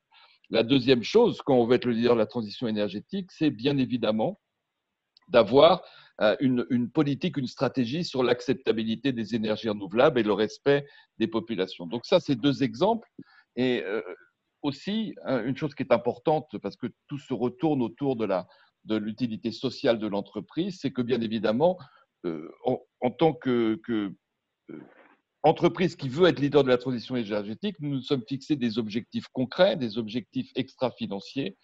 La 0.51 0.63
deuxième 0.63 1.03
chose, 1.03 1.43
quand 1.43 1.55
on 1.55 1.67
veut 1.67 1.77
être 1.77 1.85
le 1.85 1.93
leader 1.93 2.15
de 2.15 2.21
la 2.21 2.27
transition 2.27 2.67
énergétique, 2.69 3.31
c'est 3.31 3.51
bien 3.51 3.77
évidemment 3.79 4.41
d'avoir 5.29 5.83
une, 6.41 6.67
une, 6.71 6.91
politique, 6.91 7.37
une 7.37 7.47
stratégie 7.47 8.03
sur 8.03 8.23
l'acceptabilité 8.23 9.13
des 9.13 9.35
énergies 9.35 9.69
renouvelables 9.69 10.19
et 10.19 10.23
le 10.23 10.33
respect 10.33 10.87
des 11.19 11.29
populations. 11.29 11.87
Donc 11.87 12.07
ça, 12.07 12.19
c'est 12.19 12.35
deux 12.35 12.63
exemples. 12.63 13.09
Et 13.57 13.85
aussi, 14.63 15.15
une 15.27 15.57
chose 15.57 15.75
qui 15.75 15.83
est 15.83 15.93
importante, 15.93 16.57
parce 16.63 16.77
que 16.77 16.87
tout 17.09 17.19
se 17.19 17.35
retourne 17.35 17.83
autour 17.83 18.17
de 18.17 18.97
l'utilité 18.97 19.53
sociale 19.53 19.99
de 19.99 20.07
l'entreprise, 20.07 20.79
c'est 20.81 20.93
que 20.93 21.03
bien 21.03 21.21
évidemment, 21.21 21.79
en, 22.25 23.11
tant 23.11 23.35
que 23.35 23.81
entreprise 25.43 25.97
qui 25.97 26.09
veut 26.09 26.29
être 26.29 26.41
leader 26.41 26.65
de 26.65 26.69
la 26.69 26.79
transition 26.79 27.17
énergétique, 27.17 27.77
nous 27.81 27.91
nous 27.91 28.03
sommes 28.03 28.25
fixés 28.27 28.57
des 28.57 28.79
objectifs 28.79 29.29
concrets, 29.29 29.77
des 29.77 29.99
objectifs 29.99 30.51
extra-financiers 30.57 31.57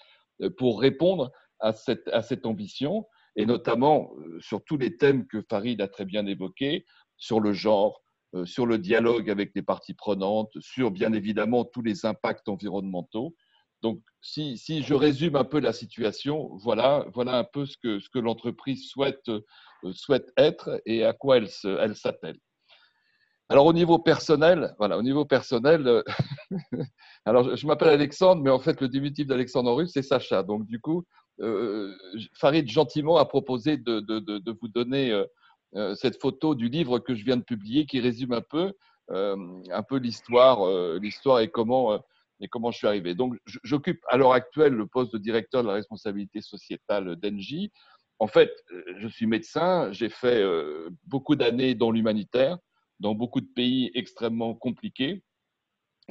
euh, 0.43 0.51
pour 0.51 0.81
répondre 0.81 1.33
à 1.61 1.73
cette, 1.73 2.45
ambition, 2.45 3.07
et 3.37 3.47
notamment 3.47 4.13
euh, 4.19 4.39
sur 4.41 4.63
tous 4.65 4.77
les 4.77 4.97
thèmes 4.97 5.27
que 5.27 5.43
Farid 5.49 5.81
a 5.81 5.89
très 5.89 6.05
bien 6.05 6.27
évoqués, 6.27 6.85
sur 7.17 7.41
le 7.41 7.53
genre, 7.53 8.03
euh, 8.35 8.45
sur 8.45 8.67
le 8.67 8.79
dialogue 8.79 9.31
avec 9.31 9.53
les 9.55 9.63
parties 9.63 9.95
prenantes, 9.95 10.53
sur 10.61 10.91
bien 10.91 11.13
évidemment 11.13 11.65
tous 11.65 11.83
les 11.83 12.05
impacts 12.05 12.49
environnementaux. 12.49 13.35
Donc, 13.83 14.01
si, 14.21 14.57
je 14.83 14.95
résume 14.95 15.37
un 15.37 15.45
peu 15.45 15.61
la 15.61 15.73
situation, 15.73 16.51
voilà, 16.57 17.07
voilà 17.13 17.39
un 17.39 17.45
peu 17.45 17.67
ce 17.67 17.77
que, 17.77 18.19
l'entreprise 18.19 18.89
souhaite, 18.89 19.31
souhaite 19.93 20.33
être 20.39 20.81
et 20.87 21.05
à 21.05 21.13
quoi 21.13 21.37
elle 21.37 21.97
s'attelle. 21.97 22.39
Alors 23.51 23.67
au 23.67 23.75
niveau 23.75 23.99
personnel, 23.99 24.75
voilà, 24.79 24.97
au 24.97 25.03
niveau 25.03 25.27
personnel, 25.27 25.87
euh, 25.87 26.03
alors 27.27 27.57
je 27.57 27.67
m'appelle 27.67 27.91
Alexandre, 27.91 28.43
mais 28.43 28.51
en 28.51 28.59
fait 28.59 28.81
le 28.81 28.89
diminutif 28.89 29.27
d'Alexandre 29.27 29.71
en 29.71 29.75
russe 29.75 29.91
c'est 29.93 30.03
Sacha. 30.03 30.43
Donc 30.43 30.67
du 30.67 30.81
coup, 30.81 31.05
euh, 31.41 31.95
Farid 32.35 32.69
gentiment 32.71 33.19
a 33.19 33.27
proposé 33.27 33.77
de, 33.77 34.03
vous 34.61 34.69
donner 34.69 35.13
euh, 35.75 35.95
cette 35.95 36.19
photo 36.21 36.55
du 36.55 36.69
livre 36.69 36.99
que 37.01 37.15
je 37.15 37.23
viens 37.25 37.37
de 37.37 37.43
publier, 37.43 37.85
qui 37.85 38.01
résume 38.01 38.33
un 38.33 38.41
peu, 38.41 38.73
un 39.11 39.83
peu 39.87 39.99
l'histoire, 39.99 40.67
l'histoire 40.99 41.41
et 41.41 41.49
comment 41.49 42.01
et 42.41 42.49
comment 42.49 42.71
je 42.71 42.79
suis 42.79 42.87
arrivé. 42.87 43.15
Donc 43.15 43.37
j'occupe 43.63 44.01
à 44.09 44.17
l'heure 44.17 44.33
actuelle 44.33 44.73
le 44.73 44.87
poste 44.87 45.13
de 45.13 45.19
directeur 45.19 45.63
de 45.63 45.69
la 45.69 45.75
responsabilité 45.75 46.41
sociétale 46.41 47.17
d'Engie. 47.17 47.71
En 48.21 48.27
fait, 48.27 48.51
je 48.97 49.09
suis 49.09 49.27
médecin, 49.27 49.93
j'ai 49.93 50.09
fait 50.09 50.43
beaucoup 51.07 51.37
d'années 51.37 51.75
dans 51.75 51.91
l'humanitaire 51.91 52.59
dans 53.01 53.15
beaucoup 53.15 53.41
de 53.41 53.49
pays 53.55 53.91
extrêmement 53.95 54.55
compliqués. 54.55 55.23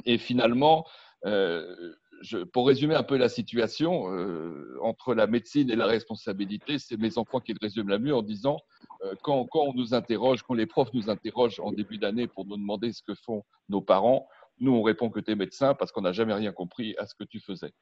Et 0.06 0.18
finalement, 0.18 0.86
euh, 1.26 1.94
je, 2.22 2.38
pour 2.38 2.66
résumer 2.66 2.94
un 2.94 3.02
peu 3.02 3.16
la 3.16 3.28
situation, 3.28 4.12
euh, 4.12 4.78
entre 4.82 5.14
la 5.14 5.26
médecine 5.26 5.70
et 5.70 5.76
la 5.76 5.86
responsabilité, 5.86 6.78
c'est 6.78 6.96
mes 6.96 7.18
enfants 7.18 7.40
qui 7.40 7.52
le 7.52 7.58
résument 7.60 7.90
la 7.90 7.98
mieux 7.98 8.14
en 8.14 8.22
disant 8.22 8.58
euh, 9.04 9.14
quand, 9.22 9.46
quand, 9.46 9.62
on 9.62 9.74
nous 9.74 9.94
interroge, 9.94 10.42
quand 10.42 10.54
les 10.54 10.66
profs 10.66 10.92
nous 10.92 11.10
interrogent 11.10 11.60
en 11.60 11.72
début 11.72 11.98
d'année 11.98 12.26
pour 12.26 12.46
nous 12.46 12.56
demander 12.56 12.92
ce 12.92 13.02
que 13.02 13.14
font 13.14 13.42
nos 13.68 13.80
parents, 13.80 14.28
nous 14.58 14.72
on 14.72 14.82
répond 14.82 15.10
que 15.10 15.20
tu 15.20 15.32
es 15.32 15.34
médecin 15.34 15.74
parce 15.74 15.92
qu'on 15.92 16.02
n'a 16.02 16.12
jamais 16.12 16.34
rien 16.34 16.52
compris 16.52 16.94
à 16.98 17.06
ce 17.06 17.14
que 17.14 17.24
tu 17.24 17.40
faisais. 17.40 17.72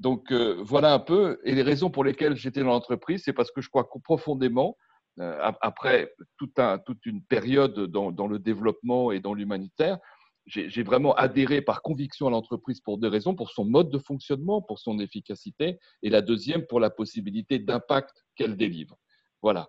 Donc 0.00 0.32
voilà 0.32 0.92
un 0.92 0.98
peu. 0.98 1.40
Et 1.44 1.54
les 1.54 1.62
raisons 1.62 1.88
pour 1.88 2.04
lesquelles 2.04 2.36
j'étais 2.36 2.60
dans 2.60 2.66
l'entreprise, 2.66 3.22
c'est 3.24 3.32
parce 3.32 3.50
que 3.52 3.60
je 3.60 3.70
crois 3.70 3.88
profondément 4.02 4.76
après 5.18 6.12
toute 6.36 7.06
une 7.06 7.22
période 7.22 7.86
dans, 7.86 8.26
le 8.26 8.38
développement 8.38 9.12
et 9.12 9.20
dans 9.20 9.34
l'humanitaire, 9.34 9.98
j'ai 10.46 10.82
vraiment 10.82 11.14
adhéré 11.14 11.62
par 11.62 11.82
conviction 11.82 12.26
à 12.26 12.30
l'entreprise 12.30 12.80
pour 12.80 12.98
deux 12.98 13.08
raisons, 13.08 13.34
pour 13.34 13.50
son 13.50 13.64
mode 13.64 13.90
de 13.90 13.98
fonctionnement, 13.98 14.60
pour 14.60 14.78
son 14.78 14.98
efficacité, 14.98 15.78
et 16.02 16.10
la 16.10 16.20
deuxième 16.20 16.66
pour 16.66 16.80
la 16.80 16.90
possibilité 16.90 17.58
d'impact 17.58 18.24
qu'elle 18.36 18.56
délivre. 18.56 18.98
Voilà, 19.40 19.68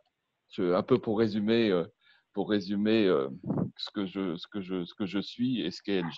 un 0.58 0.84
peu 0.84 1.00
pour 1.00 1.20
résumer, 1.20 1.70
euh, 1.70 1.86
euh, 2.38 3.30
ce, 3.78 3.92
que 3.92 4.06
je, 4.06 4.36
ce, 4.36 4.48
que 4.48 4.62
ce 4.62 4.94
que 4.94 5.06
je 5.06 5.20
suis 5.20 5.62
et 5.62 5.72
ce 5.72 5.82
qu'est 5.82 6.02
LG. 6.02 6.14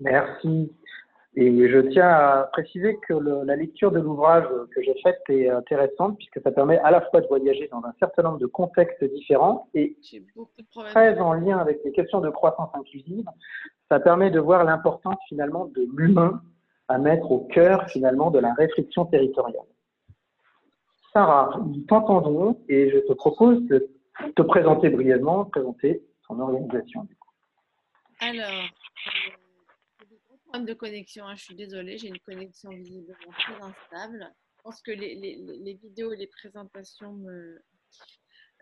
Merci. 0.00 0.72
Et 1.36 1.68
je 1.68 1.78
tiens 1.78 2.08
à 2.08 2.48
préciser 2.52 2.96
que 3.06 3.14
la 3.14 3.54
lecture 3.54 3.92
de 3.92 4.00
l'ouvrage 4.00 4.46
que 4.74 4.82
j'ai 4.82 4.94
fait 5.02 5.16
est 5.28 5.48
intéressante 5.48 6.16
puisque 6.16 6.40
ça 6.42 6.50
permet 6.50 6.78
à 6.78 6.90
la 6.90 7.02
fois 7.02 7.20
de 7.20 7.28
voyager 7.28 7.68
dans 7.70 7.84
un 7.84 7.92
certain 8.00 8.22
nombre 8.22 8.38
de 8.38 8.46
contextes 8.46 9.04
différents 9.04 9.68
et 9.74 9.96
très 10.88 11.20
en 11.20 11.34
lien 11.34 11.58
avec 11.58 11.78
les 11.84 11.92
questions 11.92 12.20
de 12.20 12.30
croissance 12.30 12.70
inclusive, 12.74 13.24
ça 13.88 14.00
permet 14.00 14.30
de 14.30 14.40
voir 14.40 14.64
l'importance 14.64 15.18
finalement 15.28 15.66
de 15.66 15.86
l'humain 15.96 16.42
à 16.88 16.98
mettre 16.98 17.30
au 17.30 17.40
cœur 17.40 17.88
finalement 17.88 18.32
de 18.32 18.40
la 18.40 18.52
réflexion 18.54 19.04
territoriale. 19.04 19.66
Sarah, 21.12 21.50
nous 21.64 21.82
t'entendons 21.82 22.58
et 22.68 22.90
je 22.90 22.98
te 22.98 23.12
propose 23.12 23.62
de 23.66 23.88
te 24.34 24.42
présenter 24.42 24.90
brièvement, 24.90 25.44
présenter 25.44 26.02
ton 26.26 26.40
organisation. 26.40 27.06
Alors, 28.20 28.50
de 30.58 30.74
connexion, 30.74 31.26
hein, 31.26 31.36
je 31.36 31.44
suis 31.44 31.54
désolée, 31.54 31.98
j'ai 31.98 32.08
une 32.08 32.18
connexion 32.20 32.70
visiblement 32.70 33.32
très 33.38 33.54
instable. 33.54 34.32
Je 34.56 34.62
pense 34.62 34.82
que 34.82 34.90
les, 34.90 35.14
les, 35.14 35.74
vidéos 35.74 36.12
et 36.12 36.16
les 36.16 36.26
présentations 36.26 37.12
me. 37.12 37.62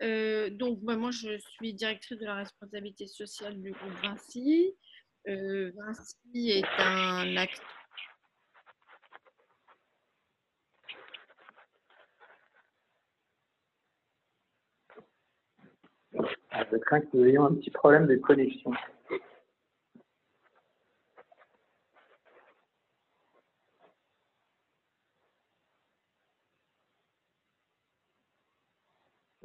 Euh, 0.01 0.49
donc, 0.51 0.79
bah, 0.81 0.95
moi, 0.95 1.11
je 1.11 1.37
suis 1.39 1.73
directrice 1.73 2.17
de 2.17 2.25
la 2.25 2.35
responsabilité 2.35 3.07
sociale 3.07 3.59
du 3.59 3.71
groupe 3.71 3.91
Vinci. 4.03 4.75
Euh, 5.27 5.71
Vinci 5.75 6.51
est 6.51 6.63
un 6.77 7.35
acteur. 7.35 7.65
Ah, 16.51 16.65
je 16.71 16.77
crains 16.77 17.01
que 17.01 17.07
nous 17.13 17.25
ayons 17.25 17.45
un 17.45 17.55
petit 17.55 17.69
problème 17.69 18.07
de 18.07 18.15
connexion. 18.15 18.71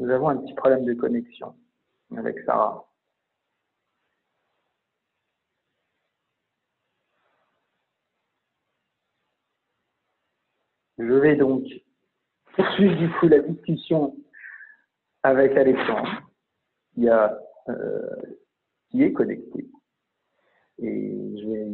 Nous 0.05 0.11
avons 0.11 0.29
un 0.29 0.37
petit 0.37 0.53
problème 0.53 0.85
de 0.85 0.93
connexion 0.93 1.55
avec 2.15 2.39
Sarah. 2.41 2.85
Je 10.99 11.05
vais 11.05 11.37
donc 11.37 11.65
poursuivre 12.55 12.99
du 12.99 13.11
coup 13.13 13.29
la 13.29 13.39
discussion 13.39 14.15
avec 15.23 15.57
Alexandre, 15.57 16.31
qui, 16.93 17.09
euh, 17.09 17.29
est 18.93 19.13
connecté. 19.15 19.67
Et 20.81 21.39
je 21.41 21.49
vais 21.49 21.69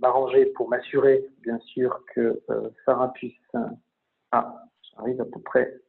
m'arranger 0.00 0.44
pour 0.54 0.68
m'assurer, 0.68 1.24
bien 1.38 1.58
sûr, 1.60 2.04
que 2.14 2.42
euh, 2.50 2.68
Sarah 2.84 3.10
puisse. 3.14 3.32
Ah, 4.32 4.66
j'arrive 4.82 5.22
à 5.22 5.24
peu 5.24 5.40
près 5.40 5.80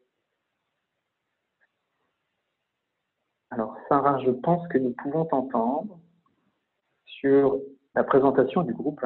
Alors, 3.52 3.78
Sarah, 3.90 4.18
je 4.20 4.32
pense 4.32 4.66
que 4.70 4.78
nous 4.78 4.92
pouvons 4.94 5.26
t'entendre 5.26 6.00
sur 7.06 7.60
la 7.96 8.04
présentation 8.06 8.64
du 8.64 8.74
groupe 8.74 9.02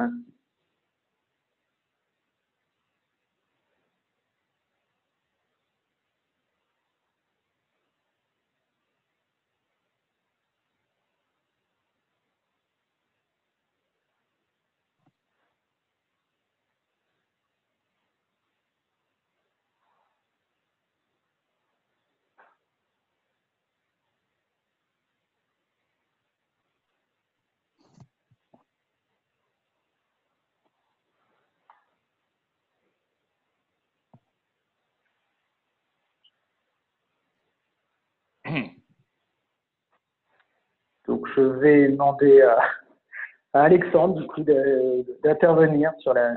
Donc, 41.06 41.25
je 41.36 41.42
vais 41.42 41.88
demander 41.88 42.42
à, 42.42 42.58
Alexandre, 43.52 44.20
du 44.20 44.26
coup, 44.26 44.42
d'intervenir 45.24 45.92
sur 46.00 46.12
la, 46.12 46.36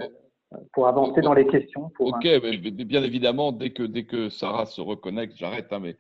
pour 0.74 0.88
avancer 0.88 1.22
dans 1.22 1.34
les 1.34 1.48
questions. 1.48 1.90
Pour 1.96 2.08
ok, 2.08 2.24
bien 2.24 3.04
évidemment, 3.04 3.52
dès 3.52 3.72
que, 3.72 3.84
dès 3.84 4.06
que 4.06 4.30
Sarah 4.30 4.66
se 4.66 4.82
reconnecte, 4.82 5.36
j'arrête, 5.36 5.68
hein, 5.72 5.80
mais 5.80 5.98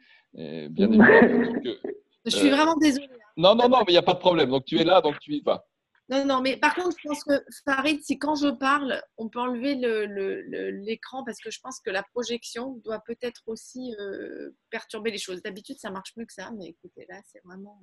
bien 0.69 0.87
évidemment. 0.87 1.53
je 2.25 2.29
suis 2.31 2.49
euh, 2.49 2.55
vraiment 2.55 2.75
désolée. 2.75 3.07
Hein. 3.11 3.17
Non, 3.37 3.55
non, 3.55 3.69
non, 3.69 3.79
mais 3.79 3.89
il 3.89 3.93
n'y 3.93 3.97
a 3.97 4.03
pas 4.03 4.13
de 4.13 4.19
problème. 4.19 4.49
Donc, 4.49 4.65
tu 4.65 4.77
es 4.79 4.83
là, 4.83 5.01
donc 5.01 5.19
tu 5.19 5.33
y 5.33 5.41
vas. 5.41 5.65
Non, 6.09 6.25
non, 6.25 6.41
mais 6.41 6.57
par 6.57 6.73
contre, 6.73 6.97
je 6.97 7.07
pense 7.07 7.23
que 7.23 7.33
Farid, 7.65 8.01
si 8.01 8.17
quand 8.17 8.33
je 8.33 8.47
parle, 8.47 8.99
on 9.17 9.29
peut 9.29 9.39
enlever 9.39 9.75
l'écran 9.75 11.23
parce 11.23 11.37
que 11.39 11.51
je 11.51 11.59
pense 11.61 11.79
que 11.79 11.91
la 11.91 12.01
projection 12.01 12.81
doit 12.83 12.99
peut-être 13.05 13.43
aussi 13.45 13.95
euh, 13.99 14.49
perturber 14.71 15.11
les 15.11 15.19
choses. 15.19 15.43
D'habitude, 15.43 15.77
ça 15.77 15.91
marche 15.91 16.13
mieux 16.17 16.25
que 16.25 16.33
ça, 16.33 16.49
mais 16.57 16.69
écoutez, 16.69 17.05
là, 17.07 17.21
c'est 17.27 17.41
vraiment. 17.45 17.79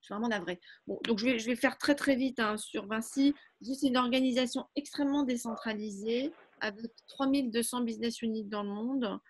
Je 0.00 0.06
suis 0.06 0.14
vraiment 0.14 0.28
navrée. 0.28 0.60
Bon, 0.86 0.98
donc 1.04 1.18
je 1.18 1.26
vais, 1.26 1.56
faire 1.56 1.78
très 1.78 1.94
très 1.94 2.16
vite 2.16 2.40
hein, 2.40 2.56
sur 2.56 2.86
Vinci. 2.86 3.34
C'est 3.62 3.88
une 3.88 3.96
organisation 3.96 4.66
extrêmement 4.76 5.24
décentralisée 5.24 6.32
avec 6.60 6.90
3200 7.08 7.82
business 7.82 8.22
units 8.22 8.44
dans 8.44 8.62
le 8.62 8.70
monde. 8.70 9.20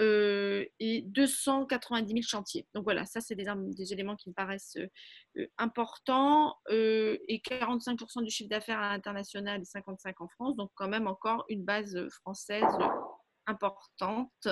Euh, 0.00 0.64
et 0.80 1.02
290 1.02 2.08
000 2.08 2.22
chantiers. 2.22 2.66
Donc 2.74 2.82
voilà, 2.82 3.06
ça 3.06 3.20
c'est 3.20 3.36
des, 3.36 3.46
éléments 3.92 4.16
qui 4.16 4.28
me 4.28 4.34
paraissent 4.34 4.76
euh, 5.36 5.46
importants. 5.56 6.56
Euh, 6.70 7.16
et 7.28 7.38
45% 7.38 8.24
du 8.24 8.30
chiffre 8.30 8.50
d'affaires 8.50 8.80
à 8.80 8.92
l'international 8.92 9.60
et 9.60 9.64
55% 9.64 10.14
en 10.18 10.28
France. 10.28 10.56
Donc 10.56 10.72
quand 10.74 10.88
même 10.88 11.06
encore 11.06 11.44
une 11.48 11.64
base 11.64 11.96
française 12.08 12.64
importante. 13.46 14.48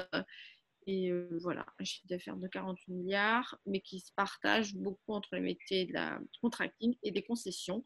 Et 0.86 1.12
voilà, 1.40 1.64
un 1.78 1.84
chiffre 1.84 2.06
d'affaires 2.08 2.36
de 2.36 2.48
48 2.48 2.92
milliards, 2.92 3.56
mais 3.66 3.80
qui 3.80 4.00
se 4.00 4.10
partage 4.16 4.74
beaucoup 4.74 5.12
entre 5.12 5.36
les 5.36 5.40
métiers 5.40 5.86
de 5.86 5.92
la 5.92 6.18
contracting 6.40 6.96
et 7.02 7.10
des 7.10 7.22
concessions. 7.22 7.84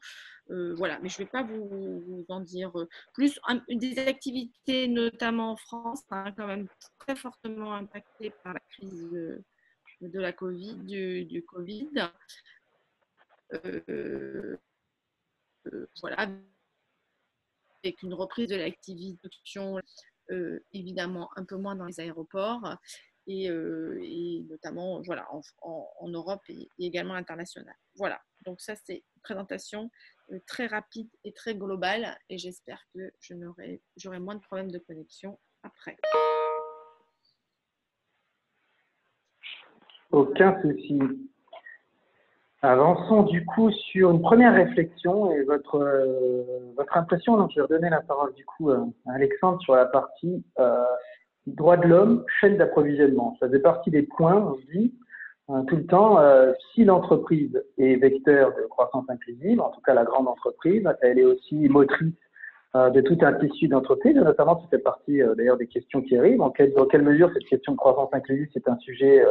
Voilà, 0.49 0.99
mais 1.01 1.09
je 1.09 1.21
ne 1.21 1.25
vais 1.25 1.31
pas 1.31 1.43
vous, 1.43 2.25
en 2.29 2.41
dire 2.41 2.73
plus. 3.13 3.39
des 3.69 3.99
activités, 3.99 4.89
notamment 4.89 5.53
en 5.53 5.57
France, 5.57 6.03
quand 6.09 6.47
même 6.47 6.69
très 6.99 7.17
fortement 7.17 7.75
impactées 7.75 8.31
par 8.43 8.55
la 8.55 8.61
crise 8.71 9.11
de, 9.11 10.19
la 10.19 10.33
COVID, 10.33 10.77
du, 11.27 11.45
Covid. 11.45 11.91
voilà, 16.01 16.29
avec 17.83 18.03
une 18.03 18.15
reprise 18.15 18.49
de 18.49 18.57
l'activité 18.57 19.29
évidemment 20.73 21.31
un 21.37 21.45
peu 21.45 21.57
moins 21.57 21.77
dans 21.77 21.87
les 21.87 22.01
aéroports 22.01 22.77
et, 23.27 23.51
euh, 23.51 24.01
notamment 24.49 25.01
voilà, 25.03 25.27
en, 25.63 26.09
Europe 26.09 26.43
et, 26.49 26.69
également 26.79 27.15
international. 27.15 27.75
Voilà, 27.97 28.21
donc 28.45 28.61
ça 28.61 28.75
c'est 28.77 28.97
une 28.97 29.23
présentation 29.23 29.91
euh, 30.33 30.39
très 30.47 30.67
rapide 30.67 31.09
et 31.25 31.33
très 31.33 31.55
globale 31.55 32.17
et 32.29 32.39
j'espère 32.39 32.81
que 32.95 33.13
j'aurai 33.21 34.19
moins 34.21 34.37
de 34.37 34.41
problèmes 34.41 34.71
de 34.71 34.79
connexion 34.79 35.39
après. 35.63 35.97
Aucun 40.11 40.61
souci. 40.63 41.01
Avançons 42.67 43.23
du 43.23 43.47
coup 43.47 43.71
sur 43.71 44.11
une 44.11 44.21
première 44.21 44.53
réflexion 44.53 45.31
et 45.31 45.45
votre, 45.45 45.77
euh, 45.77 46.43
votre 46.77 46.97
impression. 46.97 47.37
Donc, 47.37 47.51
je 47.53 47.61
vais 47.61 47.63
redonner 47.63 47.91
la 47.91 48.01
parole 48.01 48.35
du 48.35 48.45
coup 48.45 48.71
à 48.71 48.85
Alexandre 49.15 49.61
sur 49.61 49.77
la 49.77 49.87
partie 49.87 50.45
euh, 50.59 50.83
droit 51.47 51.77
de 51.77 51.87
l'homme, 51.87 52.25
chaîne 52.41 52.57
d'approvisionnement. 52.57 53.37
Ça 53.39 53.49
fait 53.49 53.61
partie 53.61 53.91
des 53.91 54.03
points, 54.03 54.35
on 54.35 54.57
se 54.57 54.67
dit 54.77 54.93
euh, 55.49 55.63
tout 55.69 55.77
le 55.77 55.87
temps, 55.87 56.19
euh, 56.19 56.53
si 56.75 56.85
l'entreprise 56.85 57.63
est 57.79 57.95
vecteur 57.97 58.53
de 58.57 58.67
croissance 58.67 59.05
inclusive, 59.09 59.61
en 59.61 59.71
tout 59.71 59.81
cas 59.83 59.95
la 59.95 60.03
grande 60.03 60.27
entreprise, 60.27 60.83
elle 61.03 61.21
est 61.21 61.25
aussi 61.25 61.69
motrice 61.69 62.15
de 62.75 63.01
tout 63.01 63.17
un 63.23 63.33
tissu 63.33 63.69
d'entreprise, 63.69 64.17
notamment 64.17 64.61
ça 64.61 64.67
fait 64.69 64.83
partie 64.83 65.23
d'ailleurs 65.39 65.57
des 65.57 65.67
questions 65.67 66.03
qui 66.03 66.15
arrivent. 66.19 66.43
En 66.43 66.51
quelle, 66.51 66.75
dans 66.75 66.85
quelle 66.85 67.01
mesure 67.01 67.31
cette 67.33 67.47
question 67.47 67.73
de 67.73 67.79
croissance 67.79 68.11
inclusive, 68.13 68.49
c'est 68.53 68.69
un 68.69 68.77
sujet 68.81 69.25
euh, 69.25 69.31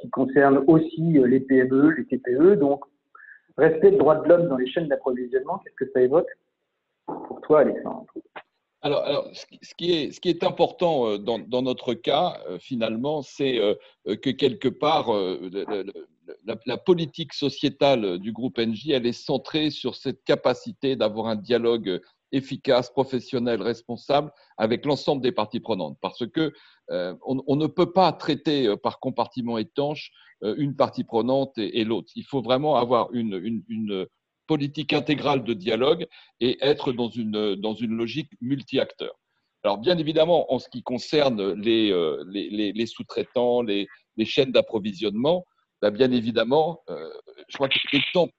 qui 0.00 0.10
concerne 0.10 0.64
aussi 0.66 1.18
euh, 1.18 1.26
les 1.26 1.40
PME, 1.40 1.90
les 1.90 2.04
TPE. 2.06 2.56
Donc, 2.56 2.84
respect 3.56 3.92
des 3.92 3.98
droits 3.98 4.16
de 4.16 4.28
l'homme 4.28 4.48
dans 4.48 4.56
les 4.56 4.68
chaînes 4.68 4.88
d'approvisionnement, 4.88 5.58
qu'est-ce 5.58 5.84
que 5.84 5.90
ça 5.92 6.02
évoque 6.02 6.28
pour 7.06 7.40
toi, 7.42 7.60
Alexandre 7.60 8.06
alors, 8.80 9.28
ce, 9.32 9.74
qui 9.74 9.90
est, 9.90 10.44
important 10.44 11.08
euh, 11.08 11.18
dans, 11.18 11.62
notre 11.62 11.94
cas, 11.94 12.38
finalement, 12.60 13.22
c'est 13.22 13.58
que 14.06 14.30
quelque 14.30 14.68
part, 14.68 15.10
la, 16.44 16.76
politique 16.76 17.32
sociétale 17.32 18.20
du 18.20 18.30
groupe 18.30 18.58
NJ, 18.58 18.90
elle 18.90 19.06
est 19.06 19.12
centrée 19.12 19.70
sur 19.70 19.96
cette 19.96 20.22
capacité 20.22 20.94
d'avoir 20.94 21.26
un 21.26 21.34
dialogue 21.34 22.00
efficace, 22.32 22.90
professionnel, 22.90 23.62
responsable 23.62 24.30
avec 24.56 24.84
l'ensemble 24.84 25.22
des 25.22 25.32
parties 25.32 25.60
prenantes. 25.60 25.98
Parce 26.00 26.26
que 26.26 26.52
euh, 26.90 27.14
on, 27.24 27.56
ne 27.56 27.66
peut 27.66 27.92
pas 27.92 28.12
traiter 28.12 28.66
euh, 28.66 28.76
par 28.76 28.98
compartiment 29.00 29.58
étanche 29.58 30.10
euh, 30.42 30.54
une 30.58 30.74
partie 30.76 31.04
prenante 31.04 31.52
et, 31.56 31.84
l'autre. 31.84 32.10
Il 32.14 32.24
faut 32.24 32.42
vraiment 32.42 32.76
avoir 32.76 33.12
une, 33.12 34.06
politique 34.46 34.94
intégrale 34.94 35.44
de 35.44 35.52
dialogue 35.52 36.06
et 36.40 36.56
être 36.62 36.92
dans 36.92 37.10
une, 37.10 37.54
dans 37.56 37.74
logique 37.82 38.30
multi-acteurs. 38.40 39.14
Alors 39.62 39.76
bien 39.76 39.98
évidemment, 39.98 40.50
en 40.50 40.58
ce 40.58 40.70
qui 40.70 40.82
concerne 40.82 41.52
les, 41.52 42.86
sous-traitants, 42.86 43.60
les, 43.60 43.86
chaînes 44.24 44.50
d'approvisionnement, 44.50 45.44
bah, 45.80 45.90
bien 45.90 46.10
évidemment, 46.10 46.82
je 46.88 47.56
crois 47.56 47.68
que 47.68 47.78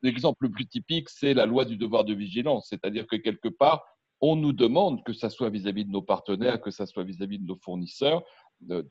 l'exemple 0.01 0.37
le 0.41 0.51
plus 0.51 0.67
typique, 0.67 1.09
c'est 1.09 1.33
la 1.33 1.45
loi 1.45 1.65
du 1.65 1.77
devoir 1.77 2.03
de 2.03 2.13
vigilance, 2.13 2.67
c'est-à-dire 2.69 3.07
que 3.07 3.15
quelque 3.15 3.47
part, 3.47 3.83
on 4.21 4.35
nous 4.35 4.53
demande, 4.53 5.03
que 5.03 5.13
ce 5.13 5.29
soit 5.29 5.49
vis-à-vis 5.49 5.85
de 5.85 5.91
nos 5.91 6.01
partenaires, 6.01 6.59
que 6.59 6.71
ce 6.71 6.85
soit 6.85 7.03
vis-à-vis 7.03 7.39
de 7.39 7.45
nos 7.45 7.55
fournisseurs, 7.55 8.23
de, 8.61 8.81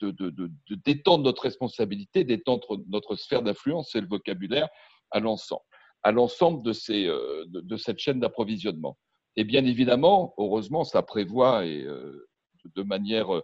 d'étendre 0.86 1.24
notre 1.24 1.42
responsabilité, 1.42 2.24
d'étendre 2.24 2.78
notre 2.88 3.16
sphère 3.16 3.42
d'influence, 3.42 3.90
c'est 3.92 4.00
le 4.00 4.08
vocabulaire, 4.08 4.68
à 5.10 5.20
l'ensemble, 5.20 5.62
à 6.02 6.12
l'ensemble 6.12 6.62
de, 6.62 6.72
euh, 6.90 7.44
de, 7.48 7.76
cette 7.76 7.98
chaîne 7.98 8.20
d'approvisionnement. 8.20 8.96
Et 9.36 9.44
bien 9.44 9.64
évidemment, 9.64 10.34
heureusement, 10.38 10.84
ça 10.84 11.02
prévoit 11.02 11.66
et, 11.66 11.82
euh, 11.82 12.28
de 12.74 12.82
manière 12.82 13.34
euh, 13.34 13.42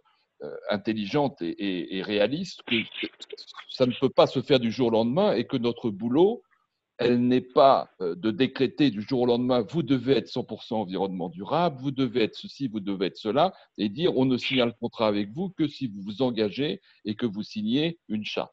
intelligente 0.69 1.37
et, 1.41 2.03
réaliste 2.03 2.63
que 2.67 2.77
ça 3.69 3.87
ne 3.87 3.93
peut 3.99 4.11
pas 4.11 4.27
se 4.27 4.43
faire 4.43 4.61
du 4.61 4.71
jour 4.71 4.89
au 4.89 4.91
lendemain 4.91 5.33
et 5.35 5.45
que 5.45 5.57
notre 5.57 5.91
boulot, 5.91 6.43
elle 6.99 7.27
n'est 7.27 7.41
pas 7.41 7.91
euh, 8.01 8.15
de 8.15 8.31
décréter 8.31 8.91
du 8.91 9.03
jour 9.03 9.23
au 9.23 9.27
lendemain, 9.27 9.63
vous 9.69 9.83
devez 9.83 10.15
être 10.15 10.29
100% 10.29 10.75
environnement 10.75 11.29
durable, 11.29 11.81
vous 11.81 11.91
devez 11.91 12.23
être 12.23 12.37
ceci, 12.37 12.69
vous 12.69 12.81
devez 12.81 13.07
être 13.07 13.17
cela, 13.17 13.53
et 13.79 13.89
dire 13.89 14.17
on 14.17 14.25
ne 14.25 14.37
signe 14.37 14.65
le 14.65 14.73
contrat 14.73 15.09
avec 15.09 15.31
vous 15.33 15.51
que 15.51 15.67
si 15.67 15.89
vous 15.89 16.03
vous 16.03 16.23
engagez 16.23 16.81
et 17.05 17.17
que 17.17 17.27
vous 17.27 17.43
signez 17.43 17.99
une 18.09 18.25
charte. 18.25 18.53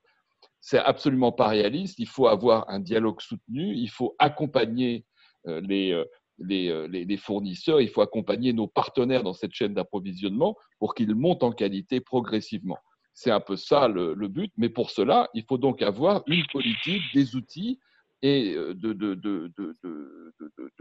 C'est 0.59 0.79
absolument 0.79 1.31
pas 1.31 1.47
réaliste. 1.47 1.99
Il 1.99 2.07
faut 2.07 2.27
avoir 2.27 2.69
un 2.69 2.79
dialogue 2.79 3.21
soutenu, 3.21 3.75
il 3.75 3.89
faut 3.89 4.15
accompagner 4.19 5.05
euh, 5.47 6.05
euh, 6.49 6.87
les, 6.87 7.17
fournisseurs, 7.17 7.81
il 7.81 7.89
faut 7.89 8.01
accompagner 8.01 8.53
nos 8.53 8.67
partenaires 8.67 9.23
dans 9.23 9.33
cette 9.33 9.53
chaîne 9.53 9.73
d'approvisionnement 9.73 10.55
pour 10.79 10.95
qu'ils 10.95 11.15
montent 11.15 11.43
en 11.43 11.51
qualité 11.51 12.01
progressivement. 12.01 12.77
C'est 13.13 13.31
un 13.31 13.39
peu 13.39 13.55
ça 13.55 13.87
le, 13.87 14.15
but, 14.27 14.51
mais 14.57 14.69
pour 14.69 14.89
cela, 14.89 15.29
il 15.33 15.43
faut 15.43 15.57
donc 15.57 15.81
avoir 15.81 16.23
une 16.27 16.45
politique, 16.51 17.03
des 17.13 17.35
outils 17.35 17.79
et 18.21 18.53
de, 18.53 18.93
de, 18.93 19.51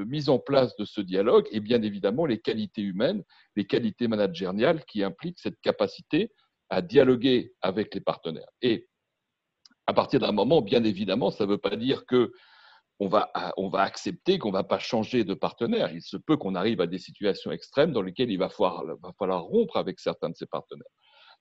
mise 0.05 0.29
en 0.29 0.39
place 0.39 0.77
de 0.77 0.85
ce 0.85 1.01
dialogue, 1.01 1.47
et 1.51 1.61
bien 1.61 1.83
évidemment 1.83 2.27
les 2.27 2.39
qualités 2.39 2.83
humaines, 2.83 3.23
les 3.57 3.65
qualités 3.65 4.09
managériales 4.09 4.85
qui 4.85 5.03
impliquent 5.03 5.39
cette 5.39 5.61
capacité 5.61 6.31
à 6.69 6.83
dialoguer 6.83 7.53
avec 7.63 7.95
les 7.95 8.01
partenaires. 8.01 8.49
Et 8.63 8.89
à 9.87 9.93
partir 9.93 10.21
d'un 10.21 10.33
moment, 10.33 10.63
bien 10.63 10.85
évidemment, 10.85 11.31
ça 11.31 11.45
ne 11.45 11.51
veut 11.51 11.59
pas 11.59 11.77
dire 11.77 12.07
que 12.07 12.33
on 13.01 13.09
va, 13.09 13.33
on 13.57 13.69
va 13.69 13.81
accepter 13.81 14.39
qu'on 14.39 14.49
ne 14.49 14.53
va 14.53 14.63
pas 14.63 14.79
changer 14.79 15.25
de 15.25 15.33
partenaire. 15.33 15.91
Il 15.93 16.03
se 16.03 16.19
peut 16.19 16.37
qu'on 16.37 16.55
arrive 16.55 16.83
à 16.83 16.87
des 16.87 16.99
situations 16.99 17.51
extrêmes 17.51 17.93
dans 17.93 18.03
lesquelles 18.03 18.31
il 18.31 18.37
va 18.37 18.51
falloir, 18.51 18.85
va 18.85 19.13
falloir 19.19 19.43
rompre 19.43 19.79
avec 19.79 19.99
certains 19.99 20.29
de 20.29 20.37
ces 20.37 20.47
partenaires. 20.47 20.85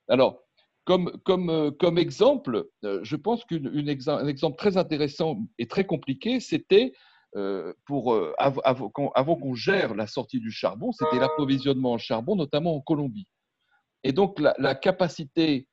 Alors, 0.08 0.42
comme, 0.86 1.50
euh, 1.50 1.96
exemple, 1.98 2.68
euh, 2.84 3.00
je 3.04 3.16
pense 3.16 3.44
qu'un 3.46 4.28
exemple 4.28 4.58
très 4.58 4.78
intéressant 4.78 5.38
et 5.60 5.68
très 5.68 5.86
compliqué, 5.86 6.40
c'était 6.40 6.94
euh, 7.36 7.74
pour 7.86 8.18
avant, 8.40 8.90
qu'on 8.90 9.54
gère 9.54 9.94
la 9.94 10.08
sortie 10.08 10.40
du 10.40 10.50
charbon, 10.50 10.92
c'était 10.92 11.20
l'approvisionnement 11.20 11.92
en 11.92 11.98
charbon, 12.00 12.36
notamment 12.36 12.76
en 12.76 12.82
Colombie. 12.82 13.28
Et 14.04 14.14
donc 14.14 14.40
la, 14.40 14.76
capacité 14.76 15.68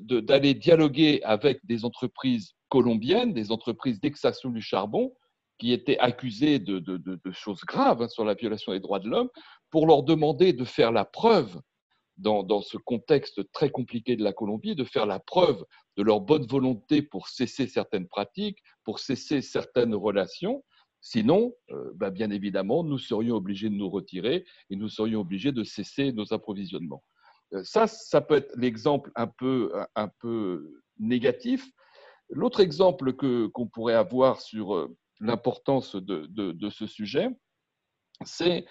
d'aller 0.00 0.54
dialoguer 0.54 1.20
avec 1.22 1.60
des 1.64 1.84
entreprises 1.84 2.54
colombiennes, 2.70 3.34
des 3.34 3.52
entreprises 3.52 4.00
d'extraction 4.00 4.50
du 4.50 4.62
charbon, 4.62 5.12
qui 5.58 5.72
étaient 5.72 5.98
accusées 5.98 6.58
de, 6.58 7.20
choses 7.32 7.62
graves 7.64 8.02
hein, 8.02 8.08
sur 8.08 8.24
la 8.24 8.34
violation 8.34 8.72
des 8.72 8.80
droits 8.80 8.98
de 8.98 9.08
l'homme, 9.08 9.30
pour 9.70 9.86
leur 9.86 10.02
demander 10.02 10.52
de 10.52 10.64
faire 10.64 10.92
la 10.92 11.04
preuve 11.04 11.60
dans, 12.16 12.62
ce 12.62 12.78
contexte 12.78 13.50
très 13.52 13.70
compliqué 13.70 14.16
de 14.16 14.24
la 14.24 14.32
Colombie, 14.32 14.74
de 14.74 14.84
faire 14.84 15.06
la 15.06 15.18
preuve 15.18 15.64
de 15.96 16.02
leur 16.02 16.20
bonne 16.20 16.46
volonté 16.46 17.02
pour 17.02 17.28
cesser 17.28 17.66
certaines 17.66 18.08
pratiques, 18.08 18.58
pour 18.84 18.98
cesser 18.98 19.42
certaines 19.42 19.94
relations. 19.94 20.64
Sinon, 21.00 21.54
euh, 21.70 21.92
bah, 21.94 22.10
bien 22.10 22.30
évidemment, 22.30 22.82
nous 22.82 22.98
serions 22.98 23.36
obligés 23.36 23.68
de 23.68 23.74
nous 23.74 23.90
retirer 23.90 24.44
et 24.70 24.76
nous 24.76 24.88
serions 24.88 25.20
obligés 25.20 25.52
de 25.52 25.62
cesser 25.62 26.12
nos 26.12 26.32
approvisionnements. 26.32 27.04
Euh, 27.52 27.62
ça, 27.64 27.86
ça 27.86 28.20
peut 28.20 28.36
être 28.36 28.52
l'exemple 28.56 29.10
un 29.14 29.26
peu, 29.26 29.72
un 29.94 30.08
peu 30.20 30.82
négatif. 30.98 31.70
L'autre 32.30 32.60
exemple 32.60 33.12
qu'on 33.12 33.66
pourrait 33.68 33.94
avoir 33.94 34.40
sur, 34.40 34.74
euh, 34.74 34.96
l'importance 35.20 35.96
de, 35.96 36.68
ce 36.70 36.86
sujet, 36.86 37.28
c'est 38.24 38.64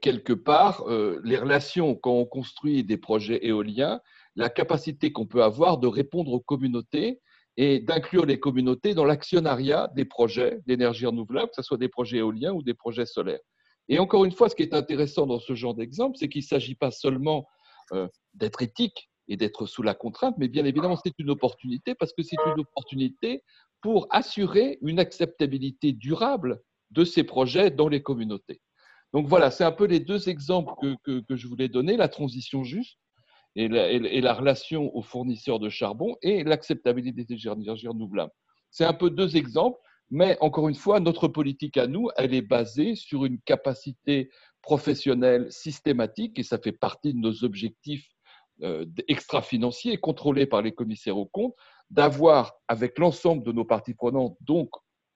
quelque 0.00 0.32
part 0.32 0.84
les 1.24 1.36
relations 1.36 1.94
quand 1.96 2.12
on 2.12 2.26
construit 2.26 2.84
des 2.84 2.96
projets 2.96 3.46
éoliens, 3.46 4.00
la 4.36 4.48
capacité 4.48 5.12
qu'on 5.12 5.26
peut 5.26 5.42
avoir 5.42 5.78
de 5.78 5.86
répondre 5.86 6.32
aux 6.32 6.40
communautés 6.40 7.20
et 7.56 7.80
d'inclure 7.80 8.26
les 8.26 8.40
communautés 8.40 8.94
dans 8.94 9.04
l'actionnariat 9.04 9.90
des 9.94 10.04
projets 10.04 10.60
d'énergie 10.66 11.06
renouvelable, 11.06 11.48
que 11.48 11.56
ce 11.56 11.62
soit 11.62 11.78
des 11.78 11.88
projets 11.88 12.18
éoliens 12.18 12.52
ou 12.52 12.62
des 12.62 12.74
projets 12.74 13.06
solaires. 13.06 13.40
Et 13.88 13.98
encore 13.98 14.24
une 14.24 14.32
fois, 14.32 14.48
ce 14.48 14.56
qui 14.56 14.62
est 14.62 14.74
intéressant 14.74 15.26
dans 15.26 15.38
ce 15.38 15.54
genre 15.54 15.74
d'exemple, 15.74 16.16
c'est 16.18 16.28
qu'il 16.28 16.40
ne 16.40 16.46
s'agit 16.46 16.74
pas 16.74 16.90
seulement 16.90 17.46
euh, 17.92 18.08
d'être 18.32 18.62
éthique 18.62 19.10
et 19.28 19.36
d'être 19.36 19.66
sous 19.66 19.82
la 19.82 19.94
contrainte, 19.94 20.34
mais 20.38 20.48
bien 20.48 20.64
évidemment, 20.64 20.96
c'est 20.96 21.14
une 21.18 21.30
opportunité 21.30 21.94
parce 21.94 22.12
que 22.12 22.22
c'est 22.22 22.36
une 22.46 22.60
opportunité 22.60 23.42
pour 23.80 24.06
assurer 24.10 24.78
une 24.82 24.98
acceptabilité 24.98 25.92
durable 25.92 26.60
de 26.90 27.04
ces 27.04 27.24
projets 27.24 27.70
dans 27.70 27.88
les 27.88 28.02
communautés. 28.02 28.60
Donc 29.12 29.26
voilà, 29.28 29.50
c'est 29.50 29.64
un 29.64 29.72
peu 29.72 29.86
les 29.86 30.00
deux 30.00 30.28
exemples 30.28 30.74
que, 31.04 31.20
que 31.20 31.36
je 31.36 31.46
voulais 31.46 31.68
donner, 31.68 31.96
la 31.96 32.08
transition 32.08 32.64
juste 32.64 32.98
et 33.56 33.68
la, 33.68 34.34
relation 34.34 34.94
aux 34.96 35.02
fournisseurs 35.02 35.60
de 35.60 35.68
charbon 35.68 36.16
et 36.22 36.42
l'acceptabilité 36.42 37.24
des 37.24 37.46
énergies 37.46 37.88
renouvelables. 37.88 38.32
C'est 38.70 38.84
un 38.84 38.92
peu 38.92 39.10
deux 39.10 39.36
exemples, 39.36 39.78
mais 40.10 40.36
encore 40.40 40.68
une 40.68 40.74
fois, 40.74 40.98
notre 41.00 41.28
politique 41.28 41.76
à 41.76 41.86
nous, 41.86 42.08
elle 42.16 42.34
est 42.34 42.42
basée 42.42 42.96
sur 42.96 43.24
une 43.24 43.40
capacité 43.40 44.30
professionnelle 44.62 45.50
systématique 45.52 46.38
et 46.38 46.42
ça 46.42 46.58
fait 46.58 46.72
partie 46.72 47.14
de 47.14 47.18
nos 47.18 47.44
objectifs 47.44 48.08
extra-financiers 49.08 49.98
contrôlés 49.98 50.46
par 50.46 50.62
les 50.62 50.72
commissaires 50.72 51.18
aux 51.18 51.26
comptes, 51.26 51.54
d'avoir 51.90 52.54
avec 52.68 52.98
l'ensemble 52.98 53.44
de 53.44 53.52
nos 53.52 53.64
parties 53.64 53.94
prenantes, 53.94 54.36
donc 54.40 54.70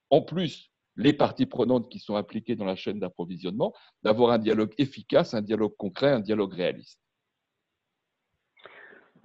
en 0.09 0.21
plus 0.21 0.71
les 0.95 1.13
parties 1.13 1.45
prenantes 1.45 1.89
qui 1.89 1.99
sont 1.99 2.15
impliquées 2.15 2.55
dans 2.55 2.65
la 2.65 2.75
chaîne 2.75 2.99
d'approvisionnement, 2.99 3.73
d'avoir 4.03 4.31
un 4.31 4.37
dialogue 4.37 4.73
efficace, 4.77 5.33
un 5.33 5.41
dialogue 5.41 5.75
concret, 5.77 6.11
un 6.11 6.19
dialogue 6.19 6.53
réaliste. 6.53 6.99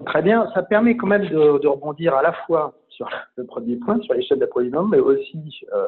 Très 0.07 0.23
bien, 0.23 0.51
ça 0.55 0.63
permet 0.63 0.97
quand 0.97 1.07
même 1.07 1.27
de, 1.29 1.67
rebondir 1.67 2.15
à 2.15 2.23
la 2.23 2.33
fois 2.33 2.75
sur 2.89 3.09
le 3.37 3.45
premier 3.45 3.77
point, 3.77 4.01
sur 4.01 4.15
l'échelle 4.15 4.39
d'approvisionnement, 4.39 4.89
mais 4.89 4.99
aussi 4.99 5.65
euh, 5.73 5.85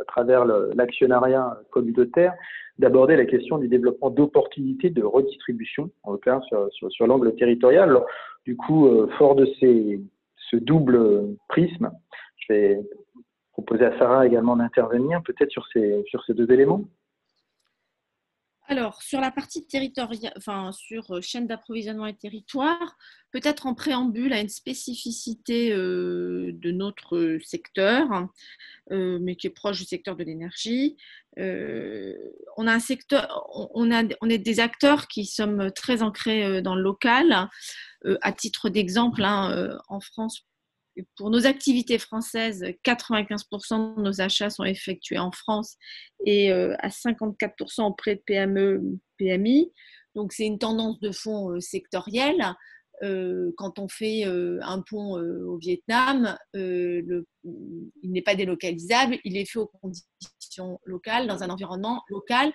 à 0.00 0.04
travers 0.04 0.44
l'actionnariat 0.44 1.58
communautaire, 1.70 2.34
d'aborder 2.78 3.16
la 3.16 3.24
question 3.24 3.58
du 3.58 3.68
développement 3.68 4.10
d'opportunités 4.10 4.90
de 4.90 5.02
redistribution, 5.02 5.90
en 6.02 6.12
l'occurrence 6.12 6.46
sur, 6.46 6.92
sur, 6.92 7.06
l'angle 7.06 7.34
territorial. 7.34 7.98
du 8.44 8.56
coup, 8.56 8.88
euh, 8.88 9.08
fort 9.18 9.34
de 9.34 9.46
ce 9.46 10.56
double 10.56 11.36
prisme, 11.48 11.90
je 12.36 12.52
vais 12.52 12.80
proposer 13.52 13.86
à 13.86 13.98
Sarah 13.98 14.26
également 14.26 14.56
d'intervenir 14.56 15.22
peut-être 15.22 15.50
sur 15.50 15.66
ces, 15.72 16.04
sur 16.08 16.22
ces 16.24 16.34
deux 16.34 16.50
éléments. 16.52 16.82
Alors, 18.68 19.00
sur 19.00 19.20
la 19.20 19.30
partie 19.30 19.64
territoriale, 19.64 20.32
enfin, 20.36 20.72
sur 20.72 21.12
euh, 21.12 21.20
chaîne 21.20 21.46
d'approvisionnement 21.46 22.06
et 22.06 22.16
territoire, 22.16 22.96
peut-être 23.30 23.66
en 23.66 23.74
préambule 23.74 24.32
à 24.32 24.40
une 24.40 24.48
spécificité 24.48 25.72
euh, 25.72 26.50
de 26.52 26.72
notre 26.72 27.38
secteur, 27.44 28.28
euh, 28.90 29.18
mais 29.20 29.36
qui 29.36 29.46
est 29.46 29.50
proche 29.50 29.78
du 29.78 29.84
secteur 29.84 30.16
de 30.16 30.24
l'énergie. 30.24 30.96
on 31.36 32.66
a 32.66 32.80
secteur, 32.80 33.46
est 34.30 34.38
des 34.38 34.58
acteurs 34.58 35.06
qui 35.06 35.26
sommes 35.26 35.70
très 35.70 36.02
ancrés 36.02 36.60
dans 36.60 36.74
le 36.74 36.82
local. 36.82 37.48
à 38.22 38.32
titre 38.32 38.68
d'exemple, 38.68 39.22
hein, 39.22 39.78
en 39.88 40.00
France, 40.00 40.44
pour 41.16 41.30
nos 41.30 41.46
activités 41.46 41.98
françaises, 41.98 42.64
95% 42.84 43.96
de 43.96 44.02
nos 44.02 44.20
achats 44.20 44.50
sont 44.50 44.64
effectués 44.64 45.18
en 45.18 45.30
France 45.30 45.76
et 46.24 46.52
euh, 46.52 46.74
à 46.78 46.88
54% 46.88 47.82
auprès 47.82 48.16
de 48.16 48.22
PME, 48.26 48.82
PMI. 49.18 49.72
Donc 50.14 50.32
c'est 50.32 50.46
une 50.46 50.58
tendance 50.58 50.98
de 51.00 51.12
fond 51.12 51.50
euh, 51.50 51.60
sectorielle. 51.60 52.54
Euh, 53.02 53.52
quand 53.58 53.78
on 53.78 53.88
fait 53.88 54.24
un 54.24 54.82
pont 54.88 55.20
au 55.20 55.58
Vietnam, 55.58 56.38
il 56.54 57.24
n'est 58.02 58.22
pas 58.22 58.34
délocalisable, 58.34 59.18
il 59.22 59.36
est 59.36 59.44
fait 59.44 59.58
aux 59.58 59.70
conditions 59.82 60.80
locales, 60.84 61.26
dans 61.26 61.42
un 61.42 61.50
environnement 61.50 62.02
local 62.08 62.52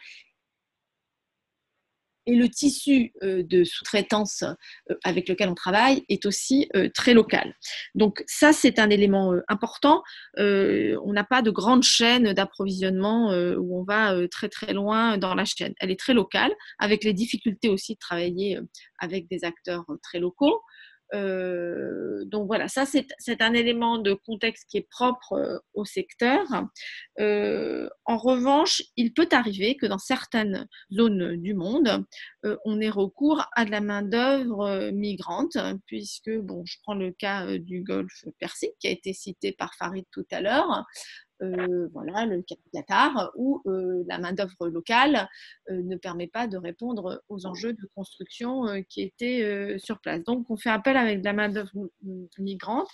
et 2.25 2.35
le 2.35 2.49
tissu 2.49 3.13
euh, 3.23 3.43
de 3.43 3.63
sous-traitance 3.63 4.43
euh, 4.43 4.95
avec 5.03 5.27
lequel 5.27 5.49
on 5.49 5.55
travaille 5.55 6.03
est 6.09 6.25
aussi 6.25 6.69
euh, 6.75 6.89
très 6.93 7.13
local. 7.13 7.55
Donc 7.95 8.23
ça, 8.27 8.53
c'est 8.53 8.79
un 8.79 8.89
élément 8.89 9.33
important. 9.47 10.03
On 10.37 11.13
n'a 11.13 11.23
pas 11.23 11.41
de 11.41 11.51
grande 11.51 11.83
chaîne 11.83 12.33
d'approvisionnement 12.33 13.31
où 13.57 13.79
on 13.79 13.83
va 13.83 14.15
très 14.29 14.49
très 14.49 14.73
loin 14.73 15.17
dans 15.17 15.35
la 15.35 15.45
chaîne. 15.45 15.73
Elle 15.79 15.91
est 15.91 15.99
très 15.99 16.13
locale, 16.13 16.51
avec 16.79 17.03
les 17.03 17.13
difficultés 17.13 17.69
aussi 17.69 17.93
de 17.93 17.99
travailler 17.99 18.59
avec 18.99 19.27
des 19.29 19.43
acteurs 19.43 19.85
très 20.01 20.19
locaux. 20.19 20.61
Euh, 21.13 22.23
donc 22.25 22.47
voilà, 22.47 22.67
ça 22.67 22.85
c'est 22.85 23.41
un 23.41 23.53
élément 23.53 23.97
de 23.97 24.13
contexte 24.13 24.65
qui 24.69 24.77
est 24.77 24.87
propre 24.89 25.33
euh, 25.33 25.57
au 25.73 25.85
secteur. 25.85 26.41
Euh, 27.19 27.89
en 28.05 28.17
revanche, 28.17 28.81
il 28.95 29.13
peut 29.13 29.27
arriver 29.31 29.75
que 29.75 29.85
dans 29.85 29.97
certaines 29.97 30.67
zones 30.93 31.35
du 31.37 31.53
monde, 31.53 32.05
on 32.65 32.79
ait 32.79 32.89
recours 32.89 33.45
à 33.55 33.65
de 33.65 33.71
la 33.71 33.81
main-d'œuvre 33.81 34.89
migrante, 34.91 35.57
puisque, 35.85 36.31
bon, 36.31 36.63
je 36.65 36.77
prends 36.83 36.95
le 36.95 37.11
cas 37.11 37.57
du 37.57 37.83
Golfe 37.83 38.25
Persique 38.39 38.73
qui 38.79 38.87
a 38.87 38.91
été 38.91 39.13
cité 39.13 39.51
par 39.51 39.75
Farid 39.75 40.05
tout 40.11 40.25
à 40.31 40.41
l'heure. 40.41 40.85
Euh, 41.41 41.87
voilà, 41.91 42.25
le 42.25 42.43
Qatar, 42.71 43.31
où 43.35 43.61
euh, 43.65 44.03
la 44.07 44.19
main-d'œuvre 44.19 44.67
locale 44.67 45.27
euh, 45.69 45.81
ne 45.81 45.95
permet 45.95 46.27
pas 46.27 46.47
de 46.47 46.57
répondre 46.57 47.23
aux 47.29 47.45
enjeux 47.47 47.73
de 47.73 47.89
construction 47.95 48.65
qui 48.89 49.01
étaient 49.01 49.77
sur 49.79 49.99
place. 49.99 50.23
Donc, 50.23 50.49
on 50.49 50.57
fait 50.57 50.69
appel 50.69 50.97
avec 50.97 51.23
la 51.23 51.33
main-d'œuvre 51.33 51.71
migrante, 52.37 52.89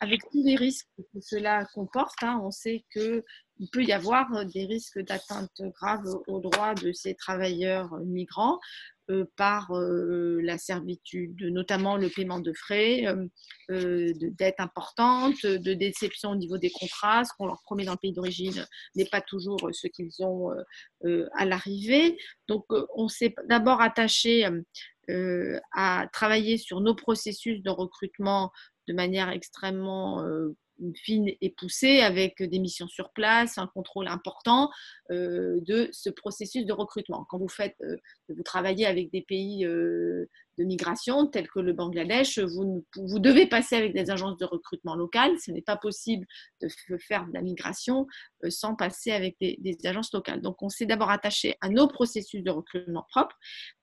avec 0.00 0.22
tous 0.30 0.42
les 0.42 0.56
risques 0.56 0.88
que 0.96 1.20
cela 1.20 1.66
comporte. 1.74 2.22
Hein. 2.22 2.40
On 2.42 2.50
sait 2.50 2.84
qu'il 2.92 3.22
peut 3.70 3.84
y 3.84 3.92
avoir 3.92 4.46
des 4.46 4.64
risques 4.64 5.00
d'atteinte 5.00 5.62
grave 5.74 6.06
aux 6.26 6.40
droits 6.40 6.74
de 6.74 6.92
ces 6.92 7.14
travailleurs 7.14 7.94
migrants. 8.00 8.58
Euh, 9.10 9.24
par 9.36 9.72
euh, 9.72 10.40
la 10.42 10.56
servitude, 10.56 11.42
notamment 11.42 11.96
le 11.96 12.08
paiement 12.08 12.38
de 12.38 12.52
frais, 12.52 13.06
euh, 13.06 14.12
de 14.12 14.28
dettes 14.28 14.60
importantes, 14.60 15.44
de 15.44 15.74
déception 15.74 16.30
au 16.30 16.36
niveau 16.36 16.58
des 16.58 16.70
contrats. 16.70 17.24
Ce 17.24 17.32
qu'on 17.36 17.46
leur 17.46 17.60
promet 17.62 17.84
dans 17.84 17.92
le 17.92 17.98
pays 17.98 18.12
d'origine 18.12 18.66
n'est 18.94 19.06
pas 19.06 19.20
toujours 19.20 19.68
ce 19.72 19.88
qu'ils 19.88 20.12
ont 20.20 20.50
à 21.02 21.44
l'arrivée. 21.44 22.18
Donc, 22.46 22.66
on 22.94 23.08
s'est 23.08 23.34
d'abord 23.48 23.80
attaché 23.80 24.48
à 25.72 26.06
travailler 26.12 26.56
sur 26.56 26.80
nos 26.80 26.94
processus 26.94 27.62
de 27.62 27.70
recrutement 27.70 28.52
de 28.86 28.92
manière 28.92 29.30
extrêmement 29.30 30.24
fine 30.94 31.30
et 31.40 31.50
poussée 31.50 32.00
avec 32.00 32.42
des 32.42 32.58
missions 32.58 32.88
sur 32.88 33.12
place, 33.12 33.58
un 33.58 33.66
contrôle 33.66 34.08
important 34.08 34.70
de 35.10 35.88
ce 35.92 36.10
processus 36.10 36.64
de 36.64 36.72
recrutement. 36.72 37.24
Quand 37.28 37.38
vous 37.38 37.48
faites, 37.48 37.76
vous 38.32 38.42
travaillez 38.42 38.86
avec 38.86 39.10
des 39.10 39.22
pays 39.22 39.64
euh, 39.64 40.28
de 40.58 40.64
migration 40.64 41.26
tels 41.26 41.48
que 41.48 41.60
le 41.60 41.72
Bangladesh, 41.72 42.38
vous, 42.38 42.84
devez 43.18 43.46
passer 43.46 43.76
avec 43.76 43.94
des 43.94 44.10
agences 44.10 44.36
de 44.36 44.44
recrutement 44.44 44.94
locales. 44.94 45.32
Ce 45.38 45.50
n'est 45.50 45.62
pas 45.62 45.76
possible 45.76 46.26
de 46.60 46.68
faire 46.98 47.26
de 47.26 47.32
la 47.32 47.40
migration 47.40 48.06
sans 48.48 48.74
passer 48.74 49.12
avec 49.12 49.36
des, 49.40 49.56
des 49.60 49.76
agences 49.86 50.12
locales. 50.12 50.42
Donc, 50.42 50.62
on 50.62 50.68
s'est 50.68 50.86
d'abord 50.86 51.10
attaché 51.10 51.56
à 51.60 51.70
nos 51.70 51.88
processus 51.88 52.42
de 52.42 52.50
recrutement 52.50 53.06
propres. 53.10 53.36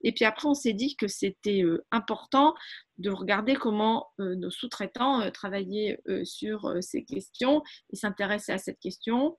Et 0.03 0.11
puis 0.11 0.25
après, 0.25 0.47
on 0.47 0.53
s'est 0.53 0.73
dit 0.73 0.95
que 0.95 1.07
c'était 1.07 1.63
important 1.91 2.53
de 2.97 3.09
regarder 3.11 3.55
comment 3.55 4.07
euh, 4.19 4.35
nos 4.35 4.49
sous-traitants 4.49 5.21
euh, 5.21 5.29
travaillaient 5.29 5.99
euh, 6.07 6.25
sur 6.25 6.73
ces 6.81 7.03
questions 7.03 7.61
et 7.91 7.95
s'intéressaient 7.95 8.53
à 8.53 8.57
cette 8.57 8.79
question, 8.79 9.37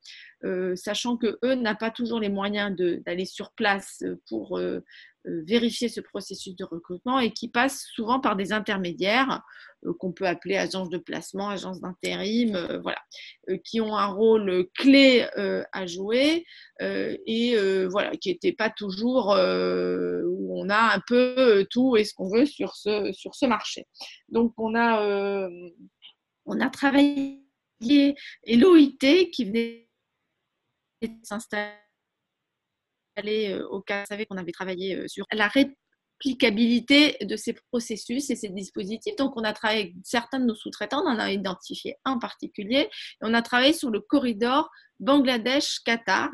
sachant 0.75 1.17
que 1.17 1.39
eux 1.45 1.55
n'ont 1.55 1.75
pas 1.75 1.91
toujours 1.91 2.21
les 2.21 2.29
moyens 2.29 2.77
d'aller 3.05 3.25
sur 3.25 3.53
place 3.53 4.05
pour 4.29 4.59
euh, 5.29 5.43
vérifier 5.47 5.89
ce 5.89 6.01
processus 6.01 6.55
de 6.57 6.65
recrutement 6.65 7.19
et 7.19 7.33
qui 7.33 7.49
passe 7.49 7.87
souvent 7.95 8.21
par 8.21 8.37
des 8.37 8.53
intermédiaires 8.53 9.43
euh, 9.85 9.93
qu'on 9.99 10.13
peut 10.13 10.27
appeler 10.27 10.57
agences 10.57 10.91
de 10.91 10.99
placement, 10.99 11.49
agences 11.49 11.81
d'intérim, 11.81 12.55
euh, 12.55 12.79
voilà, 12.81 13.01
qui 13.65 13.81
ont 13.81 13.97
un 13.97 14.07
rôle 14.07 14.67
clé 14.77 15.27
à 15.73 15.87
jouer 15.87 16.45
et 16.81 17.57
voilà, 17.91 18.17
qui 18.17 18.31
n'étaient 18.31 18.53
pas 18.53 18.71
toujours 18.71 19.29
où 19.29 20.61
on 20.61 20.69
a 20.69 20.95
un 20.95 21.01
peu 21.07 21.67
tout 21.71 21.97
et 21.97 22.05
ce 22.05 22.15
qu'on 22.15 22.31
veut 22.31 22.47
sur 22.47 22.77
ce, 22.77 23.13
sur 23.13 23.35
ce 23.35 23.47
marché. 23.47 23.87
Donc 24.29 24.53
on 24.59 24.75
a, 24.75 25.49
on 26.47 26.61
a 26.61 26.71
travaillé 26.71 27.43
et 27.81 28.57
l'OIT 28.57 29.31
qui 29.33 29.45
venait 29.45 29.88
de 31.03 31.13
s'installer 31.23 31.73
euh, 33.25 33.67
au 33.69 33.81
cas, 33.81 34.01
vous 34.01 34.07
savez 34.07 34.27
qu'on 34.27 34.37
avait 34.37 34.53
travaillé 34.53 34.97
euh, 34.97 35.09
sur 35.09 35.27
la 35.33 35.49
réplicabilité 35.49 37.17
de 37.21 37.37
ces 37.37 37.55
processus 37.71 38.31
et 38.31 38.37
ces 38.37 38.49
dispositifs. 38.49 39.17
Donc, 39.17 39.37
on 39.37 39.45
a 39.45 39.53
travaillé 39.53 39.83
avec 39.83 39.95
certains 40.05 40.41
de 40.41 40.45
nos 40.45 40.55
sous-traitants, 40.55 41.03
on 41.05 41.11
en 41.11 41.19
a 41.19 41.33
identifié 41.33 41.97
un 42.05 42.19
particulier, 42.19 42.81
et 42.81 42.91
on 43.23 43.35
a 43.35 43.43
travaillé 43.43 43.73
sur 43.73 43.91
le 43.91 44.01
corridor 44.01 44.71
Bangladesh, 45.01 45.81
Qatar, 45.85 46.31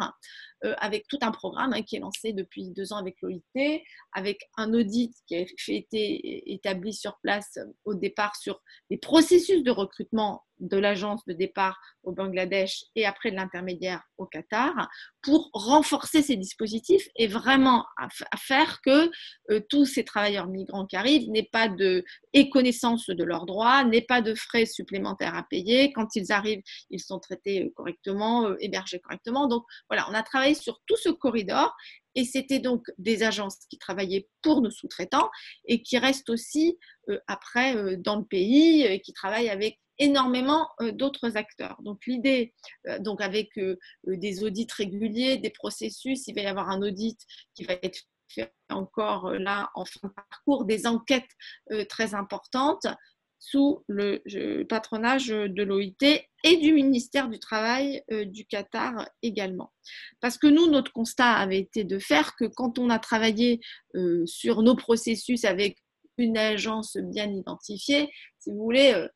euh, 0.65 0.75
avec 0.79 1.07
tout 1.09 1.19
un 1.21 1.31
programme 1.31 1.75
hein, 1.75 1.83
qui 1.83 1.97
est 1.97 2.01
lancé 2.01 2.33
depuis 2.33 2.71
deux 2.71 2.93
ans 2.93 2.97
avec 2.97 3.17
l'OIT, 3.21 3.83
avec 4.13 4.49
un 4.57 4.73
audit 4.73 5.15
qui 5.27 5.37
a 5.37 5.45
été 5.69 6.53
établi 6.53 6.95
sur 6.95 7.19
place 7.23 7.59
au 7.85 7.95
départ 7.95 8.35
sur 8.37 8.63
les 8.89 8.97
processus 8.97 9.63
de 9.63 9.71
recrutement 9.71 10.43
de 10.61 10.77
l'agence 10.77 11.25
de 11.27 11.33
départ 11.33 11.79
au 12.03 12.13
Bangladesh 12.13 12.85
et 12.95 13.07
après 13.07 13.31
de 13.31 13.37
l'intermédiaire 13.37 14.03
au 14.19 14.27
Qatar 14.27 14.89
pour 15.23 15.51
renforcer 15.53 16.23
ces 16.23 16.37
dispositifs 16.37 17.09
et 17.17 17.27
vraiment 17.27 17.87
à, 17.97 18.09
faire 18.37 18.81
que 18.83 19.11
euh, 19.51 19.61
tous 19.69 19.87
ces 19.87 20.05
travailleurs 20.05 20.47
migrants 20.47 20.87
qui 20.87 20.97
arrivent 20.97 21.29
n'aient 21.31 21.49
pas 21.51 21.69
de 21.69 22.05
et 22.33 22.51
connaissance 22.51 23.07
de 23.07 23.25
leurs 23.25 23.47
droits, 23.47 23.85
n'aient 23.85 24.03
pas 24.03 24.21
de 24.21 24.35
frais 24.35 24.67
supplémentaires 24.67 25.35
à 25.35 25.45
payer. 25.45 25.93
Quand 25.93 26.15
ils 26.15 26.33
arrivent, 26.33 26.63
ils 26.91 27.01
sont 27.01 27.19
traités 27.19 27.73
correctement, 27.75 28.47
euh, 28.47 28.57
hébergés 28.61 29.01
correctement. 29.01 29.49
Donc 29.49 29.65
voilà, 29.89 30.07
on 30.11 30.15
a 30.15 30.23
travaillé 30.23 30.55
sur 30.55 30.81
tout 30.87 30.97
ce 30.97 31.09
corridor 31.09 31.75
et 32.17 32.25
c'était 32.25 32.61
donc 32.61 32.87
des 32.99 33.23
agences 33.25 33.59
qui 33.69 33.79
travaillaient 33.79 34.29
pour 34.43 34.61
nos 34.61 34.71
sous-traitants 34.71 35.31
et 35.65 35.83
qui 35.83 35.99
restent 35.99 36.31
aussi 36.31 36.79
euh, 37.09 37.19
après 37.27 37.97
dans 37.97 38.17
le 38.17 38.25
pays 38.25 38.83
et 38.83 39.01
qui 39.01 39.13
travaillent 39.13 39.49
avec 39.49 39.79
énormément 39.99 40.69
euh, 40.81 40.93
d'autres 40.93 41.37
acteurs. 41.37 41.77
Donc 41.83 42.07
l'idée, 42.07 42.55
euh, 42.89 42.99
donc 42.99 43.21
avec 43.21 43.57
euh, 43.59 43.77
des 44.07 44.45
audits 44.45 44.67
réguliers, 44.77 45.39
des 45.39 45.51
processus, 45.51 46.27
il 46.27 46.35
va 46.35 46.43
y 46.43 46.47
avoir 46.47 46.71
un 46.71 46.83
audit 46.83 47.19
qui 47.55 47.65
va 47.65 47.75
être 47.83 48.01
fait 48.29 48.53
encore 48.71 49.31
là 49.31 49.71
en 49.75 49.85
fin 49.85 50.09
de 50.09 50.13
parcours, 50.13 50.65
des 50.65 50.87
enquêtes 50.87 51.29
très 51.89 52.15
importantes 52.15 52.87
sous 53.39 53.85
le 53.87 54.63
patronage 54.65 55.29
de 55.29 55.63
l'OIT 55.63 56.25
et 56.43 56.57
du 56.57 56.73
ministère 56.73 57.29
du 57.29 57.39
Travail 57.39 58.03
du 58.11 58.47
Qatar 58.47 59.09
également. 59.23 59.73
Parce 60.21 60.39
que 60.39 60.47
nous, 60.47 60.69
notre 60.69 60.91
constat 60.91 61.33
avait 61.33 61.59
été 61.59 61.85
de 61.85 61.99
faire 61.99 62.35
que 62.35 62.47
quand 62.47 62.79
on 62.79 62.89
a 62.89 62.99
travaillé 62.99 63.61
sur 64.25 64.63
nos 64.63 64.75
processus 64.75 65.45
avec 65.45 65.77
une 66.17 66.39
agence 66.39 66.97
bien 66.97 67.31
identifiée, 67.31 68.11
si 68.41 68.51
vous 68.51 68.65
voulez, 68.65 69.07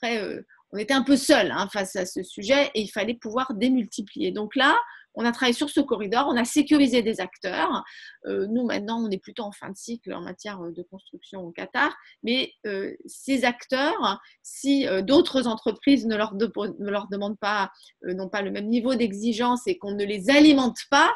après, 0.00 0.22
euh, 0.22 0.42
on 0.72 0.78
était 0.78 0.94
un 0.94 1.02
peu 1.02 1.16
seul 1.16 1.50
hein, 1.50 1.68
face 1.72 1.96
à 1.96 2.06
ce 2.06 2.22
sujet 2.22 2.70
et 2.74 2.82
il 2.82 2.88
fallait 2.88 3.14
pouvoir 3.14 3.54
démultiplier. 3.54 4.32
Donc 4.32 4.54
là, 4.54 4.76
on 5.14 5.24
a 5.24 5.32
travaillé 5.32 5.54
sur 5.54 5.70
ce 5.70 5.80
corridor, 5.80 6.28
on 6.28 6.36
a 6.36 6.44
sécurisé 6.44 7.02
des 7.02 7.20
acteurs. 7.20 7.82
Euh, 8.26 8.46
nous, 8.48 8.64
maintenant, 8.64 9.02
on 9.02 9.10
est 9.10 9.18
plutôt 9.18 9.42
en 9.42 9.50
fin 9.50 9.70
de 9.70 9.76
cycle 9.76 10.12
en 10.12 10.20
matière 10.20 10.60
de 10.60 10.82
construction 10.82 11.40
au 11.40 11.50
Qatar. 11.50 11.96
Mais 12.22 12.52
euh, 12.66 12.94
ces 13.06 13.44
acteurs, 13.44 14.20
si 14.42 14.86
d'autres 15.02 15.48
entreprises 15.48 16.06
ne 16.06 16.16
leur, 16.16 16.34
ne 16.34 16.90
leur, 16.90 17.08
demandent 17.08 17.38
pas, 17.38 17.72
n'ont 18.04 18.28
pas 18.28 18.42
le 18.42 18.52
même 18.52 18.68
niveau 18.68 18.94
d'exigence 18.94 19.66
et 19.66 19.78
qu'on 19.78 19.92
ne 19.92 20.04
les 20.04 20.30
alimente 20.30 20.78
pas, 20.90 21.12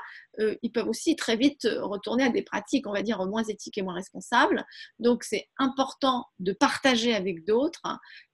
ils 0.62 0.72
peuvent 0.72 0.88
aussi 0.88 1.14
très 1.14 1.36
vite 1.36 1.68
retourner 1.82 2.24
à 2.24 2.30
des 2.30 2.42
pratiques, 2.42 2.86
on 2.86 2.92
va 2.92 3.02
dire, 3.02 3.24
moins 3.26 3.44
éthiques 3.44 3.76
et 3.76 3.82
moins 3.82 3.94
responsables. 3.94 4.64
Donc, 4.98 5.22
c'est 5.22 5.46
important 5.58 6.24
de 6.38 6.52
partager 6.52 7.14
avec 7.14 7.44
d'autres 7.44 7.82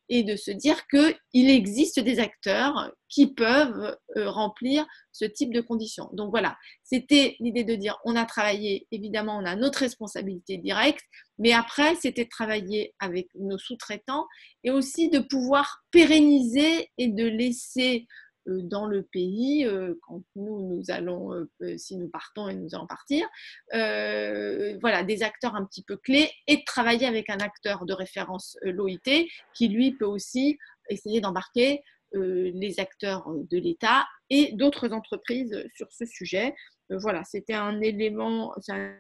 et 0.09 0.23
de 0.23 0.37
se 0.37 0.51
dire 0.51 0.87
qu'il 0.89 1.51
existe 1.51 2.01
des 2.01 2.19
acteurs 2.19 2.93
qui 3.09 3.35
peuvent 3.35 3.97
euh, 4.17 4.31
remplir 4.31 4.87
ce 5.13 5.25
type 5.25 5.53
de 5.53 5.61
conditions. 5.61 6.09
Donc 6.13 6.31
voilà, 6.31 6.57
c'était 6.83 7.37
l'idée 7.41 7.65
de 7.65 7.75
dire 7.75 7.97
on 8.05 8.17
a 8.17 8.25
travaillé, 8.25 8.87
évidemment, 8.91 9.39
on 9.39 9.45
a 9.45 9.57
notre 9.57 9.81
responsabilité 9.81 10.57
directe, 10.59 11.05
mais 11.39 11.53
après, 11.53 11.95
c'était 11.97 12.25
de 12.25 12.31
travailler 12.31 12.95
avec 12.99 13.29
nos 13.35 13.59
sous-traitants 13.59 14.27
et 14.65 14.71
aussi 14.71 15.09
de 15.09 15.19
pouvoir 15.19 15.83
pérenniser 15.91 16.91
et 16.99 17.09
de 17.09 17.25
laisser 17.25 18.07
dans 18.49 18.87
le 18.87 19.03
pays 19.03 19.67
euh, 19.67 19.95
quand 20.03 20.23
nous, 20.37 20.69
nous 20.69 20.91
allons, 20.91 21.33
euh, 21.33 21.77
si 21.77 21.97
nous 21.97 22.09
partons 22.09 22.49
et 22.49 22.55
nous 22.55 22.75
allons 22.75 22.87
partir. 22.87 23.27
voilà, 23.73 25.03
des 25.05 25.23
acteurs 25.23 25.55
un 25.55 25.65
petit 25.65 25.83
peu 25.83 25.97
clés 25.97 26.31
et 26.47 26.57
de 26.57 26.63
travailler 26.65 27.07
avec 27.07 27.31
un 27.31 27.39
acteur 27.39 27.85
de 27.85 27.93
référence, 27.93 28.57
l'OIT, 28.63 29.29
qui 29.55 29.69
lui 29.69 29.93
peut 29.93 30.07
aussi 30.07 30.59
essayer 30.89 31.21
d'embarquer 31.21 31.83
les 32.13 32.81
acteurs 32.81 33.29
de 33.29 33.59
l'État 33.59 34.07
et 34.31 34.53
d'autres 34.53 34.93
entreprises 34.93 35.63
sur 35.75 35.93
ce 35.93 36.07
sujet. 36.07 36.55
voilà, 36.89 37.23
c'était 37.25 37.55
un 37.55 37.81
élément, 37.83 38.55
c'est 38.61 38.73
un 38.73 38.97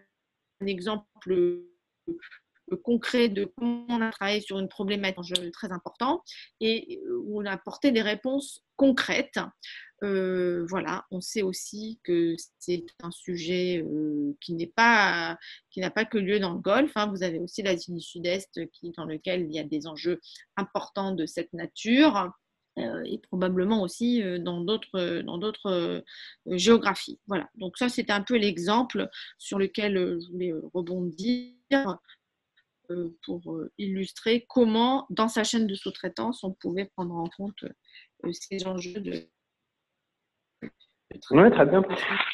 exemple 0.67 1.65
concret 2.77 3.29
de 3.29 3.45
comment 3.57 3.87
on 3.89 4.01
a 4.01 4.11
travaillé 4.11 4.41
sur 4.41 4.59
une 4.59 4.69
problématique 4.69 5.53
très 5.53 5.73
important 5.73 6.23
et 6.61 7.01
où 7.25 7.41
on 7.41 7.47
a 7.47 7.53
apporté 7.53 7.93
des 7.93 8.03
réponses 8.03 8.63
concrètes. 8.77 9.39
Euh, 10.05 10.65
voilà, 10.69 11.05
on 11.11 11.21
sait 11.21 11.43
aussi 11.43 11.99
que 12.05 12.37
c'est 12.61 12.85
un 13.03 13.11
sujet 13.11 13.83
euh, 13.83 14.33
qui 14.41 14.55
n'est 14.55 14.73
pas 14.75 15.37
qui 15.71 15.81
n'a 15.81 15.91
pas 15.91 16.05
que 16.05 16.19
lieu 16.19 16.39
dans 16.39 16.55
le 16.55 16.61
Golfe. 16.61 16.93
Hein. 16.95 17.09
Vous 17.09 17.25
avez 17.25 17.41
aussi 17.41 17.63
l'Asie 17.63 17.93
du 17.93 18.01
Sud-Est 18.01 18.71
qui 18.73 18.93
dans 18.97 19.05
lequel 19.05 19.47
il 19.47 19.53
y 19.53 19.59
a 19.59 19.65
des 19.65 19.87
enjeux 19.87 20.21
importants 20.57 21.13
de 21.13 21.27
cette 21.27 21.53
nature. 21.53 22.31
Euh, 22.79 23.03
et 23.07 23.19
probablement 23.19 23.83
aussi 23.83 24.23
dans 24.39 24.61
d'autres 24.61 25.23
dans 25.23 25.39
d'autres 25.39 26.05
géographies. 26.47 27.19
Voilà. 27.27 27.49
Donc 27.57 27.77
ça 27.77 27.89
c'était 27.89 28.13
un 28.13 28.23
peu 28.23 28.37
l'exemple 28.37 29.09
sur 29.37 29.59
lequel 29.59 30.21
je 30.21 30.31
voulais 30.31 30.53
rebondir 30.73 31.55
euh, 31.73 31.95
pour 33.25 33.55
euh, 33.55 33.71
illustrer 33.79 34.47
comment, 34.49 35.07
dans 35.11 35.29
sa 35.29 35.45
chaîne 35.45 35.67
de 35.67 35.75
sous-traitance, 35.75 36.45
on 36.45 36.53
pouvait 36.53 36.87
prendre 36.97 37.15
en 37.15 37.29
compte 37.37 37.65
euh, 38.25 38.31
ces 38.33 38.67
enjeux 38.67 39.01
de. 39.01 39.13
oui, 41.31 41.51
très 41.51 41.67
bien. 41.67 41.83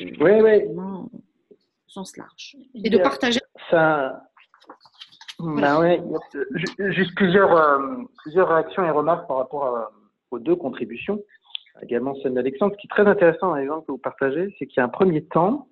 Oui, 0.01 0.33
oui. 0.43 0.63
Sens 1.87 2.17
large. 2.17 2.57
Et 2.75 2.91
de 2.91 2.99
partager. 2.99 3.41
Ça. 3.71 4.29
Ben 5.41 5.81
ouais, 5.81 6.01
juste 6.93 7.15
plusieurs, 7.17 7.81
plusieurs 8.19 8.49
réactions 8.49 8.85
et 8.85 8.91
remarques 8.91 9.27
par 9.27 9.39
rapport 9.39 9.91
aux 10.31 10.39
deux 10.39 10.55
contributions, 10.55 11.21
également 11.83 12.15
celle 12.23 12.35
d'Alexandre. 12.35 12.75
Ce 12.75 12.81
qui 12.81 12.87
est 12.87 12.95
très 12.95 13.07
intéressant 13.07 13.49
dans 13.49 13.57
l'exemple 13.57 13.87
que 13.87 13.93
vous 13.93 13.99
partagez, 13.99 14.55
c'est 14.59 14.67
qu'il 14.67 14.79
y 14.79 14.81
a 14.81 14.85
un 14.85 14.89
premier 14.89 15.25
temps 15.25 15.69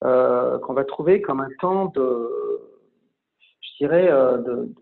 qu'on 0.00 0.72
va 0.72 0.84
trouver 0.84 1.20
comme 1.20 1.40
un 1.40 1.50
temps 1.60 1.86
de, 1.94 2.71
euh, 3.84 4.38
de, 4.38 4.72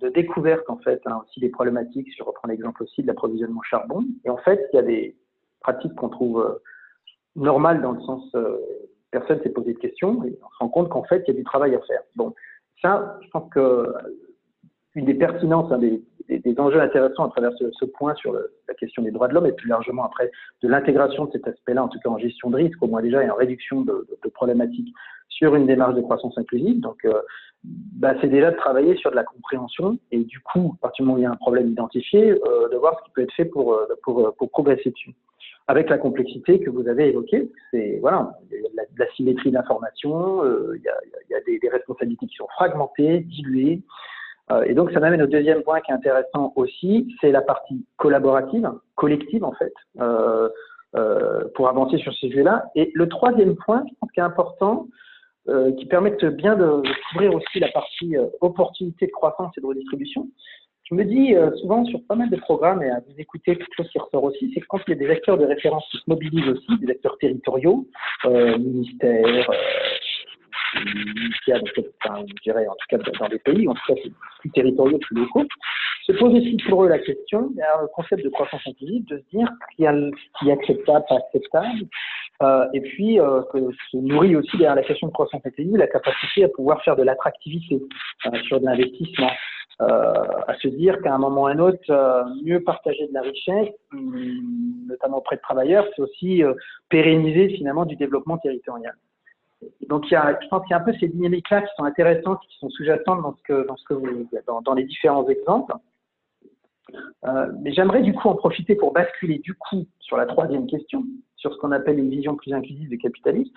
de, 0.00 0.08
découverte 0.10 0.68
en 0.68 0.78
fait, 0.78 1.00
hein, 1.06 1.22
aussi 1.24 1.40
des 1.40 1.50
problématiques. 1.50 2.08
Je 2.16 2.22
reprends 2.22 2.48
l'exemple 2.48 2.82
aussi 2.82 3.02
de 3.02 3.06
l'approvisionnement 3.06 3.62
charbon. 3.62 4.04
Et 4.24 4.30
en 4.30 4.38
fait, 4.38 4.68
il 4.72 4.76
y 4.76 4.78
a 4.78 4.82
des 4.82 5.16
pratiques 5.60 5.94
qu'on 5.94 6.08
trouve 6.08 6.40
euh, 6.40 6.62
normales 7.36 7.82
dans 7.82 7.92
le 7.92 8.00
sens 8.00 8.24
euh, 8.34 8.56
personne 9.10 9.40
s'est 9.42 9.50
posé 9.50 9.72
de 9.72 9.78
questions 9.78 10.22
et 10.24 10.38
on 10.42 10.48
se 10.50 10.58
rend 10.60 10.68
compte 10.68 10.88
qu'en 10.90 11.04
fait, 11.04 11.24
il 11.26 11.28
y 11.28 11.36
a 11.36 11.38
du 11.38 11.44
travail 11.44 11.74
à 11.74 11.80
faire. 11.80 12.02
Bon, 12.16 12.34
ça, 12.82 13.18
je 13.22 13.28
pense 13.30 13.50
que 13.50 13.92
une 14.94 15.04
des 15.04 15.14
pertinences, 15.14 15.70
des, 15.78 16.02
enjeux 16.58 16.80
intéressants 16.80 17.24
à 17.24 17.30
travers 17.30 17.52
ce, 17.56 17.84
point 17.84 18.14
sur 18.16 18.32
la 18.32 18.74
question 18.74 19.02
des 19.02 19.10
droits 19.10 19.28
de 19.28 19.34
l'homme 19.34 19.46
et 19.46 19.52
plus 19.52 19.68
largement 19.68 20.04
après 20.04 20.30
de 20.62 20.68
l'intégration 20.68 21.26
de 21.26 21.32
cet 21.32 21.46
aspect-là, 21.46 21.84
en 21.84 21.88
tout 21.88 21.98
cas 22.00 22.10
en 22.10 22.18
gestion 22.18 22.50
de 22.50 22.56
risque, 22.56 22.82
au 22.82 22.86
moins 22.86 23.00
déjà, 23.00 23.22
et 23.22 23.30
en 23.30 23.36
réduction 23.36 23.82
de 23.82 24.28
problématiques 24.34 24.92
sur 25.38 25.54
une 25.54 25.66
démarche 25.66 25.94
de 25.94 26.00
croissance 26.00 26.36
inclusive. 26.36 26.80
Donc, 26.80 27.04
euh, 27.04 27.12
bah, 27.64 28.14
c'est 28.20 28.28
déjà 28.28 28.50
de 28.50 28.56
travailler 28.56 28.96
sur 28.96 29.10
de 29.10 29.16
la 29.16 29.24
compréhension 29.24 29.98
et 30.10 30.18
du 30.18 30.40
coup, 30.40 30.74
à 30.78 30.82
partir 30.82 31.04
du 31.04 31.08
moment 31.08 31.16
où 31.16 31.20
il 31.20 31.24
y 31.24 31.26
a 31.26 31.30
un 31.30 31.36
problème 31.36 31.68
identifié, 31.68 32.30
euh, 32.30 32.68
de 32.68 32.76
voir 32.76 32.98
ce 32.98 33.04
qui 33.04 33.10
peut 33.12 33.22
être 33.22 33.34
fait 33.34 33.44
pour, 33.44 33.74
euh, 33.74 33.86
pour, 34.02 34.50
progresser 34.50 34.90
dessus. 34.90 35.14
Avec 35.68 35.90
la 35.90 35.98
complexité 35.98 36.60
que 36.60 36.70
vous 36.70 36.88
avez 36.88 37.08
évoquée, 37.08 37.50
c'est 37.70 37.98
voilà, 38.00 38.32
il 38.50 38.56
y 38.56 38.80
a 38.80 38.84
de 38.84 38.98
la, 38.98 39.06
symétrie 39.12 39.50
d'information, 39.50 40.42
il, 40.74 40.82
y 40.82 41.34
a, 41.34 41.40
des, 41.46 41.68
responsabilités 41.68 42.26
qui 42.26 42.36
sont 42.36 42.46
fragmentées, 42.54 43.20
diluées. 43.20 43.82
et 44.64 44.72
donc, 44.72 44.90
ça 44.92 45.00
m'amène 45.00 45.20
au 45.20 45.26
deuxième 45.26 45.62
point 45.62 45.80
qui 45.80 45.90
est 45.90 45.94
intéressant 45.94 46.54
aussi, 46.56 47.14
c'est 47.20 47.30
la 47.32 47.42
partie 47.42 47.84
collaborative, 47.98 48.70
collective 48.94 49.44
en 49.44 49.52
fait, 49.52 49.74
pour 51.54 51.68
avancer 51.68 51.98
sur 51.98 52.14
ces 52.14 52.28
sujets-là. 52.28 52.70
Et 52.74 52.90
le 52.94 53.06
troisième 53.06 53.54
point, 53.54 53.84
je 53.86 53.94
pense 54.00 54.10
qui 54.12 54.20
est 54.20 54.22
important, 54.22 54.86
euh, 55.48 55.72
qui 55.72 55.86
permettent 55.86 56.24
bien 56.24 56.56
de, 56.56 56.82
couvrir 57.10 57.34
aussi 57.34 57.58
la 57.58 57.68
partie 57.68 58.16
euh, 58.16 58.26
opportunité 58.40 59.06
de 59.06 59.12
croissance 59.12 59.52
et 59.56 59.60
de 59.60 59.66
redistribution. 59.66 60.28
Je 60.90 60.94
me 60.94 61.04
dis 61.04 61.34
euh, 61.34 61.54
souvent 61.56 61.84
sur 61.86 62.00
pas 62.06 62.16
mal 62.16 62.28
de 62.28 62.36
programmes, 62.36 62.82
et 62.82 62.90
à 62.90 63.00
vous 63.00 63.14
écouter, 63.18 63.56
quelque 63.56 63.74
chose 63.76 63.88
qui 63.90 63.98
ressort 63.98 64.24
aussi, 64.24 64.50
c'est 64.52 64.60
que 64.60 64.66
quand 64.68 64.80
il 64.86 64.90
y 64.90 64.92
a 64.92 64.98
des 64.98 65.10
acteurs 65.10 65.38
de 65.38 65.46
référence 65.46 65.86
qui 65.90 65.98
se 65.98 66.04
mobilisent 66.06 66.48
aussi, 66.48 66.78
des 66.80 66.90
acteurs 66.90 67.16
territoriaux, 67.18 67.86
ministères, 68.24 69.50
ministères, 70.74 71.62
enfin, 72.04 72.24
je 72.26 72.42
dirais 72.42 72.66
en 72.66 72.74
tout 72.74 72.86
cas 72.96 72.98
dans 73.18 73.28
des 73.28 73.38
pays, 73.38 73.68
en 73.68 73.74
tout 73.74 73.94
cas 73.94 74.00
plus 74.40 74.50
territoriaux, 74.50 74.98
plus 74.98 75.16
locaux, 75.16 75.46
se 76.08 76.12
pose 76.12 76.34
aussi 76.34 76.56
pour 76.68 76.84
eux 76.84 76.88
la 76.88 76.98
question, 76.98 77.50
derrière 77.54 77.82
le 77.82 77.88
concept 77.88 78.24
de 78.24 78.30
croissance 78.30 78.62
inclusive, 78.66 79.04
de 79.06 79.18
se 79.18 79.36
dire 79.36 79.48
qu'il 79.74 79.84
y 79.84 79.88
a 79.88 79.92
ce 79.92 80.38
qui 80.38 80.48
est 80.48 80.52
acceptable, 80.52 81.04
pas 81.08 81.16
acceptable, 81.16 81.66
euh, 81.82 81.84
et 82.72 82.80
puis 82.80 83.20
euh, 83.20 83.42
que 83.52 83.58
se 83.90 83.96
nourrit 83.96 84.36
aussi 84.36 84.56
derrière 84.56 84.76
la 84.76 84.82
question 84.82 85.08
de 85.08 85.12
croissance 85.12 85.40
inclusive 85.44 85.76
la 85.76 85.88
capacité 85.88 86.44
à 86.44 86.48
pouvoir 86.48 86.82
faire 86.82 86.96
de 86.96 87.02
l'attractivité 87.02 87.82
euh, 88.26 88.38
sur 88.44 88.60
de 88.60 88.66
l'investissement, 88.66 89.30
à 89.80 90.54
se 90.60 90.66
dire 90.68 91.00
qu'à 91.02 91.14
un 91.14 91.18
moment 91.18 91.42
ou 91.42 91.46
à 91.46 91.52
un 91.52 91.58
autre, 91.60 91.78
mieux 92.42 92.60
partager 92.64 93.06
de 93.06 93.14
la 93.14 93.22
richesse, 93.22 93.68
hum, 93.92 94.86
notamment 94.88 95.18
auprès 95.18 95.36
de 95.36 95.40
travailleurs, 95.40 95.86
c'est 95.94 96.02
aussi 96.02 96.42
pérenniser 96.88 97.48
finalement 97.50 97.86
du 97.86 97.94
développement 97.94 98.38
territorial. 98.38 98.94
Donc, 99.88 100.04
il 100.10 100.14
y 100.14 100.16
a, 100.16 100.38
je 100.40 100.48
pense 100.48 100.62
qu'il 100.62 100.70
y 100.70 100.74
a 100.74 100.78
un 100.78 100.84
peu 100.84 100.92
ces 100.98 101.08
dynamiques-là 101.08 101.62
qui 101.62 101.68
sont 101.76 101.84
intéressantes, 101.84 102.40
qui 102.48 102.58
sont 102.58 102.70
sous-jacentes 102.70 103.22
dans, 103.22 103.34
ce 103.36 103.42
que, 103.42 103.66
dans, 103.66 103.76
vous, 103.90 104.28
dans, 104.46 104.62
dans 104.62 104.74
les 104.74 104.84
différents 104.84 105.28
exemples. 105.28 105.72
Euh, 107.24 107.52
mais 107.60 107.72
j'aimerais 107.72 108.02
du 108.02 108.14
coup 108.14 108.28
en 108.28 108.34
profiter 108.34 108.74
pour 108.74 108.92
basculer 108.92 109.38
du 109.38 109.54
coup 109.54 109.86
sur 110.00 110.16
la 110.16 110.26
troisième 110.26 110.66
question, 110.66 111.04
sur 111.38 111.52
ce 111.52 111.58
qu'on 111.58 111.72
appelle 111.72 111.98
une 111.98 112.10
vision 112.10 112.36
plus 112.36 112.52
inclusive 112.52 112.88
du 112.88 112.98
capitalisme. 112.98 113.50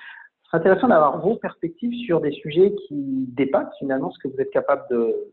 Ce 0.44 0.50
serait 0.50 0.60
intéressant 0.60 0.88
d'avoir 0.88 1.20
vos 1.20 1.36
perspectives 1.36 1.94
sur 2.06 2.22
des 2.22 2.32
sujets 2.32 2.74
qui 2.88 3.26
dépassent 3.30 3.78
finalement 3.80 4.12
ce 4.12 4.20
que 4.20 4.28
vous 4.28 4.40
êtes 4.40 4.52
capable 4.52 4.84
de, 4.90 5.28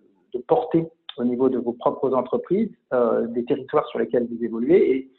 porter 0.46 0.86
au 1.16 1.24
niveau 1.24 1.48
de 1.48 1.58
vos 1.58 1.72
propres 1.72 2.14
entreprises, 2.14 2.70
euh, 2.92 3.26
des 3.26 3.44
territoires 3.44 3.86
sur 3.88 3.98
lesquels 3.98 4.26
vous 4.30 4.44
évoluez. 4.44 5.10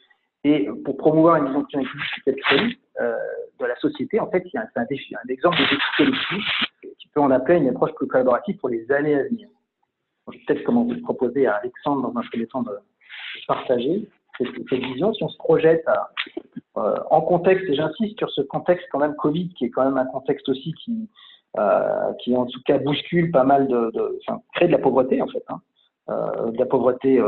Et, 0.44 0.70
pour 0.84 0.96
promouvoir 0.96 1.36
une 1.36 1.46
vision 1.46 1.64
plus 1.64 1.78
inclusive 1.78 2.10
du 2.16 2.22
capitalisme 2.22 2.80
euh, 3.00 3.16
de 3.58 3.66
la 3.66 3.76
société, 3.76 4.18
en 4.18 4.30
fait, 4.30 4.42
a 4.54 4.64
un, 4.76 4.84
défi, 4.84 5.14
un 5.14 5.28
exemple 5.28 5.58
de 5.58 5.64
défi 5.64 5.76
collectif 5.98 6.44
qui 6.98 7.08
peut 7.08 7.20
en 7.20 7.30
appeler 7.30 7.58
une 7.58 7.68
approche 7.68 7.92
plus 7.94 8.06
collaborative 8.06 8.56
pour 8.56 8.70
les 8.70 8.90
années 8.90 9.14
à 9.14 9.24
venir 9.24 9.48
je 10.32 10.38
vais 10.38 10.44
peut-être 10.46 10.64
commencer 10.64 11.00
proposer 11.00 11.46
à 11.46 11.56
Alexandre 11.56 12.02
dans 12.02 12.18
un 12.18 12.22
premier 12.24 12.46
temps 12.46 12.62
de 12.62 12.72
partager 13.46 14.08
cette, 14.46 14.72
vision. 14.72 15.12
Si 15.14 15.22
on 15.22 15.28
se 15.28 15.38
projette 15.38 15.84
euh, 16.76 16.94
en 17.10 17.20
contexte, 17.20 17.68
et 17.68 17.74
j'insiste 17.74 18.18
sur 18.18 18.30
ce 18.30 18.42
contexte 18.42 18.86
quand 18.90 18.98
même 18.98 19.14
Covid, 19.16 19.52
qui 19.54 19.66
est 19.66 19.70
quand 19.70 19.84
même 19.84 19.98
un 19.98 20.06
contexte 20.06 20.48
aussi 20.48 20.72
qui, 20.74 21.08
euh, 21.58 22.12
qui 22.22 22.36
en 22.36 22.46
tout 22.46 22.60
cas 22.64 22.78
bouscule 22.78 23.30
pas 23.30 23.44
mal 23.44 23.68
de, 23.68 24.18
enfin, 24.26 24.40
crée 24.54 24.66
de 24.66 24.72
la 24.72 24.78
pauvreté 24.78 25.20
en 25.20 25.28
fait, 25.28 25.44
hein. 25.48 25.60
euh, 26.10 26.50
de 26.50 26.58
la 26.58 26.66
pauvreté 26.66 27.20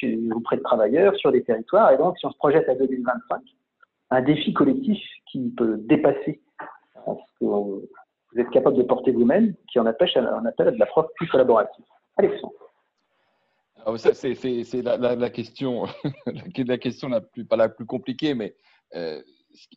chez, 0.00 0.18
auprès 0.34 0.56
de 0.56 0.62
travailleurs 0.62 1.16
sur 1.16 1.32
des 1.32 1.42
territoires. 1.42 1.90
Et 1.92 1.96
donc, 1.96 2.18
si 2.18 2.26
on 2.26 2.30
se 2.30 2.38
projette 2.38 2.68
à 2.68 2.74
2025, 2.74 3.40
un 4.10 4.22
défi 4.22 4.52
collectif 4.52 5.02
qui 5.30 5.52
peut 5.56 5.76
dépasser 5.78 6.40
ce 7.06 7.38
que 7.40 7.44
vous 7.44 7.88
êtes 8.36 8.50
capable 8.50 8.76
de 8.76 8.82
porter 8.82 9.12
vous-même, 9.12 9.54
qui 9.70 9.78
en 9.78 9.86
appelle, 9.86 10.10
en 10.18 10.44
appelle 10.44 10.68
à 10.68 10.70
de 10.72 10.78
l'approche 10.78 11.06
plus 11.16 11.28
collaborative. 11.28 11.84
Alexandre. 12.16 12.65
C'est 13.98 14.82
la, 14.82 15.30
question, 15.30 15.84
la 17.08 17.20
plus, 17.20 17.44
pas 17.44 17.56
la 17.56 17.68
plus 17.68 17.86
compliquée, 17.86 18.34
mais 18.34 18.56
euh, 18.96 19.22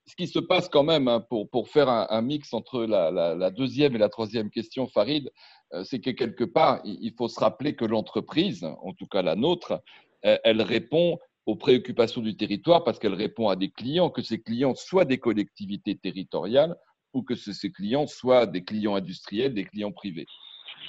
ce 0.08 0.16
qui 0.16 0.28
se 0.28 0.40
passe 0.40 0.68
quand 0.68 0.84
même 0.84 1.08
hein, 1.08 1.24
pour, 1.30 1.70
faire 1.70 1.90
un, 1.90 2.22
mix 2.22 2.54
entre 2.54 2.86
la, 2.86 3.52
deuxième 3.52 3.96
et 3.96 4.00
la 4.00 4.10
troisième 4.10 4.50
question, 4.50 4.88
Farid, 4.88 5.32
euh, 5.74 5.84
c'est 5.84 6.00
que 6.00 6.10
quelque 6.10 6.44
part, 6.44 6.82
il 6.86 7.14
faut 7.16 7.28
se 7.28 7.40
rappeler 7.40 7.76
que 7.76 7.86
l'entreprise, 7.86 8.64
en 8.64 8.94
tout 8.94 9.06
cas 9.06 9.22
la 9.22 9.36
nôtre, 9.36 9.82
elle 10.22 10.62
répond 10.62 11.20
aux 11.46 11.56
préoccupations 11.56 12.22
du 12.22 12.36
territoire 12.36 12.84
parce 12.84 13.00
qu'elle 13.00 13.14
répond 13.14 13.48
à 13.48 13.56
des 13.56 13.70
clients, 13.70 14.10
que 14.10 14.22
ces 14.22 14.42
clients 14.42 14.76
soient 14.76 15.06
des 15.06 15.20
collectivités 15.20 15.96
territoriales 15.96 16.76
ou 17.14 17.24
que 17.24 17.36
ces 17.36 17.72
clients 17.72 18.08
soient 18.08 18.46
des 18.46 18.64
clients 18.64 18.96
industriels, 18.96 19.54
des 19.54 19.66
clients 19.66 19.92
privés. 19.92 20.26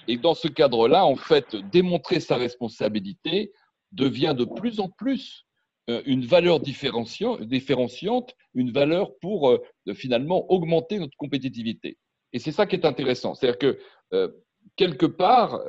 Et 0.08 0.16
dans 0.16 0.34
ce 0.34 0.48
cadre-là, 0.48 1.04
en 1.04 1.16
fait, 1.16 1.56
démontrer 1.70 2.20
sa 2.20 2.36
responsabilité 2.36 3.52
devient 3.92 4.34
de 4.36 4.44
plus 4.44 4.80
en 4.80 4.88
plus 4.88 5.46
euh, 5.90 6.02
une 6.06 6.24
valeur 6.24 6.60
différenciante, 6.60 8.34
une 8.54 8.70
valeur 8.70 9.16
pour 9.20 9.50
euh, 9.50 9.58
finalement 9.94 10.50
augmenter 10.50 10.98
notre 10.98 11.16
compétitivité. 11.16 11.98
Et 12.32 12.38
c'est 12.38 12.52
ça 12.52 12.66
qui 12.66 12.76
est 12.76 12.84
intéressant. 12.84 13.34
C'est-à-dire 13.34 13.58
que 13.58 13.78
euh, 14.12 14.28
quelque 14.76 15.06
part, 15.06 15.62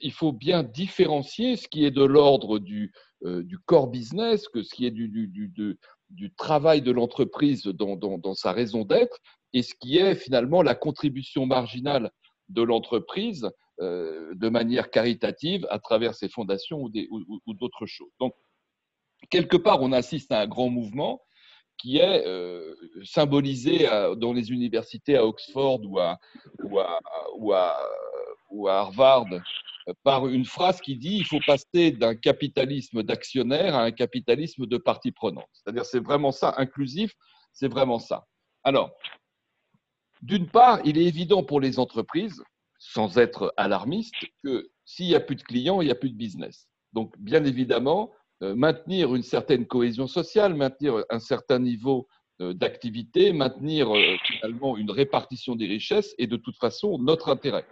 il 0.00 0.12
faut 0.12 0.32
bien 0.32 0.62
différencier 0.62 1.56
ce 1.56 1.68
qui 1.68 1.84
est 1.84 1.90
de 1.90 2.04
l'ordre 2.04 2.58
du, 2.58 2.92
core 3.66 3.88
business, 3.88 4.48
que 4.48 4.62
ce 4.62 4.74
qui 4.74 4.86
est 4.86 4.90
du, 4.90 6.34
travail 6.36 6.80
de 6.80 6.90
l'entreprise 6.90 7.64
dans, 7.64 8.34
sa 8.34 8.52
raison 8.52 8.84
d'être, 8.84 9.18
et 9.52 9.62
ce 9.62 9.74
qui 9.74 9.98
est 9.98 10.14
finalement 10.14 10.62
la 10.62 10.74
contribution 10.74 11.44
marginale 11.44 12.10
de 12.48 12.62
l'entreprise 12.62 13.50
de 13.80 14.48
manière 14.48 14.90
caritative 14.90 15.66
à 15.70 15.78
travers 15.78 16.14
ses 16.14 16.28
fondations 16.28 16.80
ou, 16.82 17.54
d'autres 17.54 17.86
choses. 17.86 18.12
Donc, 18.20 18.34
quelque 19.30 19.56
part, 19.56 19.82
on 19.82 19.92
assiste 19.92 20.32
à 20.32 20.40
un 20.40 20.46
grand 20.46 20.70
mouvement 20.70 21.20
qui 21.78 21.98
est 21.98 22.26
euh, 22.26 22.74
symbolisé 23.04 23.86
dans 24.16 24.32
les 24.32 24.50
universités 24.50 25.16
à 25.16 25.26
Oxford 25.26 25.80
ou 25.84 25.98
à, 25.98 26.18
ou 27.38 27.52
à, 27.52 27.76
Harvard 28.66 29.26
par 30.02 30.26
une 30.26 30.44
phrase 30.44 30.80
qui 30.80 30.96
dit 30.96 31.16
il 31.16 31.24
faut 31.24 31.40
passer 31.46 31.92
d'un 31.92 32.14
capitalisme 32.14 33.02
d'actionnaires 33.02 33.76
à 33.76 33.84
un 33.84 33.92
capitalisme 33.92 34.66
de 34.66 34.78
partie 34.78 35.12
prenante. 35.12 35.48
C'est-à-dire 35.52 35.84
c'est 35.84 36.00
vraiment 36.00 36.32
ça, 36.32 36.54
inclusif, 36.56 37.12
c'est 37.52 37.68
vraiment 37.68 37.98
ça. 37.98 38.26
Alors, 38.64 38.92
d'une 40.22 40.48
part, 40.48 40.80
il 40.84 40.98
est 40.98 41.04
évident 41.04 41.44
pour 41.44 41.60
les 41.60 41.78
entreprises 41.78 42.42
sans 42.92 43.18
être 43.18 43.52
alarmiste, 43.56 44.14
que 44.44 44.70
s'il 44.84 45.06
n'y 45.06 45.14
a 45.14 45.20
plus 45.20 45.36
de 45.36 45.42
clients, 45.42 45.80
il 45.80 45.86
n'y 45.86 45.90
a 45.90 45.96
plus 45.96 46.10
de 46.10 46.16
business. 46.16 46.68
Donc, 46.92 47.14
bien 47.18 47.44
évidemment, 47.44 48.12
euh, 48.42 48.54
maintenir 48.54 49.14
une 49.14 49.22
certaine 49.22 49.66
cohésion 49.66 50.06
sociale, 50.06 50.54
maintenir 50.54 51.04
un 51.10 51.18
certain 51.18 51.58
niveau 51.58 52.06
euh, 52.40 52.54
d'activité, 52.54 53.32
maintenir 53.32 53.94
euh, 53.94 54.16
finalement 54.24 54.76
une 54.76 54.90
répartition 54.90 55.56
des 55.56 55.66
richesses 55.66 56.14
est 56.18 56.26
de 56.26 56.36
toute 56.36 56.56
façon 56.58 56.98
notre 56.98 57.28
intérêt. 57.28 57.66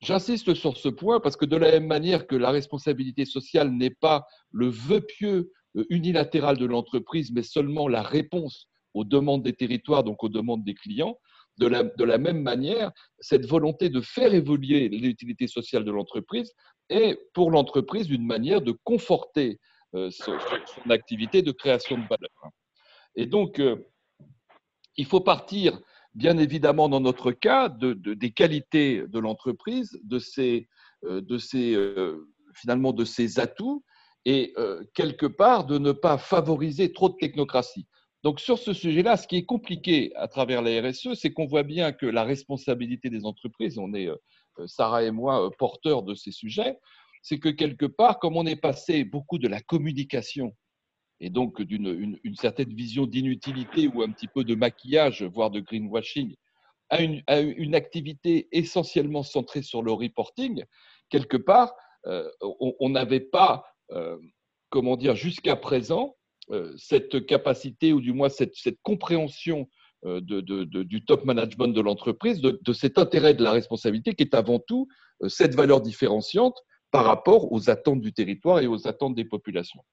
J'insiste 0.00 0.54
sur 0.54 0.78
ce 0.78 0.88
point 0.88 1.20
parce 1.20 1.36
que 1.36 1.44
de 1.44 1.56
la 1.56 1.72
même 1.72 1.86
manière 1.86 2.26
que 2.26 2.36
la 2.36 2.50
responsabilité 2.50 3.26
sociale 3.26 3.70
n'est 3.70 3.90
pas 3.90 4.26
le 4.50 4.68
vœu 4.68 5.02
pieux 5.02 5.52
unilatéral 5.90 6.56
de 6.56 6.64
l'entreprise, 6.64 7.30
mais 7.32 7.42
seulement 7.42 7.86
la 7.86 8.02
réponse 8.02 8.68
aux 8.94 9.04
demandes 9.04 9.42
des 9.42 9.52
territoires, 9.52 10.02
donc 10.02 10.24
aux 10.24 10.28
demandes 10.28 10.64
des 10.64 10.74
clients, 10.74 11.18
de 11.60 12.04
la, 12.04 12.18
même 12.18 12.42
manière, 12.42 12.90
cette 13.18 13.46
volonté 13.46 13.90
de 13.90 14.00
faire 14.00 14.32
évoluer 14.32 14.88
l'utilité 14.88 15.46
sociale 15.46 15.84
de 15.84 15.90
l'entreprise 15.90 16.52
est 16.88 17.18
pour 17.34 17.50
l'entreprise 17.50 18.10
une 18.10 18.26
manière 18.26 18.62
de 18.62 18.74
conforter 18.84 19.60
euh, 19.94 20.10
son, 20.10 20.32
activité 20.88 21.42
de 21.42 21.52
création 21.52 21.96
de 21.96 22.02
valeur. 22.02 22.30
Et 23.14 23.26
donc, 23.26 23.58
euh, 23.58 23.76
il 24.96 25.04
faut 25.04 25.20
partir, 25.20 25.78
bien 26.14 26.38
évidemment, 26.38 26.88
dans 26.88 27.00
notre 27.00 27.32
cas, 27.32 27.68
de, 27.68 27.92
des 27.92 28.30
qualités 28.30 29.04
de 29.06 29.18
l'entreprise, 29.18 30.00
de 30.02 30.18
ses, 30.18 30.68
euh, 31.04 32.28
finalement 32.54 32.92
de 32.92 33.04
ses 33.04 33.38
atouts, 33.38 33.84
et 34.26 34.54
quelque 34.92 35.24
part 35.24 35.64
de 35.64 35.78
ne 35.78 35.92
pas 35.92 36.18
favoriser 36.18 36.92
trop 36.92 37.08
de 37.08 37.16
technocratie. 37.16 37.86
Donc 38.22 38.38
sur 38.38 38.58
ce 38.58 38.72
sujet-là, 38.72 39.16
ce 39.16 39.26
qui 39.26 39.36
est 39.36 39.46
compliqué 39.46 40.12
à 40.14 40.28
travers 40.28 40.60
la 40.60 40.82
RSE, 40.82 41.14
c'est 41.14 41.32
qu'on 41.32 41.46
voit 41.46 41.62
bien 41.62 41.92
que 41.92 42.06
la 42.06 42.24
responsabilité 42.24 43.08
des 43.08 43.24
entreprises, 43.24 43.78
on 43.78 43.94
est, 43.94 44.08
euh, 44.08 44.66
Sarah 44.66 45.04
et 45.04 45.10
moi, 45.10 45.46
euh, 45.46 45.50
porteurs 45.58 46.02
de 46.02 46.14
ces 46.14 46.30
sujets, 46.30 46.78
c'est 47.22 47.38
que 47.38 47.48
quelque 47.48 47.86
part, 47.86 48.18
comme 48.18 48.36
on 48.36 48.46
est 48.46 48.60
passé 48.60 49.04
beaucoup 49.04 49.38
de 49.38 49.48
la 49.48 49.60
communication 49.60 50.54
et 51.20 51.30
donc 51.30 51.60
d'une 51.60 52.18
une, 52.24 52.34
certaine 52.34 52.72
vision 52.74 53.06
d'inutilité 53.06 53.88
ou 53.88 54.02
un 54.02 54.10
petit 54.10 54.28
peu 54.28 54.44
de 54.44 54.54
maquillage, 54.54 55.22
voire 55.22 55.50
de 55.50 55.60
greenwashing, 55.60 56.34
à 56.88 57.02
une, 57.02 57.74
activité 57.74 58.48
essentiellement 58.52 59.22
centrée 59.22 59.62
sur 59.62 59.82
le 59.82 59.92
reporting, 59.92 60.64
quelque 61.08 61.36
part, 61.36 61.72
euh, 62.06 62.28
on 62.40 62.88
n'avait 62.88 63.20
pas, 63.20 63.64
comment 64.70 64.96
dire, 64.96 65.14
jusqu'à 65.14 65.56
présent, 65.56 66.16
cette 66.76 67.26
capacité 67.26 67.92
ou 67.92 68.00
du 68.00 68.12
moins 68.12 68.28
cette, 68.28 68.54
compréhension 68.82 69.68
euh, 70.06 70.20
du 70.22 71.04
top 71.04 71.24
management 71.26 71.68
de 71.68 71.80
l'entreprise, 71.82 72.40
de, 72.40 72.72
cet 72.72 72.98
intérêt 72.98 73.34
de 73.34 73.44
la 73.44 73.52
responsabilité 73.52 74.14
qui 74.14 74.22
est 74.22 74.34
avant 74.34 74.58
tout 74.58 74.88
euh, 75.22 75.28
cette 75.28 75.54
valeur 75.54 75.82
différenciante 75.82 76.56
par 76.90 77.04
rapport 77.04 77.52
aux 77.52 77.68
attentes 77.68 78.00
du 78.00 78.12
territoire 78.12 78.60
et 78.60 78.66
aux 78.66 78.88
attentes 78.88 79.14
des 79.14 79.26
populations. 79.26 79.84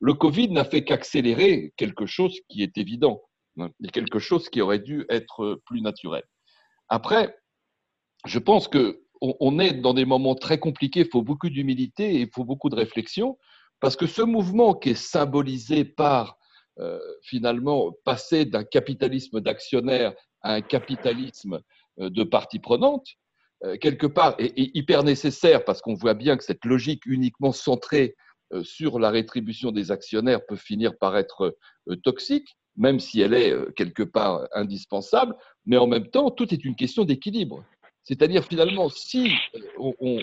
Le 0.00 0.14
Covid 0.14 0.48
n'a 0.50 0.64
fait 0.64 0.82
qu'accélérer 0.82 1.74
quelque 1.76 2.06
chose 2.06 2.40
qui 2.48 2.62
est 2.62 2.78
évident, 2.78 3.22
hein, 3.58 3.68
et 3.84 3.88
quelque 3.88 4.18
chose 4.18 4.48
qui 4.48 4.62
aurait 4.62 4.78
dû 4.78 5.04
être 5.10 5.60
plus 5.66 5.82
naturel. 5.82 6.24
Après, 6.88 7.36
je 8.24 8.38
pense 8.38 8.66
que 8.66 9.02
on 9.20 9.58
est 9.58 9.74
dans 9.74 9.92
des 9.92 10.06
moments 10.06 10.34
très 10.34 10.58
compliqués, 10.58 11.00
il 11.00 11.10
faut 11.10 11.22
beaucoup 11.22 11.50
d'humilité 11.50 12.14
et 12.14 12.20
il 12.22 12.30
faut 12.34 12.44
beaucoup 12.44 12.70
de 12.70 12.76
réflexion. 12.76 13.36
Parce 13.80 13.96
que 13.96 14.06
ce 14.06 14.22
mouvement 14.22 14.74
qui 14.74 14.90
est 14.90 14.94
symbolisé 14.94 15.84
par 15.84 16.38
euh, 16.78 16.98
finalement 17.22 17.92
passer 18.04 18.44
d'un 18.44 18.64
capitalisme 18.64 19.40
d'actionnaires 19.40 20.14
à 20.40 20.54
un 20.54 20.60
capitalisme 20.62 21.60
euh, 21.98 22.08
de 22.08 22.22
partie 22.22 22.58
prenante, 22.58 23.06
euh, 23.64 23.76
quelque 23.76 24.06
part 24.06 24.34
est, 24.38 24.52
hyper 24.56 25.02
nécessaire 25.02 25.64
parce 25.64 25.82
qu'on 25.82 25.94
voit 25.94 26.14
bien 26.14 26.36
que 26.36 26.44
cette 26.44 26.64
logique 26.64 27.04
uniquement 27.06 27.52
centrée 27.52 28.14
sur 28.62 28.98
la 28.98 29.10
rétribution 29.10 29.70
des 29.70 29.92
actionnaires 29.92 30.44
peut 30.44 30.56
finir 30.56 30.98
par 30.98 31.16
être 31.16 31.56
toxique, 32.02 32.56
même 32.74 32.98
si 32.98 33.20
elle 33.20 33.32
est 33.32 33.54
quelque 33.76 34.02
part 34.02 34.48
indispensable, 34.52 35.36
mais 35.66 35.76
en 35.76 35.86
même 35.86 36.08
temps, 36.08 36.32
tout 36.32 36.52
est 36.52 36.64
une 36.64 36.74
question 36.74 37.04
d'équilibre. 37.04 37.64
C'est-à-dire 38.02 38.44
finalement, 38.44 38.88
si 38.88 39.30
on, 39.78 39.94
on 40.00 40.20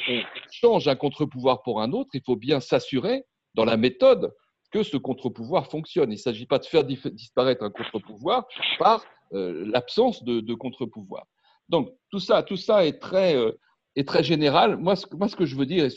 change 0.52 0.90
un 0.90 0.98
contre-pouvoir 0.98 1.62
pour 1.62 1.82
un 1.82 1.94
autre, 1.94 2.10
il 2.16 2.22
faut 2.26 2.36
bien 2.36 2.60
s'assurer 2.60 3.24
dans 3.58 3.66
la 3.66 3.76
méthode 3.76 4.34
que 4.72 4.84
ce 4.84 4.96
contre-pouvoir 4.96 5.68
fonctionne. 5.68 6.12
Il 6.12 6.16
ne 6.16 6.20
s'agit 6.20 6.46
pas 6.46 6.60
de 6.60 6.66
faire 6.66 6.86
disparaître 6.86 7.64
un 7.64 7.72
contre-pouvoir 7.72 8.48
par 8.80 9.04
euh, 9.34 9.66
l'absence 9.68 10.24
de, 10.24 10.54
contre-pouvoir. 10.54 11.26
Donc 11.68 11.90
tout 12.12 12.20
ça, 12.20 12.44
tout 12.44 12.56
ça 12.56 12.86
est 12.86 13.00
très, 13.00 13.36
euh, 13.36 13.52
est 13.96 14.08
très 14.08 14.24
général. 14.24 14.78
Moi 14.78 14.96
ce, 14.96 15.06
moi, 15.14 15.28
ce 15.28 15.36
que 15.36 15.46
je 15.46 15.56
veux 15.56 15.66
dire, 15.66 15.90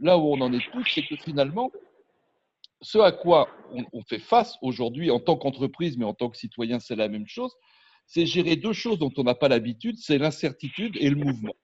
là 0.00 0.18
où 0.18 0.32
on 0.32 0.40
en 0.40 0.52
est 0.52 0.64
tous, 0.72 0.86
c'est 0.94 1.02
que 1.02 1.16
finalement, 1.16 1.72
ce 2.82 2.98
à 2.98 3.10
quoi 3.10 3.48
on, 3.72 4.02
fait 4.02 4.18
face 4.18 4.58
aujourd'hui 4.60 5.10
en 5.10 5.18
tant 5.18 5.36
qu'entreprise, 5.36 5.96
mais 5.96 6.04
en 6.04 6.12
tant 6.12 6.28
que 6.28 6.36
citoyen, 6.36 6.78
c'est 6.78 6.94
la 6.94 7.08
même 7.08 7.26
chose, 7.26 7.52
c'est 8.06 8.26
gérer 8.26 8.56
deux 8.56 8.74
choses 8.74 8.98
dont 8.98 9.12
on 9.16 9.24
n'a 9.24 9.34
pas 9.34 9.48
l'habitude, 9.48 9.96
c'est 9.98 10.18
l'incertitude 10.18 10.94
et 11.00 11.08
le 11.08 11.16
mouvement. 11.16 11.54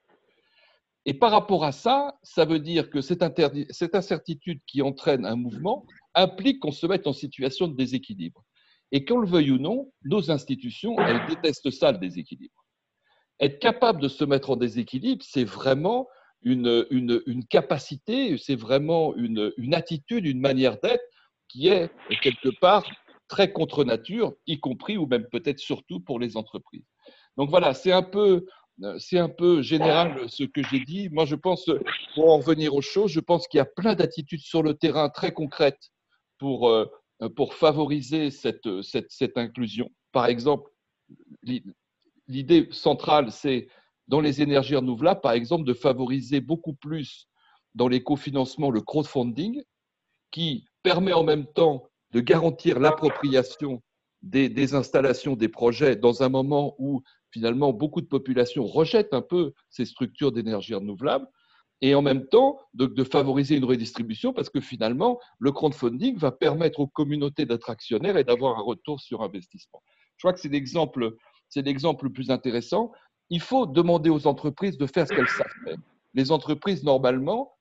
Et 1.05 1.15
par 1.15 1.33
rapport 1.33 1.65
à 1.65 1.73
ça, 1.73 2.19
ça 2.23 2.45
veut 2.45 2.61
dire 2.61 2.89
que 2.89 3.01
cette, 3.01 3.23
incertitude 3.23 4.61
qui 4.67 4.83
entraîne 4.83 5.27
un 5.27 5.35
mouvement 5.35 5.85
implique 6.15 6.61
qu'on 6.61 6.71
se 6.71 6.87
mette 6.87 7.07
en 7.07 7.13
situation 7.13 7.67
de 7.67 7.77
déséquilibre. 7.77 8.45
Et 8.93 9.05
qu'on 9.05 9.19
le 9.19 9.27
veuille 9.27 9.51
ou 9.51 9.59
non, 9.59 9.91
nos 10.05 10.31
institutions, 10.31 10.97
elles 10.99 11.27
détestent 11.27 11.71
ça, 11.71 11.93
le 11.93 11.99
déséquilibre. 11.99 12.65
Être 13.41 13.59
capable 13.59 14.01
de 14.01 14.09
se 14.09 14.25
mettre 14.25 14.51
en 14.51 14.57
déséquilibre, 14.57 15.25
c'est 15.27 15.45
vraiment 15.45 16.07
une, 16.43 16.87
une, 16.91 17.47
capacité, 17.47 18.37
c'est 18.37 18.57
vraiment 18.57 19.15
une, 19.17 19.53
une, 19.57 19.75
attitude, 19.75 20.27
une 20.27 20.41
manière 20.41 20.79
d'être 20.81 21.05
qui 21.49 21.69
est 21.69 21.91
quelque 22.23 22.49
part 22.61 22.85
très 23.29 23.53
contre 23.53 23.85
nature, 23.85 24.35
y 24.47 24.61
compris 24.61 24.99
ou 24.99 25.07
même 25.07 25.27
peut-être 25.31 25.59
surtout 25.59 26.01
pour 26.01 26.19
les 26.19 26.37
entreprises. 26.37 26.85
Donc 27.37 27.49
voilà, 27.49 27.75
c'est 27.75 27.93
un 27.93 28.03
peu 28.03 28.47
c'est 28.99 29.19
un 29.19 29.29
peu 29.29 29.63
général 29.63 30.29
ce 30.29 30.45
que 30.45 30.63
j'ai 30.71 30.81
dit. 30.81 31.09
Moi, 31.11 31.25
je 31.25 31.35
pense, 31.35 31.71
pour 32.15 32.31
en 32.31 32.39
revenir 32.39 32.75
aux 32.75 32.83
choses, 32.83 33.11
je 33.11 33.21
pense 33.21 33.47
qu'il 33.47 33.59
y 33.59 33.61
a 33.61 33.67
plein 33.67 33.95
d'attitudes 33.95 34.41
sur 34.41 34.63
le 34.63 34.75
terrain 34.75 35.09
très 35.09 35.33
concrètes 35.33 35.91
pour, 36.39 36.69
euh, 36.69 36.87
pour 37.37 37.55
favoriser 37.55 38.31
cette, 38.31 38.83
cette, 38.83 39.11
cette 39.11 39.39
inclusion. 39.39 39.91
Par 40.13 40.27
exemple, 40.27 40.71
l'idée 42.29 42.69
centrale, 42.71 43.31
c'est 43.31 43.69
dans 44.09 44.21
les 44.21 44.43
énergies 44.43 44.77
renouvelables, 44.77 45.21
par 45.21 45.33
exemple, 45.33 45.65
de 45.65 45.75
favoriser 45.75 46.41
beaucoup 46.41 46.75
plus 46.75 47.29
dans 47.75 47.89
les 47.89 48.03
cofinancements 48.03 48.71
le 48.71 48.81
crowdfunding, 48.81 49.63
qui 50.31 50.67
permet 50.83 51.13
en 51.13 51.25
même 51.25 51.47
temps 51.47 51.89
de 52.11 52.21
garantir 52.21 52.79
l'appropriation 52.79 53.83
des, 54.23 54.49
des, 54.49 54.75
installations, 54.75 55.37
des 55.37 55.49
projets, 55.49 55.97
dans 55.97 56.23
un 56.23 56.29
moment 56.29 56.75
où 56.79 57.03
finalement 57.33 57.73
beaucoup 57.73 58.01
de 58.01 58.07
populations 58.07 58.65
rejettent 58.65 59.15
un 59.15 59.23
peu 59.23 59.53
ces 59.71 59.85
structures 59.85 60.33
d'énergie 60.33 60.75
renouvelable, 60.75 61.27
et 61.83 61.97
en 61.97 62.03
même 62.03 62.27
temps 62.29 62.61
de, 62.75 63.03
favoriser 63.03 63.57
une 63.57 63.65
redistribution 63.65 64.33
parce 64.33 64.49
que 64.49 64.61
finalement, 64.61 65.19
le 65.41 65.51
crowdfunding 65.51 66.17
va 66.17 66.31
permettre 66.31 66.79
aux 66.79 66.87
communautés 66.87 67.45
d'être 67.45 67.69
actionnaires 67.71 68.17
et 68.17 68.23
d'avoir 68.23 68.57
un 68.57 68.63
retour 68.63 69.01
sur 69.01 69.23
investissement. 69.23 69.83
Je 70.17 70.23
crois 70.23 70.33
que 70.33 70.39
c'est 70.39 70.49
l'exemple, 70.49 71.17
c'est 71.49 71.63
l'exemple 71.63 72.05
le 72.05 72.13
plus 72.13 72.31
intéressant. 72.31 72.93
Il 73.31 73.41
faut 73.41 73.67
demander 73.67 74.11
aux 74.11 74.29
entreprises 74.29 74.79
de 74.79 74.87
faire 74.87 75.09
ce 75.09 75.13
qu'elles 75.13 75.29
savent. 75.29 75.77
Les 76.15 76.31
entreprises, 76.31 76.85
normalement, 76.85 77.53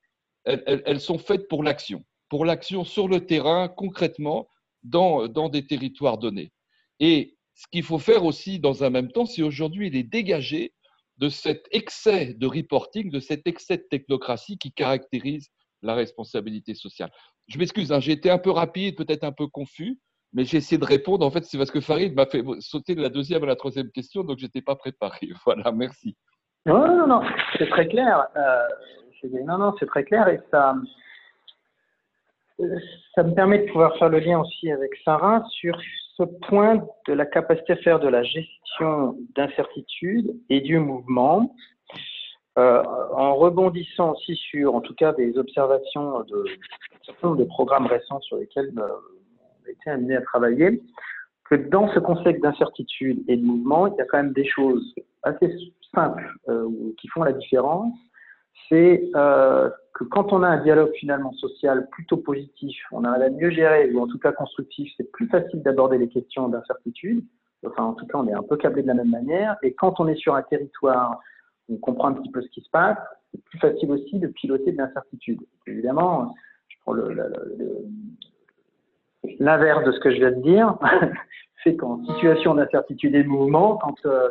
elles, 0.44 0.82
elles 0.86 1.00
sont 1.00 1.18
faites 1.18 1.48
pour 1.48 1.64
l'action, 1.64 2.04
pour 2.28 2.44
l'action 2.44 2.84
sur 2.84 3.08
le 3.08 3.26
terrain, 3.26 3.66
concrètement, 3.68 4.46
dans, 4.84 5.26
dans 5.26 5.48
des 5.48 5.66
territoires 5.66 6.18
donnés. 6.18 6.52
Et 7.00 7.36
ce 7.62 7.68
qu'il 7.70 7.84
faut 7.84 7.98
faire 7.98 8.24
aussi 8.24 8.58
dans 8.58 8.82
un 8.82 8.90
même 8.90 9.12
temps, 9.12 9.24
c'est 9.24 9.42
aujourd'hui 9.42 9.88
les 9.88 10.02
dégager 10.02 10.72
de 11.18 11.28
cet 11.28 11.64
excès 11.70 12.34
de 12.34 12.46
reporting, 12.46 13.10
de 13.10 13.20
cet 13.20 13.46
excès 13.46 13.76
de 13.76 13.86
technocratie 13.88 14.58
qui 14.58 14.72
caractérise 14.72 15.48
la 15.82 15.94
responsabilité 15.94 16.74
sociale. 16.74 17.10
Je 17.46 17.58
m'excuse, 17.58 17.92
hein, 17.92 18.00
j'ai 18.00 18.12
été 18.12 18.30
un 18.30 18.38
peu 18.38 18.50
rapide, 18.50 18.96
peut-être 18.96 19.22
un 19.22 19.30
peu 19.30 19.46
confus, 19.46 20.00
mais 20.32 20.44
j'ai 20.44 20.56
essayé 20.56 20.78
de 20.78 20.84
répondre. 20.84 21.24
En 21.24 21.30
fait, 21.30 21.44
c'est 21.44 21.56
parce 21.56 21.70
que 21.70 21.80
Farid 21.80 22.14
m'a 22.14 22.26
fait 22.26 22.42
sauter 22.58 22.96
de 22.96 23.02
la 23.02 23.10
deuxième 23.10 23.44
à 23.44 23.46
la 23.46 23.56
troisième 23.56 23.90
question, 23.92 24.24
donc 24.24 24.38
je 24.38 24.44
n'étais 24.46 24.62
pas 24.62 24.74
préparé. 24.74 25.28
Voilà, 25.44 25.70
merci. 25.70 26.16
Non, 26.66 26.86
non, 26.88 27.06
non, 27.06 27.20
c'est 27.58 27.68
très 27.68 27.86
clair. 27.86 28.26
Euh, 28.36 28.66
non, 29.44 29.58
non, 29.58 29.74
c'est 29.78 29.86
très 29.86 30.02
clair 30.02 30.26
et 30.28 30.40
ça, 30.50 30.74
ça 33.14 33.22
me 33.22 33.34
permet 33.34 33.58
de 33.58 33.70
pouvoir 33.70 33.96
faire 33.98 34.08
le 34.08 34.18
lien 34.18 34.40
aussi 34.40 34.70
avec 34.72 34.90
Sarah 35.04 35.44
sur 35.60 35.78
ce 36.16 36.24
point 36.46 36.84
de 37.08 37.12
la 37.12 37.26
capacité 37.26 37.72
à 37.72 37.76
faire 37.76 38.00
de 38.00 38.08
la 38.08 38.22
gestion 38.22 39.16
d'incertitude 39.34 40.34
et 40.50 40.60
du 40.60 40.78
mouvement, 40.78 41.54
euh, 42.58 42.82
en 43.14 43.34
rebondissant 43.34 44.12
aussi 44.12 44.36
sur, 44.36 44.74
en 44.74 44.82
tout 44.82 44.94
cas, 44.94 45.12
des 45.12 45.38
observations 45.38 46.20
de 46.20 46.44
certains 47.04 47.28
nombre 47.28 47.40
de 47.40 47.44
programmes 47.44 47.86
récents 47.86 48.20
sur 48.20 48.36
lesquels 48.36 48.72
euh, 48.76 48.82
on 48.82 49.66
a 49.66 49.70
été 49.70 49.90
amené 49.90 50.16
à 50.16 50.20
travailler, 50.20 50.82
que 51.48 51.54
dans 51.54 51.88
ce 51.94 51.98
concept 51.98 52.42
d'incertitude 52.42 53.22
et 53.28 53.36
de 53.36 53.42
mouvement, 53.42 53.86
il 53.86 53.94
y 53.96 54.00
a 54.00 54.04
quand 54.04 54.18
même 54.18 54.34
des 54.34 54.46
choses 54.46 54.94
assez 55.22 55.50
simples 55.94 56.30
euh, 56.48 56.68
qui 57.00 57.08
font 57.08 57.22
la 57.22 57.32
différence. 57.32 57.94
C'est 58.68 59.10
euh, 59.14 59.70
que 59.94 60.04
quand 60.04 60.32
on 60.32 60.42
a 60.42 60.48
un 60.48 60.62
dialogue 60.62 60.92
finalement 60.98 61.32
social 61.32 61.88
plutôt 61.90 62.16
positif, 62.16 62.76
on 62.92 63.04
arrive 63.04 63.22
à 63.22 63.30
mieux 63.30 63.50
gérer, 63.50 63.90
ou 63.92 64.00
en 64.00 64.06
tout 64.06 64.18
cas 64.18 64.32
constructif, 64.32 64.90
c'est 64.96 65.10
plus 65.12 65.28
facile 65.28 65.62
d'aborder 65.62 65.98
les 65.98 66.08
questions 66.08 66.48
d'incertitude. 66.48 67.24
Enfin, 67.66 67.84
en 67.84 67.92
tout 67.92 68.06
cas, 68.06 68.18
on 68.18 68.26
est 68.28 68.32
un 68.32 68.42
peu 68.42 68.56
câblé 68.56 68.82
de 68.82 68.88
la 68.88 68.94
même 68.94 69.10
manière. 69.10 69.56
Et 69.62 69.72
quand 69.74 70.00
on 70.00 70.08
est 70.08 70.16
sur 70.16 70.34
un 70.34 70.42
territoire, 70.42 71.20
on 71.68 71.76
comprend 71.76 72.08
un 72.08 72.14
petit 72.14 72.30
peu 72.30 72.42
ce 72.42 72.48
qui 72.48 72.60
se 72.60 72.70
passe, 72.70 72.98
c'est 73.30 73.42
plus 73.44 73.58
facile 73.58 73.90
aussi 73.92 74.18
de 74.18 74.26
piloter 74.28 74.72
de 74.72 74.78
l'incertitude. 74.78 75.40
Évidemment, 75.66 76.34
je 76.68 76.76
prends 76.80 76.94
l'inverse 79.38 79.84
de 79.84 79.92
ce 79.92 80.00
que 80.00 80.10
je 80.10 80.16
viens 80.16 80.32
de 80.32 80.42
dire, 80.42 80.76
c'est 81.64 81.76
qu'en 81.76 82.04
situation 82.04 82.54
d'incertitude 82.54 83.14
et 83.14 83.22
de 83.22 83.28
mouvement, 83.28 83.76
quand 83.76 83.94
euh, 84.06 84.28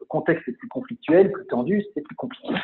le 0.00 0.04
contexte 0.06 0.48
est 0.48 0.52
plus 0.52 0.68
conflictuel, 0.68 1.30
plus 1.30 1.46
tendu, 1.46 1.84
c'est 1.94 2.02
plus 2.02 2.16
compliqué 2.16 2.54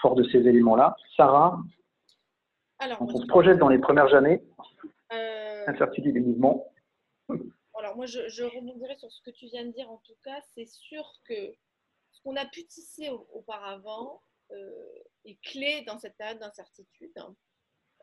fort 0.00 0.14
de 0.14 0.24
ces 0.24 0.38
éléments-là. 0.38 0.96
Sarah, 1.16 1.58
alors, 2.78 3.00
on 3.00 3.20
se 3.20 3.26
projette 3.26 3.58
dans 3.58 3.68
les 3.68 3.78
premières 3.78 4.12
années, 4.14 4.42
euh... 5.12 5.64
incertitude 5.66 6.12
des 6.12 6.20
mouvements. 6.20 6.70
Alors 7.78 7.96
moi, 7.96 8.06
je, 8.06 8.28
je, 8.28 8.42
rebondirai 8.42 8.96
sur 8.96 9.10
ce 9.10 9.22
que 9.22 9.30
tu 9.30 9.46
viens 9.46 9.64
de 9.64 9.70
dire. 9.70 9.90
En 9.90 9.98
tout 9.98 10.16
cas, 10.24 10.40
c'est 10.54 10.66
sûr 10.66 11.04
que 11.24 11.54
ce 12.12 12.20
qu'on 12.22 12.36
a 12.36 12.46
pu 12.46 12.64
tisser 12.66 13.10
auparavant 13.32 14.22
euh, 14.52 15.04
est 15.24 15.40
clé 15.42 15.82
dans 15.86 15.98
cette 15.98 16.16
période 16.16 16.38
d'incertitude. 16.38 17.12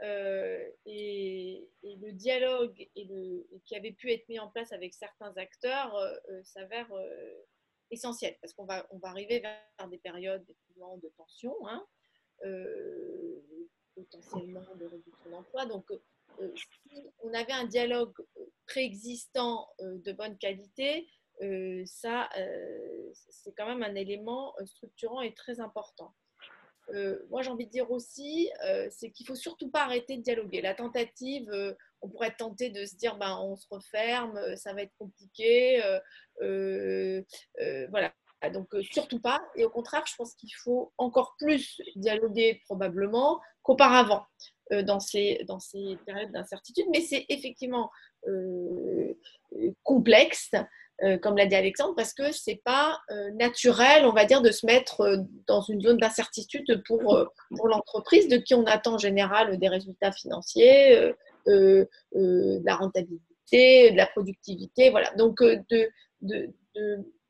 Euh, 0.02 0.68
et, 0.86 1.70
le 1.84 2.12
dialogue 2.12 2.88
et 2.96 3.06
le, 3.06 3.48
qui 3.66 3.76
avait 3.76 3.92
pu 3.92 4.12
être 4.12 4.28
mis 4.28 4.40
en 4.40 4.50
place 4.50 4.72
avec 4.74 4.94
certains 4.94 5.36
acteurs 5.38 5.96
euh, 5.96 6.42
s'avère 6.44 6.90
essentiel 7.92 8.36
parce 8.42 8.54
qu'on 8.54 8.66
va, 8.66 8.86
on 8.92 8.98
va 8.98 9.10
arriver 9.10 9.40
vers 9.40 9.88
des 9.90 9.98
périodes 9.98 10.46
de 11.02 11.10
tension, 11.10 11.56
hein, 11.68 11.86
euh, 12.46 13.42
potentiellement 13.96 14.76
de 14.76 14.86
réduction 14.86 15.30
d'emploi. 15.30 15.66
Donc, 15.66 15.86
euh, 15.92 16.52
si 16.56 17.06
on 17.24 17.34
avait 17.34 17.54
un 17.54 17.66
dialogue 17.66 18.14
préexistant 18.66 19.70
euh, 19.82 19.98
de 20.00 20.12
bonne 20.12 20.38
qualité, 20.38 21.08
ça, 21.86 22.30
c'est 23.30 23.52
quand 23.58 23.66
même 23.66 23.84
un 23.84 23.96
élément 23.96 24.56
structurant 24.66 25.20
et 25.20 25.34
très 25.34 25.60
important. 25.60 26.14
moi, 27.30 27.42
j'ai 27.42 27.50
envie 27.50 27.66
de 27.66 27.72
dire 27.72 27.92
aussi, 27.92 28.50
c'est 28.92 29.12
qu'il 29.12 29.26
faut 29.26 29.36
surtout 29.36 29.70
pas 29.70 29.84
arrêter 29.84 30.16
de 30.16 30.22
dialoguer. 30.22 30.62
La 30.62 30.74
tentative, 30.74 31.50
on 32.04 32.10
pourrait 32.10 32.36
tenté 32.38 32.70
de 32.70 32.86
se 32.86 32.96
dire, 32.96 33.18
ben, 33.18 33.40
on 33.42 33.56
se 33.56 33.66
referme, 33.72 34.40
ça 34.58 34.74
va 34.74 34.84
être 34.84 34.94
compliqué. 35.00 35.82
voilà. 37.90 38.14
Donc, 38.52 38.68
surtout 38.92 39.22
pas. 39.22 39.42
Et 39.56 39.64
au 39.64 39.70
contraire, 39.70 40.04
je 40.06 40.16
pense 40.18 40.36
qu'il 40.36 40.54
faut 40.54 40.92
encore 40.98 41.36
plus 41.40 41.82
dialoguer 41.96 42.62
probablement 42.66 43.40
qu'auparavant 43.62 44.26
dans, 44.70 45.00
ces, 45.00 45.46
dans 45.48 45.60
ces 45.60 45.98
périodes 46.06 46.32
d'incertitude. 46.34 46.86
Mais 46.92 47.00
c'est 47.00 47.26
effectivement 47.30 47.90
complexe, 49.84 50.52
comme 51.22 51.38
l'a 51.38 51.46
dit 51.46 51.56
Alexandre, 51.56 51.96
parce 51.96 52.14
que 52.14 52.34
c'est 52.34 52.62
pas 52.66 53.00
naturel, 53.36 54.06
on 54.06 54.12
va 54.12 54.26
dire, 54.26 54.42
de 54.42 54.52
se 54.52 54.66
mettre 54.66 55.26
dans 55.48 55.62
une 55.62 55.80
zone 55.80 55.98
d'incertitude 55.98 56.84
pour, 56.86 57.26
pour 57.56 57.68
l'entreprise, 57.70 58.28
de 58.28 58.36
qui 58.36 58.56
on 58.56 58.66
attend 58.66 58.96
en 58.96 58.98
général 58.98 59.58
des 59.58 59.70
résultats 59.70 60.12
financiers, 60.12 61.14
euh, 61.48 61.86
euh, 62.16 62.60
de 62.60 62.66
la 62.66 62.76
rentabilité, 62.76 63.92
de 63.92 63.98
la 63.98 64.08
productivité. 64.08 64.90
Voilà. 64.90 65.14
Donc, 65.16 65.42
euh, 65.42 65.58
de, 65.70 65.90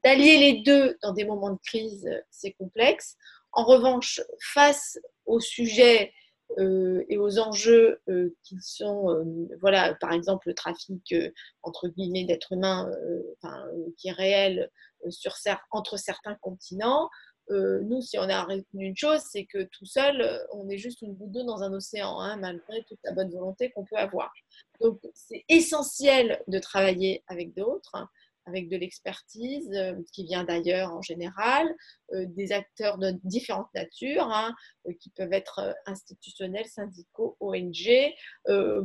d'allier 0.03 0.37
les 0.37 0.63
deux 0.63 0.97
dans 1.01 1.13
des 1.13 1.25
moments 1.25 1.51
de 1.51 1.59
crise, 1.65 2.09
c'est 2.29 2.51
complexe. 2.53 3.15
En 3.51 3.63
revanche, 3.63 4.21
face 4.53 4.99
au 5.25 5.39
sujet 5.39 6.13
et 7.09 7.17
aux 7.17 7.39
enjeux 7.39 7.99
qui 8.43 8.57
sont, 8.61 9.25
voilà, 9.59 9.95
par 9.95 10.11
exemple, 10.11 10.49
le 10.49 10.53
trafic 10.53 11.15
entre 11.63 11.87
guillemets 11.87 12.25
d'êtres 12.25 12.51
humains, 12.51 12.91
qui 13.97 14.09
est 14.09 14.11
réel 14.11 14.69
entre 15.71 15.97
certains 15.97 16.35
continents, 16.35 17.09
nous, 17.49 18.01
si 18.01 18.17
on 18.17 18.29
a 18.29 18.43
retenu 18.43 18.87
une 18.87 18.97
chose, 18.97 19.21
c'est 19.29 19.45
que 19.45 19.63
tout 19.63 19.85
seul, 19.85 20.41
on 20.51 20.69
est 20.69 20.77
juste 20.77 21.01
une 21.01 21.13
goutte 21.13 21.31
d'eau 21.31 21.43
dans 21.43 21.61
un 21.63 21.73
océan, 21.73 22.19
hein, 22.19 22.37
malgré 22.37 22.83
toute 22.83 22.99
la 23.03 23.11
bonne 23.11 23.31
volonté 23.31 23.71
qu'on 23.71 23.85
peut 23.85 23.97
avoir. 23.97 24.31
Donc, 24.81 24.99
c'est 25.13 25.43
essentiel 25.49 26.41
de 26.47 26.59
travailler 26.59 27.23
avec 27.27 27.53
d'autres, 27.53 28.07
avec 28.45 28.69
de 28.69 28.77
l'expertise 28.77 29.69
qui 30.11 30.25
vient 30.25 30.43
d'ailleurs 30.43 30.93
en 30.93 31.01
général, 31.01 31.73
des 32.11 32.51
acteurs 32.51 32.97
de 32.97 33.11
différentes 33.23 33.73
natures, 33.73 34.29
hein, 34.31 34.53
qui 34.99 35.09
peuvent 35.11 35.33
être 35.33 35.75
institutionnels, 35.85 36.65
syndicaux, 36.65 37.37
ONG, 37.39 38.13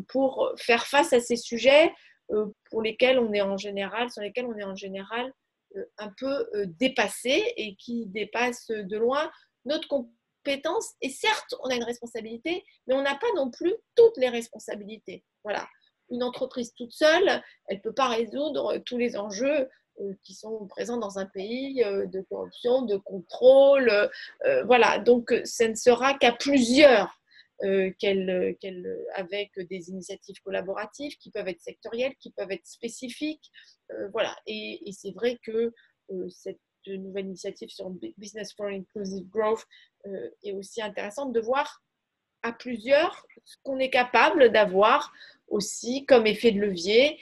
pour 0.08 0.52
faire 0.56 0.86
face 0.86 1.12
à 1.12 1.20
ces 1.20 1.36
sujets 1.36 1.92
pour 2.70 2.82
lesquels 2.82 3.18
on 3.18 3.32
est 3.32 3.40
en 3.40 3.56
général, 3.56 4.10
sur 4.10 4.22
lesquels 4.22 4.46
on 4.46 4.56
est 4.56 4.64
en 4.64 4.76
général 4.76 5.26
euh, 5.26 5.32
un 5.98 6.12
peu 6.16 6.48
euh, 6.54 6.66
dépassé 6.78 7.52
et 7.56 7.76
qui 7.76 8.06
dépasse 8.06 8.68
de 8.68 8.96
loin 8.96 9.30
notre 9.64 9.88
compétence. 9.88 10.94
Et 11.02 11.10
certes, 11.10 11.54
on 11.62 11.70
a 11.70 11.74
une 11.74 11.84
responsabilité, 11.84 12.64
mais 12.86 12.94
on 12.94 13.02
n'a 13.02 13.16
pas 13.16 13.32
non 13.36 13.50
plus 13.50 13.74
toutes 13.94 14.16
les 14.16 14.28
responsabilités. 14.28 15.24
Voilà. 15.44 15.66
Une 16.10 16.22
entreprise 16.22 16.72
toute 16.74 16.92
seule, 16.92 17.42
elle 17.66 17.76
ne 17.76 17.82
peut 17.82 17.92
pas 17.92 18.08
résoudre 18.08 18.78
tous 18.86 18.96
les 18.96 19.16
enjeux 19.16 19.68
euh, 20.00 20.14
qui 20.24 20.34
sont 20.34 20.66
présents 20.68 20.96
dans 20.96 21.18
un 21.18 21.26
pays 21.26 21.84
de 21.84 22.20
corruption, 22.30 22.82
de 22.82 22.96
contrôle. 22.96 24.10
Voilà. 24.64 24.98
Donc, 25.00 25.34
ça 25.44 25.68
ne 25.68 25.74
sera 25.74 26.14
qu'à 26.14 26.32
plusieurs 26.32 27.18
qu'elle, 27.98 28.56
avec 29.14 29.58
des 29.68 29.90
initiatives 29.90 30.40
collaboratives 30.42 31.16
qui 31.18 31.30
peuvent 31.30 31.48
être 31.48 31.60
sectorielles, 31.60 32.14
qui 32.20 32.30
peuvent 32.30 32.50
être 32.50 32.66
spécifiques. 32.66 33.50
voilà. 34.12 34.36
Et, 34.46 34.80
c'est 34.92 35.12
vrai 35.12 35.38
que 35.42 35.72
cette 36.30 36.60
nouvelle 36.86 37.26
initiative 37.26 37.68
sur 37.68 37.90
Business 38.16 38.54
for 38.54 38.66
Inclusive 38.66 39.28
Growth 39.28 39.64
est 40.42 40.52
aussi 40.52 40.80
intéressante 40.80 41.32
de 41.32 41.40
voir 41.40 41.82
à 42.42 42.52
plusieurs 42.52 43.26
ce 43.44 43.56
qu'on 43.64 43.78
est 43.78 43.90
capable 43.90 44.50
d'avoir 44.50 45.12
aussi 45.48 46.04
comme 46.06 46.26
effet 46.26 46.52
de 46.52 46.60
levier 46.60 47.18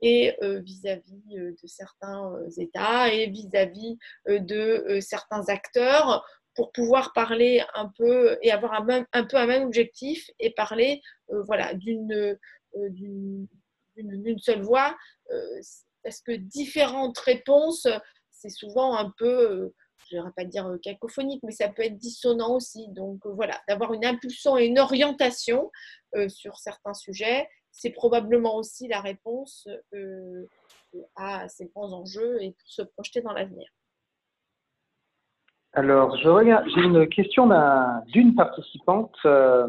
et 0.00 0.34
vis-à-vis 0.40 1.22
de 1.34 1.66
certains 1.66 2.40
États 2.56 3.12
et 3.12 3.26
vis-à-vis 3.28 3.98
de 4.26 4.98
certains 5.00 5.48
acteurs 5.48 6.24
pour 6.58 6.72
pouvoir 6.72 7.12
parler 7.12 7.62
un 7.74 7.86
peu 7.86 8.36
et 8.42 8.50
avoir 8.50 8.72
un, 8.72 9.24
peu 9.24 9.36
un 9.36 9.46
même 9.46 9.62
objectif 9.62 10.28
et 10.40 10.50
parler 10.50 11.00
euh, 11.30 11.40
voilà, 11.44 11.72
d'une 11.72 12.12
euh, 12.12 12.88
d'une 13.94 14.38
seule 14.40 14.62
voix. 14.62 14.96
Euh, 15.30 15.60
parce 16.02 16.20
que 16.20 16.32
différentes 16.32 17.16
réponses, 17.20 17.86
c'est 18.32 18.48
souvent 18.48 18.96
un 18.96 19.14
peu, 19.18 19.72
je 20.10 20.16
ne 20.16 20.24
vais 20.24 20.32
pas 20.36 20.44
dire 20.44 20.68
cacophonique, 20.82 21.44
mais 21.44 21.52
ça 21.52 21.68
peut 21.68 21.84
être 21.84 21.96
dissonant 21.96 22.56
aussi. 22.56 22.88
Donc 22.88 23.24
voilà, 23.24 23.60
d'avoir 23.68 23.94
une 23.94 24.04
impulsion 24.04 24.58
et 24.58 24.66
une 24.66 24.80
orientation 24.80 25.70
sur 26.26 26.58
certains 26.58 26.94
sujets, 26.94 27.48
c'est 27.70 27.90
probablement 27.90 28.56
aussi 28.56 28.88
la 28.88 29.00
réponse 29.00 29.68
à 31.14 31.48
ces 31.48 31.66
grands 31.66 31.92
enjeux 31.92 32.42
et 32.42 32.50
pour 32.50 32.68
se 32.68 32.82
projeter 32.82 33.20
dans 33.20 33.32
l'avenir. 33.32 33.68
Alors, 35.74 36.16
j'ai 36.16 36.80
une 36.80 37.06
question 37.08 37.50
d'une 38.06 38.34
participante 38.34 39.14
euh, 39.26 39.66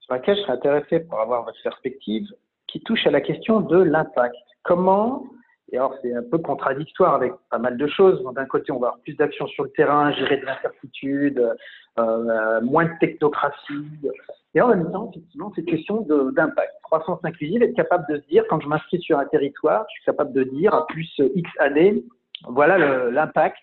sur 0.00 0.14
laquelle 0.14 0.36
je 0.36 0.42
serais 0.42 0.54
intéressé 0.54 1.00
pour 1.00 1.20
avoir 1.20 1.44
votre 1.44 1.62
perspective, 1.62 2.26
qui 2.66 2.80
touche 2.80 3.06
à 3.06 3.10
la 3.10 3.20
question 3.20 3.60
de 3.60 3.78
l'impact. 3.78 4.34
Comment, 4.62 5.24
et 5.70 5.76
alors 5.76 5.94
c'est 6.02 6.14
un 6.14 6.22
peu 6.22 6.38
contradictoire 6.38 7.14
avec 7.14 7.32
pas 7.50 7.58
mal 7.58 7.76
de 7.76 7.86
choses, 7.86 8.22
d'un 8.34 8.46
côté 8.46 8.72
on 8.72 8.78
va 8.78 8.88
avoir 8.88 9.02
plus 9.02 9.14
d'actions 9.14 9.46
sur 9.48 9.64
le 9.64 9.70
terrain, 9.70 10.12
gérer 10.12 10.38
de 10.38 10.46
l'incertitude, 10.46 11.56
euh, 11.98 12.60
moins 12.62 12.86
de 12.86 12.98
technocratie, 12.98 13.86
et 14.54 14.60
en 14.62 14.68
même 14.68 14.90
temps, 14.90 15.10
effectivement, 15.10 15.52
cette 15.54 15.66
question 15.66 16.06
d'impact. 16.34 16.72
Croissance 16.82 17.20
inclusive, 17.22 17.62
être 17.62 17.76
capable 17.76 18.06
de 18.08 18.18
se 18.18 18.26
dire, 18.28 18.44
quand 18.48 18.60
je 18.60 18.68
m'inscris 18.68 19.00
sur 19.00 19.18
un 19.18 19.26
territoire, 19.26 19.84
je 19.88 19.92
suis 19.92 20.04
capable 20.06 20.32
de 20.32 20.44
dire 20.44 20.74
à 20.74 20.86
plus 20.86 21.20
X 21.34 21.50
années, 21.58 22.02
voilà 22.46 23.10
l'impact 23.10 23.58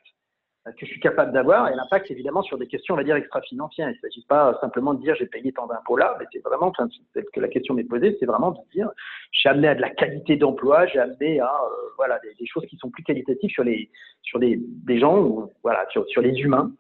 que 0.73 0.85
je 0.85 0.91
suis 0.91 0.99
capable 0.99 1.31
d'avoir 1.31 1.69
et 1.69 1.75
l'impact 1.75 2.09
évidemment 2.09 2.41
sur 2.41 2.57
des 2.57 2.67
questions, 2.67 2.95
on 2.95 2.97
va 2.97 3.03
dire, 3.03 3.15
extra-financières. 3.15 3.89
Il 3.89 3.95
ne 3.95 4.09
s'agit 4.09 4.25
pas 4.27 4.57
simplement 4.61 4.93
de 4.93 5.01
dire 5.01 5.15
j'ai 5.15 5.27
payé 5.27 5.51
tant 5.51 5.67
d'impôts 5.67 5.97
là, 5.97 6.15
mais 6.19 6.25
c'est 6.31 6.43
vraiment, 6.43 6.67
enfin, 6.67 6.87
que 7.13 7.39
la 7.39 7.47
question 7.47 7.73
m'est 7.73 7.83
posée, 7.83 8.17
c'est 8.19 8.25
vraiment 8.25 8.51
de 8.51 8.57
dire 8.73 8.89
j'ai 9.31 9.49
amené 9.49 9.67
à 9.67 9.75
de 9.75 9.81
la 9.81 9.91
qualité 9.91 10.37
d'emploi, 10.37 10.87
j'ai 10.87 10.99
amené 10.99 11.39
à 11.39 11.45
euh, 11.45 11.89
voilà, 11.97 12.19
des, 12.19 12.45
choses 12.47 12.65
qui 12.65 12.77
sont 12.77 12.89
plus 12.89 13.03
qualitatives 13.03 13.49
sur, 13.49 13.63
les, 13.63 13.89
sur 14.23 14.39
des, 14.39 14.59
des 14.59 14.99
gens, 14.99 15.19
ou, 15.19 15.51
voilà, 15.63 15.85
sur, 15.91 16.07
sur 16.07 16.21
les 16.21 16.33
humains. 16.39 16.71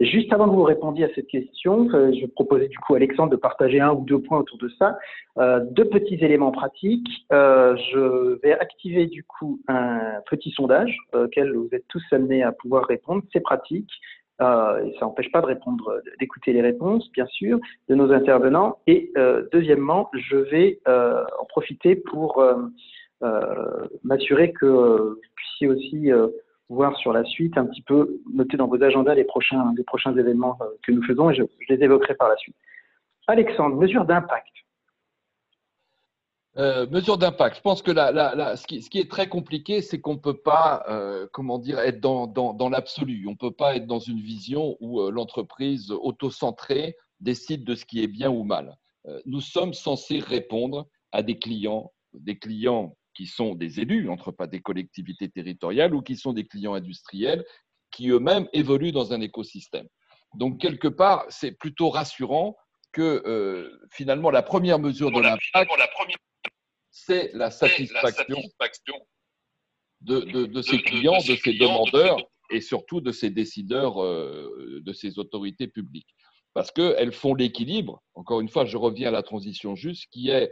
Juste 0.00 0.30
avant 0.32 0.46
que 0.46 0.54
vous 0.54 0.62
répondiez 0.62 1.06
à 1.06 1.14
cette 1.14 1.26
question, 1.26 1.88
euh, 1.94 2.12
je 2.12 2.26
proposais 2.26 2.68
du 2.68 2.78
coup 2.78 2.92
à 2.92 2.96
Alexandre 2.98 3.30
de 3.30 3.36
partager 3.36 3.80
un 3.80 3.92
ou 3.92 4.04
deux 4.04 4.20
points 4.20 4.40
autour 4.40 4.58
de 4.58 4.68
ça. 4.78 4.98
Euh, 5.38 5.60
deux 5.70 5.86
petits 5.86 6.16
éléments 6.16 6.52
pratiques. 6.52 7.08
Euh, 7.32 7.74
je 7.92 8.38
vais 8.42 8.52
activer 8.52 9.06
du 9.06 9.24
coup 9.24 9.58
un 9.68 10.20
petit 10.28 10.50
sondage 10.50 10.94
auquel 11.14 11.54
vous 11.54 11.68
êtes 11.72 11.86
tous 11.88 12.02
amenés 12.12 12.42
à 12.42 12.52
pouvoir 12.52 12.84
répondre. 12.84 13.22
C'est 13.32 13.40
pratique. 13.40 13.90
Et 14.38 14.92
ça 14.98 15.06
n'empêche 15.06 15.32
pas 15.32 15.40
de 15.40 15.46
répondre, 15.46 16.02
d'écouter 16.20 16.52
les 16.52 16.60
réponses, 16.60 17.10
bien 17.12 17.24
sûr, 17.24 17.58
de 17.88 17.94
nos 17.94 18.12
intervenants. 18.12 18.76
Et 18.86 19.10
deuxièmement, 19.50 20.10
je 20.12 20.36
vais 20.36 20.78
en 20.86 21.46
profiter 21.48 21.96
pour 21.96 22.44
m'assurer 24.04 24.52
que 24.52 24.66
vous 24.66 25.20
puissiez 25.36 25.68
aussi 25.68 26.10
voir 26.68 26.96
sur 26.98 27.12
la 27.12 27.24
suite, 27.24 27.56
un 27.56 27.66
petit 27.66 27.82
peu 27.82 28.20
noter 28.32 28.56
dans 28.56 28.66
vos 28.66 28.82
agendas 28.82 29.14
les 29.14 29.24
prochains, 29.24 29.72
les 29.76 29.84
prochains 29.84 30.16
événements 30.16 30.58
euh, 30.60 30.66
que 30.82 30.92
nous 30.92 31.02
faisons 31.04 31.30
et 31.30 31.34
je, 31.34 31.42
les 31.68 31.82
évoquerai 31.82 32.14
par 32.14 32.28
la 32.28 32.36
suite. 32.36 32.56
Alexandre, 33.26 33.76
mesure 33.76 34.04
d'impact. 34.04 34.48
Euh, 36.56 36.86
mesure 36.88 37.18
d'impact. 37.18 37.56
Je 37.56 37.60
pense 37.60 37.82
que 37.82 37.90
la, 37.90 38.56
ce, 38.56 38.66
qui, 38.66 38.82
ce, 38.82 38.88
qui, 38.88 38.98
est 38.98 39.10
très 39.10 39.28
compliqué, 39.28 39.82
c'est 39.82 40.00
qu'on 40.00 40.14
ne 40.14 40.18
peut 40.18 40.38
pas, 40.38 40.84
euh, 40.88 41.26
comment 41.32 41.58
dire, 41.58 41.78
être 41.80 42.00
dans, 42.00 42.26
dans, 42.26 42.54
dans 42.54 42.70
l'absolu. 42.70 43.26
On 43.28 43.32
ne 43.32 43.36
peut 43.36 43.50
pas 43.50 43.76
être 43.76 43.86
dans 43.86 43.98
une 43.98 44.20
vision 44.20 44.76
où 44.80 45.10
l'entreprise 45.10 45.90
auto-centrée 45.90 46.96
décide 47.20 47.64
de 47.64 47.74
ce 47.74 47.84
qui 47.84 48.02
est 48.02 48.08
bien 48.08 48.30
ou 48.30 48.42
mal. 48.42 48.76
nous 49.26 49.40
sommes 49.40 49.74
censés 49.74 50.18
répondre 50.18 50.86
à 51.12 51.22
des 51.22 51.38
clients, 51.38 51.92
des 52.14 52.38
clients 52.38 52.95
qui 53.16 53.26
sont 53.26 53.54
des 53.54 53.80
élus, 53.80 54.10
entre 54.10 54.30
pas 54.30 54.46
des 54.46 54.60
collectivités 54.60 55.28
territoriales, 55.28 55.94
ou 55.94 56.02
qui 56.02 56.16
sont 56.16 56.34
des 56.34 56.46
clients 56.46 56.74
industriels 56.74 57.44
qui 57.90 58.10
eux-mêmes 58.10 58.46
évoluent 58.52 58.92
dans 58.92 59.12
un 59.12 59.20
écosystème. 59.20 59.88
Donc, 60.34 60.60
quelque 60.60 60.88
part, 60.88 61.24
c'est 61.30 61.52
plutôt 61.52 61.88
rassurant 61.88 62.56
que 62.92 63.22
euh, 63.26 63.80
finalement, 63.90 64.30
la 64.30 64.42
première 64.42 64.78
mesure 64.78 65.10
de 65.10 65.20
l'impact, 65.20 65.70
c'est 66.90 67.30
la 67.32 67.50
satisfaction 67.50 68.36
de, 70.02 70.20
de, 70.46 70.62
ces 70.62 70.78
clients, 70.78 71.18
de 71.18 71.36
ces 71.36 71.54
demandeurs 71.54 72.18
et 72.50 72.60
surtout 72.60 73.00
de 73.00 73.12
ces 73.12 73.30
décideurs, 73.30 74.02
euh, 74.02 74.80
de 74.84 74.92
ces 74.92 75.18
autorités 75.18 75.68
publiques. 75.68 76.14
Parce 76.54 76.70
qu'elles 76.70 77.12
font 77.12 77.34
l'équilibre, 77.34 78.02
encore 78.14 78.40
une 78.40 78.48
fois, 78.48 78.64
je 78.64 78.76
reviens 78.76 79.08
à 79.08 79.10
la 79.10 79.22
transition 79.22 79.74
juste, 79.74 80.06
qui 80.10 80.30
est 80.30 80.50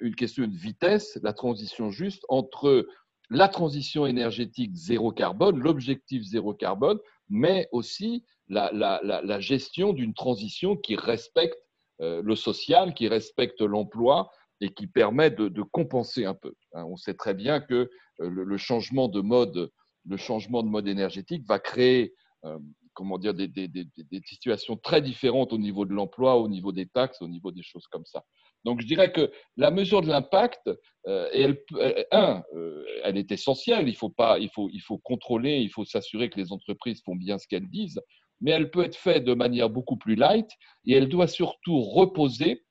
une 0.00 0.14
question 0.14 0.46
de 0.46 0.56
vitesse, 0.56 1.18
la 1.22 1.32
transition 1.32 1.90
juste 1.90 2.24
entre 2.28 2.86
la 3.30 3.48
transition 3.48 4.06
énergétique 4.06 4.74
zéro 4.74 5.10
carbone, 5.10 5.58
l'objectif 5.58 6.22
zéro 6.22 6.52
carbone, 6.52 6.98
mais 7.30 7.68
aussi 7.72 8.24
la, 8.48 9.40
gestion 9.40 9.94
d'une 9.94 10.12
transition 10.12 10.76
qui 10.76 10.96
respecte 10.96 11.56
euh, 12.00 12.20
le 12.22 12.36
social, 12.36 12.92
qui 12.94 13.08
respecte 13.08 13.62
l'emploi 13.62 14.30
et 14.60 14.68
qui 14.68 14.86
permet 14.86 15.30
de, 15.30 15.62
compenser 15.62 16.26
un 16.26 16.34
peu. 16.34 16.54
Hein. 16.74 16.84
On 16.84 16.96
sait 16.96 17.14
très 17.14 17.32
bien 17.32 17.60
que 17.60 17.90
euh, 18.20 18.28
le, 18.28 18.56
changement 18.58 19.08
de 19.08 19.20
mode, 19.22 19.70
le 20.06 20.16
changement 20.18 20.62
de 20.62 20.68
mode 20.68 20.86
énergétique 20.86 21.44
va 21.46 21.58
créer 21.58 22.14
comment 22.94 23.18
dire, 23.18 23.32
des, 23.32 23.48
situations 24.26 24.76
très 24.76 25.00
différentes 25.00 25.52
au 25.52 25.58
niveau 25.58 25.86
de 25.86 25.92
l'emploi, 25.92 26.36
au 26.36 26.48
niveau 26.48 26.72
des 26.72 26.86
taxes, 26.86 27.22
au 27.22 27.28
niveau 27.28 27.50
des 27.50 27.62
choses 27.62 27.86
comme 27.86 28.04
ça. 28.04 28.24
Donc, 28.64 28.80
je 28.80 28.86
dirais 28.86 29.12
que 29.12 29.30
la 29.56 29.70
mesure 29.70 30.02
de 30.02 30.08
l'impact, 30.08 30.70
euh, 31.06 31.28
elle, 31.32 31.58
un, 32.12 32.42
euh, 32.54 32.84
elle 33.04 33.16
est 33.16 33.32
essentielle. 33.32 33.88
Il 33.88 33.96
faut, 33.96 34.10
pas, 34.10 34.38
contrôler, 35.02 35.58
il 35.58 35.70
faut 35.70 35.84
s'assurer 35.84 36.30
que 36.30 36.38
les 36.38 36.52
entreprises 36.52 37.02
font 37.04 37.16
bien 37.16 37.38
ce 37.38 37.48
qu'elles 37.48 37.68
disent, 37.68 38.00
mais 38.40 38.52
elle 38.52 38.70
peut 38.70 38.84
être 38.84 38.96
faite 38.96 39.24
de 39.24 39.34
manière 39.34 39.70
beaucoup 39.70 39.96
plus 39.96 40.14
light 40.14 40.48
et 40.86 40.94
elle 40.94 41.08
doit 41.08 41.26
surtout 41.26 41.80
reposer 41.80 42.64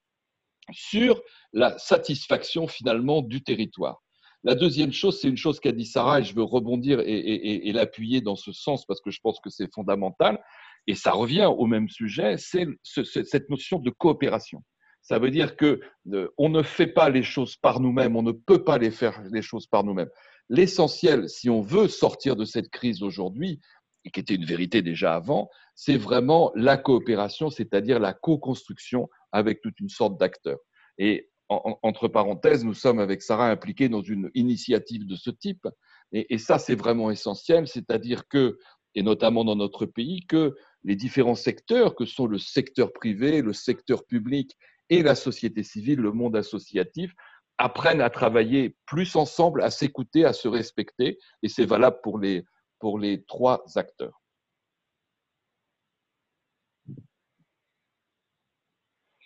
sur 0.71 1.21
la 1.53 1.77
satisfaction 1.77 2.67
finalement 2.67 3.21
du 3.21 3.43
territoire. 3.43 4.01
La 4.43 4.55
deuxième 4.55 4.91
chose, 4.91 5.19
c'est 5.19 5.27
une 5.27 5.37
chose 5.37 5.59
qu'a 5.59 5.71
dit 5.71 5.85
Sarah 5.85 6.21
et 6.21 6.23
je 6.23 6.33
veux 6.33 6.43
rebondir 6.43 6.99
et, 7.01 7.67
et 7.67 7.71
l'appuyer 7.73 8.21
dans 8.21 8.35
ce 8.35 8.51
sens 8.51 8.85
parce 8.85 9.01
que 9.01 9.11
je 9.11 9.19
pense 9.21 9.39
que 9.39 9.49
c'est 9.49 9.71
fondamental, 9.73 10.41
Et 10.87 10.95
ça 10.95 11.11
revient 11.11 11.45
au 11.45 11.67
même 11.67 11.89
sujet, 11.89 12.35
c'est 12.37 12.65
cette 12.83 13.49
notion 13.49 13.79
de 13.79 13.91
coopération. 13.91 14.63
Ça 15.01 15.19
veut 15.19 15.31
dire 15.31 15.55
que 15.55 15.79
euh, 16.13 16.29
on 16.37 16.49
ne 16.49 16.61
fait 16.61 16.87
pas 16.87 17.09
les 17.09 17.23
choses 17.23 17.55
par 17.55 17.79
nous-mêmes, 17.79 18.15
on 18.15 18.21
ne 18.21 18.31
peut 18.31 18.63
pas 18.63 18.77
les 18.77 18.91
faire 18.91 19.21
les 19.31 19.41
choses 19.41 19.67
par 19.67 19.83
nous-mêmes. 19.83 20.09
L'essentiel, 20.49 21.29
si 21.29 21.49
on 21.49 21.61
veut 21.61 21.87
sortir 21.87 22.35
de 22.35 22.45
cette 22.45 22.69
crise 22.69 23.03
aujourd'hui, 23.03 23.59
et 24.03 24.11
qui 24.11 24.19
était 24.19 24.35
une 24.35 24.45
vérité 24.45 24.81
déjà 24.81 25.15
avant, 25.15 25.49
c'est 25.75 25.97
vraiment 25.97 26.51
la 26.55 26.77
coopération, 26.77 27.49
c'est-à-dire 27.49 27.99
la 27.99 28.13
co-construction 28.13 29.09
avec 29.31 29.61
toute 29.61 29.79
une 29.79 29.89
sorte 29.89 30.19
d'acteurs. 30.19 30.59
Et 30.97 31.29
entre 31.49 32.07
parenthèses, 32.07 32.63
nous 32.63 32.73
sommes 32.73 32.99
avec 32.99 33.21
Sarah 33.21 33.49
impliqués 33.49 33.89
dans 33.89 34.01
une 34.01 34.31
initiative 34.33 35.05
de 35.05 35.15
ce 35.15 35.29
type. 35.29 35.67
Et, 36.13 36.33
et 36.33 36.37
ça, 36.37 36.57
c'est 36.57 36.75
vraiment 36.75 37.11
essentiel, 37.11 37.67
c'est-à-dire 37.67 38.27
que, 38.27 38.57
et 38.95 39.03
notamment 39.03 39.43
dans 39.43 39.55
notre 39.55 39.85
pays, 39.85 40.25
que 40.25 40.55
les 40.83 40.95
différents 40.95 41.35
secteurs, 41.35 41.95
que 41.95 42.05
sont 42.05 42.25
le 42.25 42.39
secteur 42.39 42.91
privé, 42.93 43.41
le 43.41 43.53
secteur 43.53 44.05
public 44.05 44.57
et 44.91 45.01
la 45.01 45.15
société 45.15 45.63
civile, 45.63 45.99
le 45.99 46.11
monde 46.11 46.35
associatif, 46.35 47.15
apprennent 47.57 48.01
à 48.01 48.09
travailler 48.09 48.75
plus 48.85 49.15
ensemble, 49.15 49.63
à 49.63 49.71
s'écouter, 49.71 50.25
à 50.25 50.33
se 50.33 50.47
respecter. 50.47 51.17
Et 51.41 51.47
c'est 51.47 51.65
valable 51.65 51.99
pour 52.03 52.19
les, 52.19 52.45
pour 52.77 52.99
les 52.99 53.23
trois 53.23 53.63
acteurs. 53.75 54.21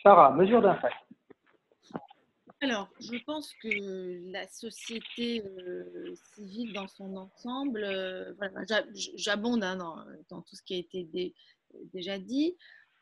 Sarah, 0.03 0.31
mesure 0.31 0.61
d'impact. 0.61 0.95
Alors, 2.61 2.89
je 2.99 3.17
pense 3.25 3.53
que 3.61 4.31
la 4.31 4.47
société 4.47 5.43
euh, 5.43 6.13
civile 6.35 6.73
dans 6.73 6.87
son 6.87 7.15
ensemble, 7.17 7.83
euh, 7.83 8.33
j'abonde 9.15 9.63
hein, 9.63 9.75
dans, 10.29 10.41
tout 10.41 10.55
ce 10.55 10.61
qui 10.61 10.75
a 10.75 10.77
été 10.77 11.33
déjà 11.93 12.19
dit. 12.19 12.55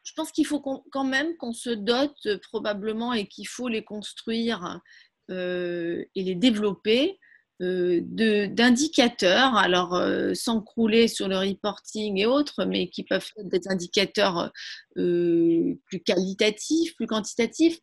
Je 0.03 0.13
pense 0.15 0.31
qu'il 0.31 0.45
faut 0.45 0.59
quand 0.59 1.03
même 1.03 1.35
qu'on 1.37 1.53
se 1.53 1.69
dote 1.69 2.27
probablement 2.49 3.13
et 3.13 3.27
qu'il 3.27 3.47
faut 3.47 3.67
les 3.67 3.83
construire 3.83 4.81
euh, 5.29 6.03
et 6.15 6.23
les 6.23 6.35
développer 6.35 7.19
euh, 7.61 8.01
d'indicateurs, 8.03 9.55
alors 9.55 9.93
euh, 9.93 10.33
sans 10.33 10.59
crouler 10.59 11.07
sur 11.07 11.27
le 11.27 11.37
reporting 11.37 12.17
et 12.17 12.25
autres, 12.25 12.65
mais 12.65 12.89
qui 12.89 13.03
peuvent 13.03 13.29
être 13.37 13.47
des 13.47 13.67
indicateurs 13.69 14.51
euh, 14.97 15.75
plus 15.85 16.01
qualitatifs, 16.01 16.95
plus 16.95 17.07
quantitatifs, 17.07 17.79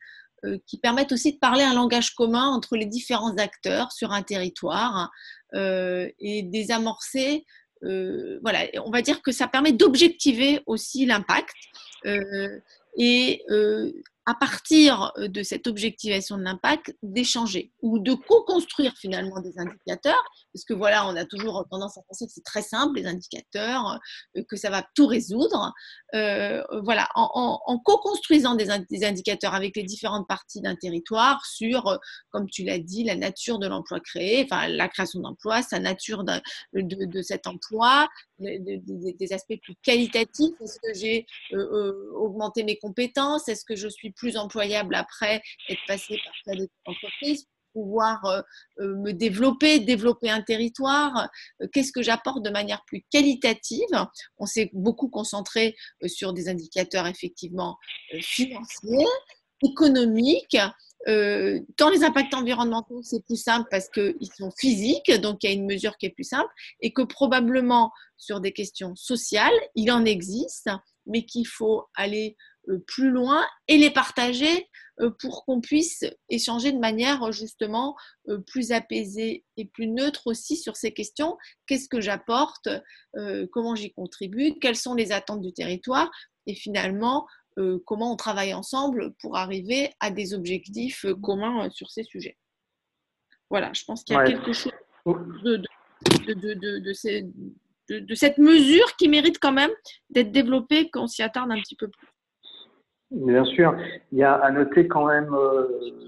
qui 0.67 0.79
permettent 0.79 1.13
aussi 1.13 1.35
de 1.35 1.39
parler 1.39 1.63
un 1.63 1.75
langage 1.75 2.15
commun 2.15 2.49
entre 2.49 2.75
les 2.75 2.87
différents 2.87 3.37
acteurs 3.37 3.93
sur 3.93 4.11
un 4.13 4.23
territoire 4.23 5.11
et 5.53 6.43
désamorcer. 6.45 7.45
voilà, 7.83 8.67
on 8.87 8.91
va 8.91 9.03
dire 9.03 9.21
que 9.21 9.33
ça 9.33 9.49
permet 9.49 9.73
d'objectiver 9.73 10.61
aussi 10.65 11.05
l'impact 11.05 11.53
et 12.97 13.43
à 14.31 14.35
partir 14.35 15.13
euh, 15.19 15.29
de 15.29 15.43
cette 15.43 15.67
objectivation 15.67 16.37
de 16.37 16.43
l'impact, 16.43 16.95
d'échanger 17.03 17.73
ou 17.83 17.99
de 17.99 18.15
co-construire 18.15 18.95
finalement 18.97 19.41
des 19.41 19.59
indicateurs, 19.59 20.23
parce 20.53 20.65
que 20.65 20.75
voilà, 20.75 21.09
on 21.09 21.17
a 21.17 21.25
toujours 21.25 21.67
tendance 21.69 21.99
à 21.99 22.03
penser 22.03 22.27
que 22.27 22.33
c'est 22.33 22.45
très 22.45 22.63
simple, 22.63 22.97
les 22.99 23.07
indicateurs, 23.07 23.99
euh, 24.37 24.43
que 24.49 24.57
ça 24.57 24.71
va 24.71 24.87
tout 24.95 25.07
résoudre. 25.07 25.73
Euh, 26.15 26.63
voilà, 26.85 27.09
en, 27.15 27.79
co-construisant 27.85 28.55
des, 28.55 28.71
indicateurs 29.05 29.55
avec 29.55 29.77
les 29.77 29.83
différentes 29.83 30.29
parties 30.29 30.61
d'un 30.61 30.77
territoire 30.77 31.45
sur, 31.45 31.99
comme 32.31 32.49
tu 32.49 32.65
l'as 32.65 32.79
dit, 32.79 33.05
la 33.05 33.17
nature 33.17 33.59
de 33.59 33.67
l'emploi 33.67 34.01
créé, 34.01 34.45
enfin 34.45 34.69
la 34.69 34.89
création 34.89 35.21
d'emplois, 35.21 35.63
sa 35.63 35.79
nature 35.79 36.25
de, 36.25 37.23
cet 37.23 37.47
emploi, 37.47 38.09
des 38.41 39.33
aspects 39.33 39.59
plus 39.63 39.75
qualitatifs. 39.83 40.55
Est-ce 40.63 40.79
que 40.81 40.95
j'ai 40.95 41.27
augmenté 42.15 42.65
mes 42.65 42.79
compétences? 42.79 43.49
Est-ce 43.49 43.65
que 43.65 43.77
je 43.77 43.89
suis 43.89 44.13
plus 44.13 44.37
employable 44.37 44.95
après 44.95 45.43
être 45.69 45.81
passé 45.87 46.19
par 46.45 46.57
des 46.57 46.69
entreprises 46.87 47.47
pouvoir 47.73 48.25
euh, 48.27 48.43
euh, 48.81 48.97
me 48.97 49.13
développer, 49.13 49.81
développer 49.81 50.31
un 50.31 50.43
territoire, 50.43 51.29
euh, 51.63 51.69
qu'est-ce 51.73 51.93
que 51.93 52.03
j'apporte 52.03 52.43
de 52.43 52.51
manière 52.51 52.83
plus 52.87 53.05
qualitative? 53.11 53.89
On 54.39 54.47
s'est 54.47 54.71
beaucoup 54.73 55.09
concentré 55.09 55.77
sur 56.07 56.33
des 56.33 56.49
indicateurs 56.49 57.07
effectivement 57.07 57.77
financiers, 58.21 59.07
économiques. 59.63 60.57
Dans 61.07 61.89
les 61.91 62.05
impacts 62.05 62.35
environnementaux, 62.35 63.01
c'est 63.03 63.25
plus 63.25 63.41
simple 63.41 63.67
parce 63.71 63.89
qu'ils 63.89 64.33
sont 64.37 64.51
physiques, 64.51 65.11
donc 65.21 65.43
il 65.43 65.47
y 65.49 65.51
a 65.51 65.55
une 65.55 65.67
mesure 65.67 65.97
qui 65.97 66.07
est 66.07 66.11
plus 66.11 66.29
simple, 66.29 66.51
et 66.81 66.93
que 66.93 67.03
probablement 67.03 67.91
sur 68.19 68.41
des 68.41 68.53
questions 68.53 68.95
sociales, 68.97 69.55
il 69.75 69.91
en 69.91 70.05
existe, 70.05 70.69
mais 71.07 71.25
qu'il 71.25 71.47
faut 71.47 71.87
aller 71.95 72.37
euh, 72.69 72.79
plus 72.87 73.11
loin 73.11 73.47
et 73.69 73.79
les 73.79 73.91
partager 73.91 74.69
euh, 75.01 75.11
pour 75.19 75.45
qu'on 75.45 75.61
puisse 75.61 76.05
échanger 76.29 76.73
de 76.73 76.79
manière 76.79 77.23
euh, 77.23 77.33
justement 77.33 77.97
plus 78.47 78.73
apaisée 78.73 79.45
et 79.57 79.65
plus 79.65 79.87
neutre 79.87 80.27
aussi 80.27 80.57
sur 80.57 80.77
ces 80.77 80.93
questions. 80.93 81.39
Qu'est-ce 81.67 81.89
que 81.89 82.01
j'apporte 82.01 82.69
Comment 83.51 83.75
j'y 83.75 83.93
contribue 83.93 84.59
Quelles 84.61 84.77
sont 84.77 84.95
les 84.95 85.11
attentes 85.11 85.41
du 85.41 85.53
territoire 85.53 86.11
Et 86.47 86.55
finalement, 86.55 87.27
comment 87.85 88.13
on 88.13 88.17
travaille 88.17 88.55
ensemble 88.55 89.13
pour 89.21 89.37
arriver 89.37 89.91
à 90.01 90.11
des 90.11 90.35
objectifs 90.35 91.05
communs 91.23 91.69
sur 91.71 91.91
ces 91.91 92.05
sujets. 92.05 92.37
Voilà, 93.51 93.73
je 93.73 93.85
pense 93.85 94.05
qu'il 94.05 94.17
y 94.17 94.19
a 94.19 94.25
quelque 94.25 94.53
chose 94.53 94.73
de, 95.07 95.63
de, 97.89 98.15
cette 98.15 98.39
mesure 98.39 98.97
qui 98.97 99.09
mérite 99.09 99.39
quand 99.39 99.53
même 99.53 99.71
d'être 100.09 100.31
développée, 100.31 100.89
qu'on 100.91 101.07
s'y 101.07 101.23
attarde 101.23 101.51
un 101.51 101.61
petit 101.61 101.77
peu 101.77 101.89
plus. 101.89 102.09
Bien 103.11 103.45
sûr, 103.45 103.77
il 104.13 104.19
y 104.19 104.23
a 104.23 104.35
à 104.35 104.53
noter 104.53 104.87
quand 104.87 105.07
même 105.07 105.35
euh, 105.35 105.67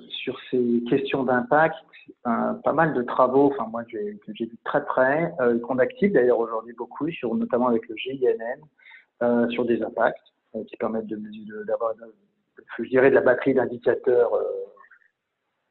sur 0.09 0.38
ces 0.51 0.84
questions 0.88 1.24
d'impact 1.24 1.74
pas 2.22 2.72
mal 2.72 2.95
de 2.95 3.03
travaux, 3.03 3.53
enfin 3.53 3.68
moi 3.70 3.82
j'ai 3.88 4.18
vu 4.38 4.59
très 4.64 4.84
près, 4.84 5.32
euh, 5.40 5.59
qu'on 5.61 5.78
active 5.78 6.12
d'ailleurs 6.12 6.38
aujourd'hui 6.38 6.74
beaucoup, 6.74 7.11
sur, 7.11 7.34
notamment 7.34 7.68
avec 7.68 7.88
le 7.88 7.97
GINN, 7.97 8.61
euh, 9.22 9.49
sur 9.51 9.64
des 9.64 9.82
impacts 9.82 10.18
euh, 10.18 10.32
qui 10.66 10.76
permettent 10.76 11.07
d'avoir, 11.66 11.92
je 12.78 12.88
dirais, 12.88 13.11
de 13.11 13.14
la 13.14 13.20
batterie 13.20 13.55
d'indicateurs 13.55 14.34
euh, 14.34 14.42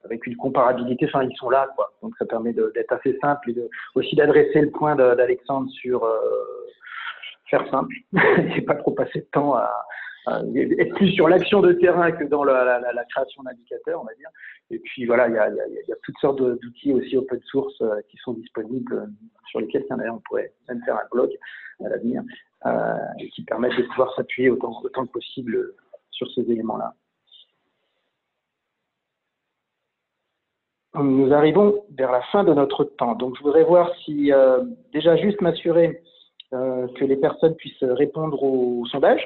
avec 0.03 0.25
une 0.25 0.35
comparabilité, 0.35 1.05
enfin 1.05 1.23
ils 1.23 1.35
sont 1.37 1.49
là 1.49 1.69
quoi, 1.75 1.93
donc 2.01 2.15
ça 2.17 2.25
permet 2.25 2.53
d'être 2.53 2.91
assez 2.91 3.17
simple 3.21 3.51
et 3.51 3.53
de, 3.53 3.69
aussi 3.93 4.15
d'adresser 4.15 4.61
le 4.61 4.71
point 4.71 4.95
d'Alexandre 4.95 5.69
sur 5.69 6.03
faire 7.51 7.69
simple. 7.69 7.93
Et 8.57 8.61
pas 8.61 8.75
trop 8.75 8.91
passer 8.91 9.19
de 9.19 9.27
temps 9.31 9.53
à 9.53 9.63
euh, 9.63 9.67
être 10.27 10.95
plus 10.95 11.11
sur 11.11 11.27
l'action 11.27 11.61
de 11.61 11.73
terrain 11.73 12.11
que 12.11 12.23
dans 12.25 12.43
la, 12.43 12.63
la, 12.79 12.93
la 12.93 13.05
création 13.05 13.43
d'indicateurs, 13.43 14.01
on 14.01 14.05
va 14.05 14.13
dire. 14.15 14.29
Et 14.69 14.79
puis 14.79 15.05
voilà, 15.05 15.27
il 15.27 15.33
y 15.33 15.37
a, 15.37 15.49
y 15.49 15.59
a, 15.59 15.67
y 15.87 15.91
a 15.91 15.95
toutes 16.03 16.17
sortes 16.19 16.41
d'outils 16.41 16.93
aussi 16.93 17.17
open 17.17 17.39
source 17.43 17.81
euh, 17.81 18.01
qui 18.09 18.17
sont 18.17 18.33
disponibles, 18.33 18.93
euh, 18.93 19.05
sur 19.49 19.59
lesquels 19.59 19.85
d'ailleurs 19.89 20.15
on 20.15 20.21
pourrait 20.27 20.53
même 20.69 20.81
faire 20.83 20.95
un 20.95 21.07
blog 21.11 21.29
à 21.83 21.89
l'avenir, 21.89 22.23
euh, 22.65 22.93
et 23.19 23.29
qui 23.29 23.43
permettent 23.43 23.77
de 23.77 23.83
pouvoir 23.83 24.13
s'appuyer 24.15 24.49
autant, 24.49 24.71
autant 24.83 25.05
que 25.05 25.11
possible 25.11 25.73
sur 26.11 26.31
ces 26.31 26.41
éléments-là. 26.41 26.93
Nous 30.93 31.33
arrivons 31.33 31.85
vers 31.97 32.11
la 32.11 32.21
fin 32.31 32.43
de 32.43 32.53
notre 32.53 32.83
temps. 32.83 33.15
Donc 33.15 33.37
je 33.37 33.43
voudrais 33.43 33.63
voir 33.63 33.91
si 34.03 34.31
euh, 34.31 34.63
déjà 34.93 35.15
juste 35.15 35.39
m'assurer 35.41 36.01
euh, 36.53 36.87
que 36.97 37.05
les 37.05 37.15
personnes 37.15 37.55
puissent 37.55 37.83
répondre 37.83 38.43
au 38.43 38.85
sondage. 38.87 39.25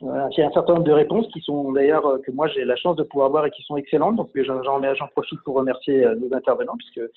Il 0.00 0.06
y 0.38 0.42
a 0.42 0.46
un 0.46 0.52
certain 0.52 0.74
nombre 0.74 0.84
de 0.86 0.92
réponses 0.92 1.26
qui 1.32 1.40
sont 1.40 1.72
d'ailleurs 1.72 2.06
euh, 2.06 2.18
que 2.18 2.30
moi 2.30 2.46
j'ai 2.48 2.64
la 2.64 2.76
chance 2.76 2.94
de 2.96 3.02
pouvoir 3.02 3.30
voir 3.30 3.46
et 3.46 3.50
qui 3.50 3.62
sont 3.62 3.76
excellentes. 3.76 4.16
Donc 4.16 4.30
j'en 4.44 5.08
profite 5.08 5.40
pour 5.42 5.56
remercier 5.56 6.04
euh, 6.04 6.14
nos 6.14 6.32
intervenants 6.36 6.76
puisque 6.76 6.98
euh, 6.98 7.08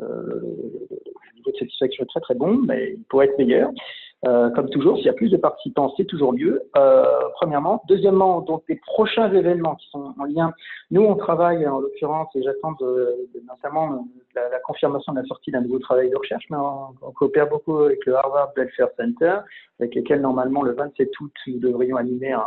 le 0.00 1.36
niveau 1.36 1.50
de 1.50 1.56
satisfaction 1.58 2.04
est 2.04 2.08
très 2.08 2.20
très 2.20 2.34
bon, 2.34 2.58
mais 2.58 2.92
il 2.98 3.04
pourrait 3.04 3.26
être 3.26 3.38
meilleur. 3.38 3.70
Euh, 4.24 4.50
comme 4.50 4.70
toujours, 4.70 4.96
s'il 4.96 5.06
y 5.06 5.10
a 5.10 5.12
plus 5.12 5.30
de 5.30 5.36
participants, 5.36 5.92
c'est 5.96 6.06
toujours 6.06 6.32
mieux. 6.32 6.62
Euh, 6.76 7.04
premièrement. 7.34 7.82
Deuxièmement, 7.86 8.40
donc 8.40 8.62
les 8.68 8.76
prochains 8.76 9.30
événements 9.32 9.76
qui 9.76 9.88
sont 9.90 10.14
en 10.18 10.24
lien. 10.24 10.52
Nous, 10.90 11.02
on 11.02 11.16
travaille 11.16 11.66
en 11.68 11.80
l'occurrence, 11.80 12.28
et 12.34 12.42
j'attends 12.42 12.74
notamment 13.48 14.06
la, 14.34 14.58
confirmation 14.60 15.12
de 15.12 15.20
la 15.20 15.26
sortie 15.26 15.50
d'un 15.50 15.60
nouveau 15.60 15.78
travail 15.78 16.10
de 16.10 16.16
recherche, 16.16 16.44
mais 16.50 16.56
on, 16.56 17.12
coopère 17.12 17.48
beaucoup 17.48 17.78
avec 17.78 18.04
le 18.06 18.16
Harvard 18.16 18.52
Welfare 18.56 18.88
Center, 18.96 19.38
avec 19.80 19.94
lequel 19.94 20.22
normalement 20.22 20.62
le 20.62 20.72
27 20.72 21.08
août, 21.20 21.32
nous 21.46 21.58
devrions 21.58 21.96
animer 21.96 22.32
un, 22.32 22.46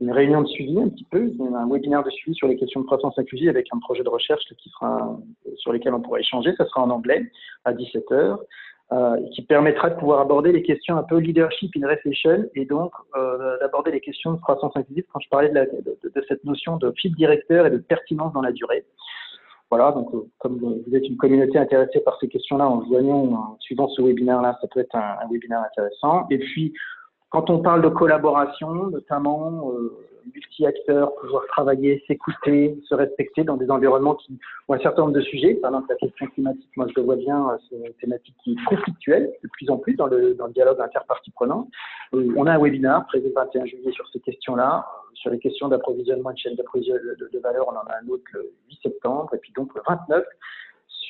une 0.00 0.12
réunion 0.12 0.42
de 0.42 0.48
suivi 0.48 0.80
un 0.80 0.88
petit 0.88 1.04
peu, 1.04 1.30
un 1.54 1.68
webinaire 1.68 2.02
de 2.02 2.10
suivi 2.10 2.34
sur 2.36 2.48
les 2.48 2.56
questions 2.56 2.80
de 2.80 2.86
croissance 2.86 3.18
inclusive 3.18 3.48
avec 3.48 3.66
un 3.72 3.78
projet 3.78 4.02
de 4.02 4.08
recherche 4.08 4.42
qui 4.58 4.68
sera, 4.70 5.16
sur 5.56 5.72
lesquels 5.72 5.94
on 5.94 6.00
pourra 6.00 6.20
échanger. 6.20 6.54
Ça 6.56 6.66
sera 6.66 6.82
en 6.82 6.90
anglais 6.90 7.30
à 7.64 7.72
17h 7.72 8.38
euh, 8.92 9.16
qui 9.32 9.40
permettra 9.40 9.88
de 9.88 9.94
pouvoir 9.94 10.20
aborder 10.20 10.52
les 10.52 10.62
questions 10.62 10.98
un 10.98 11.02
peu 11.02 11.16
leadership 11.16 11.70
in 11.78 11.88
reflection 11.88 12.44
et 12.54 12.66
donc 12.66 12.92
euh, 13.16 13.56
d'aborder 13.60 13.90
les 13.90 14.00
questions 14.00 14.32
de 14.32 14.40
croissance 14.40 14.72
inclusive 14.74 15.04
quand 15.10 15.20
je 15.20 15.30
parlais 15.30 15.48
de, 15.48 16.22
cette 16.28 16.44
notion 16.44 16.76
de 16.76 16.92
fil 16.98 17.14
directeur 17.14 17.64
et 17.64 17.70
de 17.70 17.78
pertinence 17.78 18.34
dans 18.34 18.42
la 18.42 18.52
durée. 18.52 18.84
Voilà, 19.70 19.92
donc 19.92 20.12
euh, 20.12 20.28
comme 20.40 20.58
vous 20.58 20.94
êtes 20.94 21.08
une 21.08 21.16
communauté 21.16 21.56
intéressée 21.56 22.00
par 22.00 22.18
ces 22.20 22.28
questions-là, 22.28 22.68
en 22.68 22.84
joignant, 22.84 23.32
en 23.32 23.56
suivant 23.60 23.88
ce 23.88 24.02
webinaire-là, 24.02 24.58
ça 24.60 24.68
peut 24.68 24.80
être 24.80 24.94
un, 24.94 25.16
webinaire 25.30 25.62
intéressant. 25.62 26.26
Et 26.30 26.38
puis, 26.38 26.74
quand 27.30 27.48
on 27.48 27.60
parle 27.60 27.80
de 27.80 27.88
collaboration, 27.88 28.74
notamment 28.90 29.72
multi-acteurs, 30.32 31.14
pouvoir 31.16 31.44
travailler, 31.48 32.02
s'écouter, 32.06 32.78
se 32.88 32.94
respecter 32.94 33.44
dans 33.44 33.56
des 33.56 33.70
environnements 33.70 34.14
qui 34.14 34.38
ont 34.68 34.74
un 34.74 34.78
certain 34.78 35.02
nombre 35.02 35.14
de 35.14 35.20
sujets. 35.20 35.54
Par 35.54 35.70
exemple, 35.70 35.88
la 35.90 35.96
question 35.96 36.26
climatique, 36.26 36.70
moi 36.76 36.86
je 36.88 36.94
le 36.96 37.02
vois 37.02 37.16
bien, 37.16 37.48
euh, 37.50 37.56
c'est 37.68 37.76
une 37.76 37.92
thématique 37.94 38.34
qui 38.42 38.52
est 38.52 38.64
conflictuelle 38.64 39.32
de 39.42 39.48
plus 39.48 39.70
en 39.70 39.78
plus 39.78 39.94
dans 39.94 40.06
le, 40.06 40.34
dans 40.34 40.46
le 40.46 40.52
dialogue 40.52 40.80
interpartie 40.80 41.30
prenant. 41.30 41.68
Euh, 42.14 42.32
on 42.36 42.46
a 42.46 42.52
un 42.52 42.62
webinaire 42.62 43.04
prévu 43.06 43.28
le 43.28 43.34
21 43.34 43.66
juillet 43.66 43.92
sur 43.92 44.08
ces 44.08 44.20
questions-là, 44.20 44.86
sur 45.14 45.30
les 45.30 45.38
questions 45.38 45.68
d'approvisionnement 45.68 46.32
de 46.32 46.38
chaîne 46.38 46.54
d'approvisionnement 46.56 47.12
de, 47.18 47.38
valeur. 47.38 47.66
On 47.68 47.72
en 47.72 47.90
a 47.90 47.96
un 48.02 48.08
autre 48.08 48.24
le 48.32 48.52
8 48.68 48.78
septembre, 48.82 49.34
et 49.34 49.38
puis 49.38 49.52
donc 49.56 49.74
le 49.74 49.82
29 49.88 50.24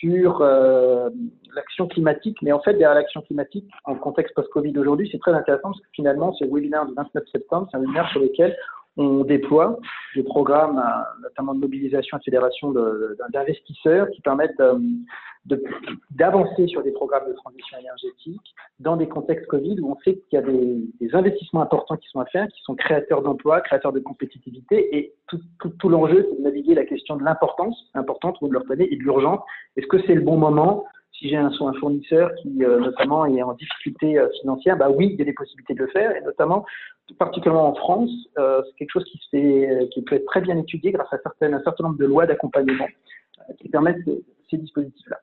sur 0.02 0.40
euh, 0.40 1.10
l'action 1.54 1.86
climatique. 1.86 2.38
Mais 2.42 2.52
en 2.52 2.60
fait, 2.60 2.72
derrière 2.72 2.94
l'action 2.94 3.22
climatique, 3.22 3.68
en 3.84 3.94
contexte 3.94 4.34
post-Covid 4.34 4.76
aujourd'hui, 4.76 5.08
c'est 5.12 5.18
très 5.18 5.32
intéressant 5.32 5.70
parce 5.70 5.80
que 5.80 5.88
finalement, 5.92 6.32
ce 6.34 6.44
webinaire 6.44 6.86
du 6.86 6.94
29 6.94 7.22
septembre, 7.30 7.68
c'est 7.70 7.76
un 7.76 7.80
webinaire 7.80 8.08
sur 8.10 8.20
lequel 8.20 8.56
on 8.96 9.24
déploie 9.24 9.78
des 10.14 10.22
programmes, 10.22 10.82
notamment 11.22 11.54
de 11.54 11.60
mobilisation 11.60 12.18
et 12.18 12.22
fédération 12.22 12.74
d'investisseurs 13.32 14.10
qui 14.10 14.20
permettent 14.20 14.60
euh, 14.60 14.78
d'avancer 16.10 16.68
sur 16.68 16.82
des 16.82 16.92
programmes 16.92 17.28
de 17.28 17.32
transition 17.32 17.78
énergétique 17.78 18.54
dans 18.78 18.96
des 18.96 19.08
contextes 19.08 19.46
Covid 19.46 19.80
où 19.80 19.92
on 19.92 19.96
sait 20.04 20.16
qu'il 20.28 20.32
y 20.32 20.36
a 20.36 20.42
des, 20.42 21.14
investissements 21.14 21.62
importants 21.62 21.96
qui 21.96 22.08
sont 22.08 22.20
à 22.20 22.26
faire, 22.26 22.46
qui 22.48 22.62
sont 22.62 22.74
créateurs 22.74 23.22
d'emplois, 23.22 23.60
créateurs 23.60 23.92
de 23.92 24.00
compétitivité, 24.00 24.96
et 24.96 25.14
tout, 25.28 25.88
l'enjeu, 25.88 26.26
c'est 26.30 26.38
de 26.38 26.42
naviguer 26.42 26.74
la 26.74 26.84
question 26.84 27.16
de 27.16 27.24
l'importance, 27.24 27.90
importante, 27.94 28.36
vous 28.40 28.50
le 28.50 28.58
reconnaissez, 28.58 28.92
et 28.92 28.96
de 28.96 29.02
l'urgence. 29.02 29.40
Est-ce 29.76 29.86
que 29.86 30.00
c'est 30.06 30.14
le 30.14 30.20
bon 30.20 30.36
moment 30.36 30.84
si 31.22 31.28
j'ai 31.28 31.36
un, 31.36 31.52
fournisseur 31.78 32.34
qui, 32.42 32.64
euh, 32.64 32.80
notamment, 32.80 33.24
est 33.26 33.42
en 33.42 33.54
difficulté 33.54 34.18
euh, 34.18 34.28
financière, 34.40 34.76
bah 34.76 34.90
oui, 34.90 35.10
il 35.12 35.18
y 35.18 35.22
a 35.22 35.24
des 35.24 35.32
possibilités 35.32 35.74
de 35.74 35.78
le 35.78 35.86
faire, 35.86 36.14
et 36.16 36.20
notamment, 36.22 36.66
particulièrement 37.18 37.68
en 37.68 37.74
France, 37.74 38.10
euh, 38.38 38.60
c'est 38.66 38.74
quelque 38.78 38.90
chose 38.90 39.04
qui, 39.04 40.02
peut 40.02 40.16
être 40.16 40.26
très 40.26 40.40
bien 40.40 40.58
étudié 40.58 40.90
grâce 40.90 41.12
à 41.12 41.16
un 41.16 41.62
certain 41.62 41.84
nombre 41.84 41.98
de 41.98 42.06
lois 42.06 42.26
d'accompagnement 42.26 42.88
qui 43.60 43.68
permettent 43.68 44.04
ces 44.50 44.56
dispositifs-là. 44.58 45.18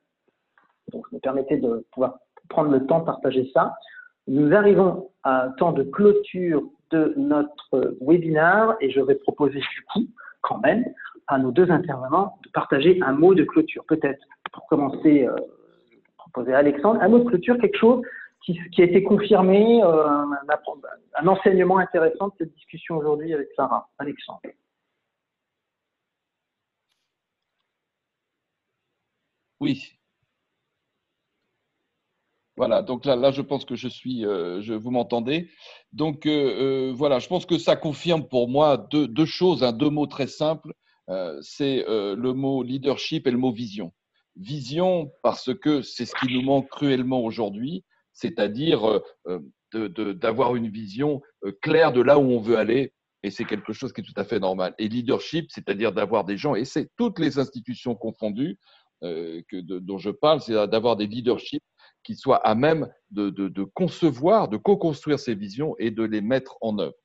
Donc, 0.94 1.12
me 1.12 1.20
permettez 1.20 1.58
de 1.58 1.86
pouvoir 1.92 2.20
prendre 2.48 2.72
le 2.72 2.86
temps 2.86 3.00
de 3.00 3.06
partager 3.06 3.52
ça. 3.54 3.76
Nous 4.28 4.54
arrivons 4.54 5.10
à 5.24 5.46
un 5.46 5.50
temps 5.52 5.74
de 5.74 5.84
clôture 5.84 6.64
de 6.92 7.14
notre 7.18 7.98
webinaire 8.02 8.76
et 8.80 8.90
je 8.90 9.02
vais 9.02 9.16
proposer 9.16 9.60
du 9.60 9.86
coup, 9.94 10.08
quand 10.42 10.60
même, 10.60 10.86
à 11.28 11.38
nos 11.38 11.52
deux 11.52 11.70
intervenants 11.70 12.38
de 12.46 12.50
partager 12.52 13.00
un 13.04 13.12
mot 13.12 13.36
de 13.36 13.44
clôture. 13.44 13.84
Peut-être, 13.88 14.24
pour 14.52 14.66
commencer, 14.68 15.28
à 16.36 16.58
Alexandre, 16.58 17.08
mot 17.08 17.20
de 17.20 17.24
clôture, 17.26 17.58
quelque 17.60 17.78
chose 17.78 18.02
qui, 18.46 18.82
a 18.82 18.84
été 18.84 19.04
confirmé, 19.04 19.84
euh, 19.84 20.26
un, 21.16 21.28
enseignement 21.28 21.78
intéressant 21.78 22.30
de 22.30 22.34
cette 22.40 22.54
discussion 22.56 22.98
aujourd'hui 22.98 23.34
avec 23.34 23.50
Sarah. 23.56 23.90
Alexandre. 23.98 24.40
Oui, 29.60 30.00
voilà, 32.56 32.82
donc 32.82 33.06
là, 33.06 33.32
je 33.32 33.42
pense 33.42 33.66
que 33.66 33.76
je 33.76 33.88
suis, 33.88 34.26
euh, 34.26 34.62
je, 34.62 34.74
vous 34.74 34.92
m'entendez. 34.92 35.50
Donc 35.94 36.26
euh, 36.26 36.94
voilà, 36.96 37.20
je 37.20 37.28
pense 37.28 37.46
que 37.46 37.58
ça 37.58 37.76
confirme 37.76 38.28
pour 38.28 38.50
moi 38.50 38.78
deux, 38.78 39.08
deux 39.08 39.26
choses, 39.26 39.64
hein, 39.64 39.72
deux 39.74 39.90
mots 39.90 40.08
très 40.08 40.28
simples. 40.28 40.74
c'est 41.42 41.84
le 41.88 42.34
mot 42.34 42.64
leadership 42.64 43.28
et 43.28 43.32
le 43.32 43.38
mot 43.38 43.52
vision. 43.52 43.92
Vision 44.40 45.12
parce 45.22 45.54
que 45.54 45.82
c'est 45.82 46.06
ce 46.06 46.16
qui 46.16 46.34
nous 46.34 46.42
manque 46.42 46.70
cruellement 46.70 47.22
aujourd'hui, 47.24 47.84
c'est-à-dire 48.14 49.02
d'avoir 49.74 50.56
une 50.56 50.70
vision 50.70 51.22
claire 51.62 51.92
de 51.92 52.02
là 52.02 52.18
où 52.18 52.24
on 52.24 52.40
veut 52.40 52.58
aller. 52.58 52.94
Et 53.22 53.32
c'est 53.32 53.44
quelque 53.44 53.74
chose 53.74 53.92
qui 53.92 54.00
est 54.00 54.04
tout 54.06 54.14
à 54.16 54.24
fait 54.24 54.40
normal. 54.40 54.74
Et 54.80 54.88
leadership, 54.88 55.52
c'est-à-dire 55.52 55.92
d'avoir 55.92 56.24
des 56.24 56.38
gens, 56.38 56.56
et 56.56 56.64
c'est 56.64 56.90
toutes 56.96 57.20
les 57.20 57.38
institutions 57.38 57.94
confondues 57.94 58.58
dont 59.02 59.98
je 59.98 60.10
parle, 60.10 60.40
c'est 60.40 60.54
d'avoir 60.68 60.96
des 60.96 61.06
leaderships 61.06 61.64
qui 62.04 62.16
soient 62.16 62.46
à 62.48 62.56
même 62.56 62.90
de, 63.12 63.64
concevoir, 63.74 64.48
de 64.48 64.56
co-construire 64.56 65.20
ces 65.20 65.36
visions 65.36 65.76
et 65.80 65.92
de 65.92 66.04
les 66.04 66.22
mettre 66.22 66.58
en 66.62 66.80
œuvre. 66.80 66.96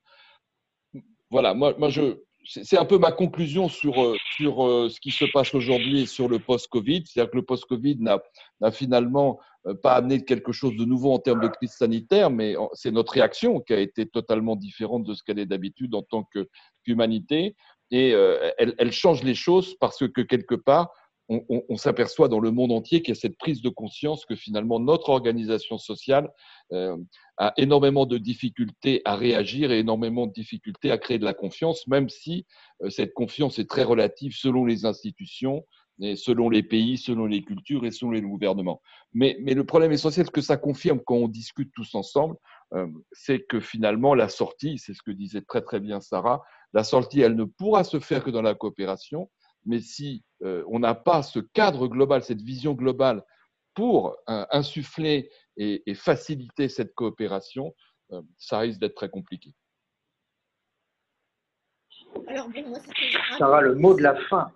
Voilà, 1.31 1.53
moi 1.53 1.89
je, 1.89 2.21
c'est 2.47 2.79
un 2.79 2.85
peu 2.85 2.99
ma 2.99 3.13
conclusion 3.13 3.69
sur, 3.69 4.03
euh, 4.03 4.17
sur 4.37 4.67
euh, 4.67 4.89
ce 4.89 5.01
qui 5.01 5.11
se 5.11 5.25
passe 5.33 5.55
aujourd'hui 5.55 6.07
sur 6.07 6.29
le 6.29 6.39
post-Covid. 6.39 7.05
C'est-à-dire 7.07 7.31
que 7.31 7.37
le 7.37 7.45
post-Covid 7.45 7.99
n'a 8.01 8.71
finalement 8.71 9.39
euh, 9.67 9.75
pas 9.75 9.95
amené 9.95 10.25
quelque 10.25 10.53
chose 10.53 10.77
de 10.77 10.85
nouveau 10.85 11.13
en 11.13 11.19
termes 11.19 11.41
de 11.41 11.49
crise 11.49 11.73
sanitaire, 11.73 12.31
mais 12.31 12.55
c'est 12.73 12.91
notre 12.91 13.13
réaction 13.13 13.61
qui 13.61 13.73
a 13.73 13.81
été 13.81 14.07
totalement 14.07 14.57
différente 14.57 15.05
de 15.05 15.15
ce 15.15 15.23
qu'elle 15.23 15.39
est 15.39 15.47
d'habitude 15.47 15.95
en 15.95 16.03
tant 16.03 16.29
qu'humanité. 16.85 17.57
Et 17.91 18.11
elle, 18.59 18.75
elle, 18.79 18.91
change 18.91 19.23
les 19.23 19.35
choses 19.35 19.77
parce 19.79 20.09
que 20.09 20.23
quelque 20.23 20.57
part, 20.57 20.91
on, 21.29 21.77
s'aperçoit 21.77 22.29
dans 22.29 22.41
le 22.41 22.51
monde 22.51 22.73
entier 22.73 23.01
qu'il 23.01 23.15
y 23.15 23.17
a 23.17 23.21
cette 23.21 23.39
prise 23.39 23.63
de 23.63 23.71
conscience 23.71 24.27
que 24.27 24.37
finalement 24.37 24.79
notre 24.79 25.09
organisation 25.09 25.79
sociale 25.79 26.31
euh, 26.73 26.97
a 27.39 27.55
énormément 27.57 28.05
de 28.05 28.19
difficultés 28.19 29.01
à 29.05 29.17
réagir 29.17 29.73
et 29.73 29.79
énormément 29.79 30.27
de 30.27 30.33
difficultés 30.33 30.91
à 30.91 30.99
créer 30.99 31.19
de 31.19 31.25
la 31.25 31.33
confiance, 31.33 31.87
même 31.87 32.09
si 32.09 32.47
euh, 32.83 32.91
cette 32.91 33.15
confiance 33.15 33.59
est 33.59 33.69
très 33.69 33.85
relative 33.85 34.33
selon 34.35 34.67
les 34.67 34.85
institutions, 34.85 35.65
et 36.01 36.17
selon 36.17 36.51
les 36.51 36.63
pays, 36.63 36.99
selon 36.99 37.27
les 37.27 37.43
cultures 37.43 37.85
et 37.87 37.91
selon 37.91 38.11
les 38.11 38.23
gouvernements. 38.23 38.83
Mais, 39.13 39.37
le 39.39 39.65
problème 39.65 39.93
essentiel, 39.93 40.31
que 40.31 40.41
ça 40.41 40.57
confirme 40.57 41.01
quand 41.05 41.17
on 41.17 41.29
discute 41.29 41.71
tous 41.75 41.95
ensemble, 41.95 42.37
euh, 42.73 42.87
c'est 43.13 43.47
que 43.47 43.61
finalement 43.61 44.15
la 44.15 44.29
sortie, 44.29 44.79
c'est 44.79 44.95
ce 44.95 45.03
que 45.03 45.13
disait 45.13 45.43
très 45.43 45.63
très 45.63 45.81
bien 45.81 46.01
Sarah, 46.01 46.43
la 46.73 46.83
sortie, 46.83 47.21
elle 47.21 47.37
ne 47.37 47.45
pourra 47.45 47.85
se 47.85 48.01
faire 48.01 48.25
que 48.25 48.31
dans 48.31 48.43
la 48.43 48.55
coopération 48.55 49.31
mais 49.65 49.81
si 49.81 50.25
euh, 50.43 50.65
on 50.69 50.79
n'a 50.79 50.95
pas 50.95 51.23
ce 51.23 51.39
cadre 51.39 51.89
global, 51.89 52.23
cette 52.23 52.43
vision 52.43 52.75
globale 52.75 53.25
pour 53.75 54.17
euh, 54.29 54.45
insuffler 54.51 55.31
et, 55.57 55.83
faciliter 55.95 56.69
cette 56.69 56.95
coopération, 56.95 57.75
euh, 58.13 58.23
ça 58.39 58.59
risque 58.59 58.81
d'être 58.81 58.95
très 58.95 59.09
compliqué. 59.09 59.53
Alors, 62.29 62.49
bon, 62.49 62.69
moi, 62.69 62.79
Sarah, 63.39 63.61
le 63.61 63.75
mot 63.75 63.95
de 63.95 64.03
la 64.03 64.15
fin. 64.29 64.53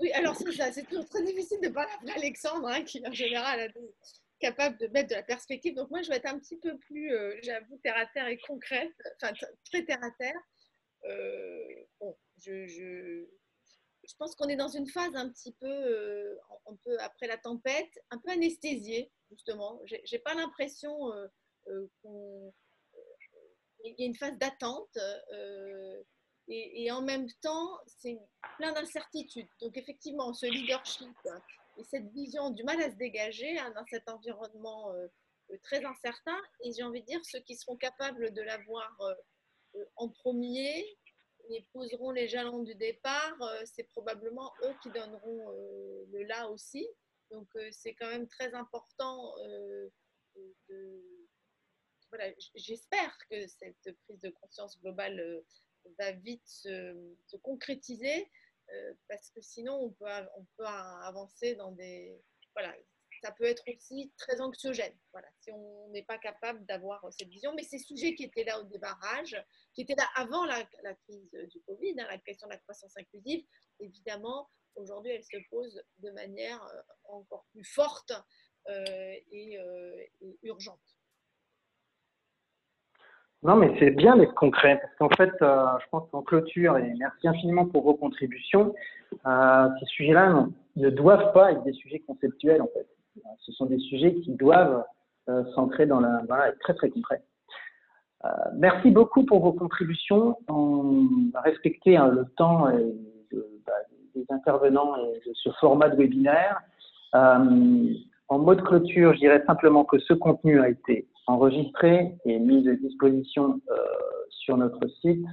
Oui, 0.00 0.12
alors 0.12 0.36
c'est 0.36 0.52
ça, 0.52 0.70
c'est 0.72 0.84
toujours 0.84 1.08
très 1.08 1.22
difficile 1.22 1.60
de 1.60 1.68
parler 1.68 1.90
avec 2.00 2.16
Alexandre, 2.16 2.68
hein, 2.68 2.82
qui 2.82 3.02
en 3.06 3.12
général 3.12 3.60
est 3.60 3.74
capable 4.38 4.76
de 4.78 4.86
mettre 4.88 5.10
de 5.10 5.14
la 5.14 5.22
perspective. 5.22 5.74
Donc 5.74 5.90
moi, 5.90 6.02
je 6.02 6.08
vais 6.08 6.16
être 6.16 6.32
un 6.32 6.38
petit 6.38 6.56
peu 6.56 6.76
plus, 6.78 7.12
j'avoue, 7.42 7.78
terre 7.82 7.96
à 7.96 8.06
terre 8.06 8.28
et 8.28 8.38
concrète, 8.38 8.92
enfin 9.16 9.32
très 9.70 9.84
terre 9.84 10.02
à 10.02 10.10
terre. 10.12 10.40
bon, 12.00 12.16
je, 12.38 12.66
je 12.66 13.26
pense 14.18 14.34
qu'on 14.34 14.48
est 14.48 14.56
dans 14.56 14.68
une 14.68 14.88
phase 14.88 15.14
un 15.14 15.28
petit 15.30 15.52
peu, 15.52 15.66
euh, 15.66 16.36
après 17.00 17.26
la 17.26 17.38
tempête, 17.38 18.00
un 18.10 18.18
peu 18.18 18.30
anesthésiée, 18.30 19.10
justement. 19.30 19.80
J'ai 20.04 20.18
pas 20.18 20.34
l'impression 20.34 21.12
euh, 21.12 21.26
euh, 21.68 22.50
qu'il 23.80 23.94
y 23.98 24.02
a 24.02 24.06
une 24.06 24.16
phase 24.16 24.36
d'attente. 24.38 24.98
Et, 26.48 26.90
en 26.90 27.02
même 27.02 27.28
temps, 27.40 27.78
c'est 27.86 28.18
plein 28.58 28.72
d'incertitudes. 28.72 29.48
Donc, 29.60 29.76
effectivement, 29.76 30.34
ce 30.34 30.46
leadership 30.46 31.16
et 31.78 31.84
cette 31.84 32.10
vision 32.12 32.50
du 32.50 32.64
mal 32.64 32.82
à 32.82 32.90
se 32.90 32.96
dégager 32.96 33.58
hein, 33.58 33.72
dans 33.74 33.86
cet 33.86 34.08
environnement 34.08 34.92
très 35.62 35.84
incertain, 35.84 36.36
et 36.62 36.72
j'ai 36.72 36.82
envie 36.82 37.00
de 37.00 37.06
dire, 37.06 37.24
ceux 37.24 37.40
qui 37.40 37.56
seront 37.56 37.76
capables 37.76 38.32
de 38.32 38.42
l'avoir 38.42 38.98
en 39.96 40.08
premier, 40.08 40.84
et 41.48 41.66
poseront 41.72 42.10
les 42.10 42.28
jalons 42.28 42.62
du 42.62 42.74
départ, 42.74 43.36
euh, 43.42 43.62
c'est 43.64 43.84
probablement 43.84 44.52
eux 44.62 44.74
qui 44.82 44.90
donneront 44.90 45.50
euh, 45.50 46.04
le 46.12 46.24
là 46.24 46.48
aussi. 46.48 46.86
Donc 47.30 47.48
euh, 47.56 47.68
c'est 47.70 47.94
quand 47.94 48.08
même 48.08 48.28
très 48.28 48.54
important 48.54 49.34
voilà, 52.08 52.30
j'espère 52.54 53.16
que 53.30 53.46
cette 53.46 53.96
prise 54.04 54.20
de 54.20 54.28
conscience 54.28 54.78
globale 54.80 55.42
va 55.98 56.12
vite 56.12 56.46
se, 56.46 56.94
concrétiser 57.38 58.30
parce 59.08 59.30
que 59.30 59.40
sinon 59.40 59.74
on 59.76 59.90
peut, 59.92 60.06
on 60.36 60.44
peut 60.56 60.66
avancer 60.66 61.54
dans 61.54 61.72
des 61.72 62.22
voilà, 62.54 62.74
ça 63.22 63.30
peut 63.32 63.44
être 63.44 63.62
aussi 63.68 64.12
très 64.18 64.40
anxiogène. 64.40 64.92
Voilà, 65.12 65.28
si 65.40 65.52
on 65.52 65.88
n'est 65.90 66.02
pas 66.02 66.18
capable 66.18 66.64
d'avoir 66.66 67.06
cette 67.10 67.28
vision. 67.28 67.52
Mais 67.54 67.62
ces 67.62 67.78
sujets 67.78 68.14
qui 68.14 68.24
étaient 68.24 68.44
là 68.44 68.60
au 68.60 68.64
débarrage, 68.64 69.40
qui 69.74 69.82
étaient 69.82 69.94
là 69.94 70.06
avant 70.16 70.44
la, 70.44 70.64
crise 71.04 71.30
du 71.50 71.60
Covid, 71.62 71.94
hein, 72.00 72.06
la 72.10 72.18
question 72.18 72.48
de 72.48 72.52
la 72.52 72.58
croissance 72.58 72.96
inclusive, 72.96 73.44
évidemment, 73.78 74.48
aujourd'hui, 74.76 75.12
elle 75.12 75.22
se 75.22 75.36
pose 75.50 75.80
de 76.02 76.10
manière 76.10 76.62
euh, 76.62 77.14
encore 77.14 77.44
plus 77.52 77.64
forte 77.64 78.12
euh, 78.68 78.84
euh, 79.32 79.96
et, 80.20 80.38
urgente. 80.42 80.80
Non, 83.44 83.56
mais 83.56 83.74
c'est 83.80 83.90
bien 83.90 84.16
d'être 84.16 84.34
concret, 84.34 84.78
parce 84.80 84.94
qu'en 84.96 85.16
fait, 85.16 85.32
je 85.40 85.88
pense 85.90 86.08
qu'en 86.10 86.22
clôture, 86.22 86.78
et 86.78 86.94
merci 86.96 87.26
infiniment 87.26 87.66
pour 87.66 87.82
vos 87.82 87.94
contributions, 87.94 88.72
ces 89.10 89.86
sujets-là 89.86 90.46
ne 90.76 90.90
doivent 90.90 91.32
pas 91.32 91.50
être 91.50 91.64
des 91.64 91.72
sujets 91.72 91.98
conceptuels, 91.98 92.62
en 92.62 92.68
fait. 92.68 92.86
Ce 93.40 93.52
sont 93.52 93.66
des 93.66 93.78
sujets 93.78 94.14
qui 94.16 94.32
doivent 94.32 94.84
euh, 95.28 95.44
s'ancrer 95.54 95.86
dans 95.86 96.00
la. 96.00 96.22
Voilà, 96.28 96.48
être 96.48 96.58
très 96.60 96.74
très 96.74 96.90
concrets. 96.90 97.22
merci 98.54 98.90
beaucoup 98.90 99.24
pour 99.24 99.40
vos 99.40 99.52
contributions. 99.52 100.36
On 100.48 101.06
va 101.32 101.40
respecter 101.40 101.96
hein, 101.96 102.08
le 102.08 102.24
temps 102.36 102.66
bah, 103.66 103.72
des 104.14 104.26
intervenants 104.30 104.96
et 104.96 105.28
de 105.28 105.34
ce 105.34 105.50
format 105.60 105.88
de 105.88 105.96
webinaire. 105.96 106.60
en 107.12 108.38
mode 108.38 108.62
clôture, 108.62 109.14
je 109.14 109.18
dirais 109.18 109.42
simplement 109.46 109.84
que 109.84 109.98
ce 109.98 110.14
contenu 110.14 110.60
a 110.60 110.68
été 110.68 111.08
enregistré 111.26 112.16
et 112.24 112.38
mis 112.38 112.68
à 112.68 112.74
disposition 112.74 113.60
sur 114.30 114.56
notre 114.56 114.86
site 115.00 115.24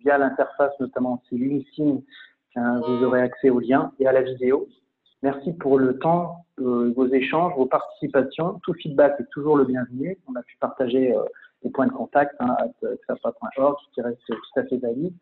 via 0.00 0.18
l'interface 0.18 0.72
notamment 0.80 1.22
c'est 1.28 1.36
LinkedIn 1.36 2.00
euh, 2.56 2.78
vous 2.86 3.04
aurez 3.04 3.20
accès 3.20 3.50
au 3.50 3.58
lien 3.58 3.92
et 3.98 4.06
à 4.06 4.12
la 4.12 4.22
vidéo. 4.22 4.68
Merci 5.24 5.54
pour 5.54 5.78
le 5.78 5.98
temps, 5.98 6.44
euh, 6.60 6.92
vos 6.94 7.06
échanges, 7.06 7.54
vos 7.56 7.64
participations. 7.64 8.60
Tout 8.62 8.74
feedback 8.74 9.18
est 9.18 9.30
toujours 9.30 9.56
le 9.56 9.64
bienvenu. 9.64 10.18
On 10.26 10.34
a 10.34 10.42
pu 10.42 10.54
partager 10.58 11.16
euh, 11.16 11.24
des 11.62 11.70
points 11.70 11.86
de 11.86 11.92
contact 11.92 12.34
hein, 12.40 12.54
à 12.60 12.66
qui 13.94 14.02
reste 14.02 14.20
tout 14.26 14.60
à 14.60 14.64
fait 14.64 14.76
valide. 14.76 15.14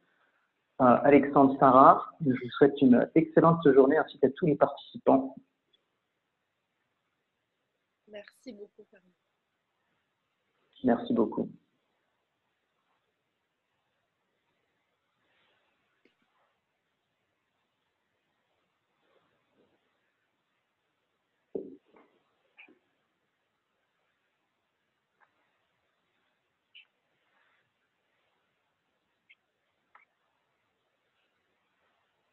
Alexandre 0.81 1.57
Sarah, 1.61 2.05
je 2.27 2.33
vous 2.33 2.51
souhaite 2.59 2.83
une 2.83 3.09
excellente 3.15 3.63
journée 3.73 3.97
ainsi 3.97 4.19
qu'à 4.19 4.29
tous 4.31 4.47
les 4.47 4.57
participants. 4.57 5.37
Merci 8.11 8.53
beaucoup. 8.53 8.85
Merci 10.83 11.13
beaucoup. 11.15 11.49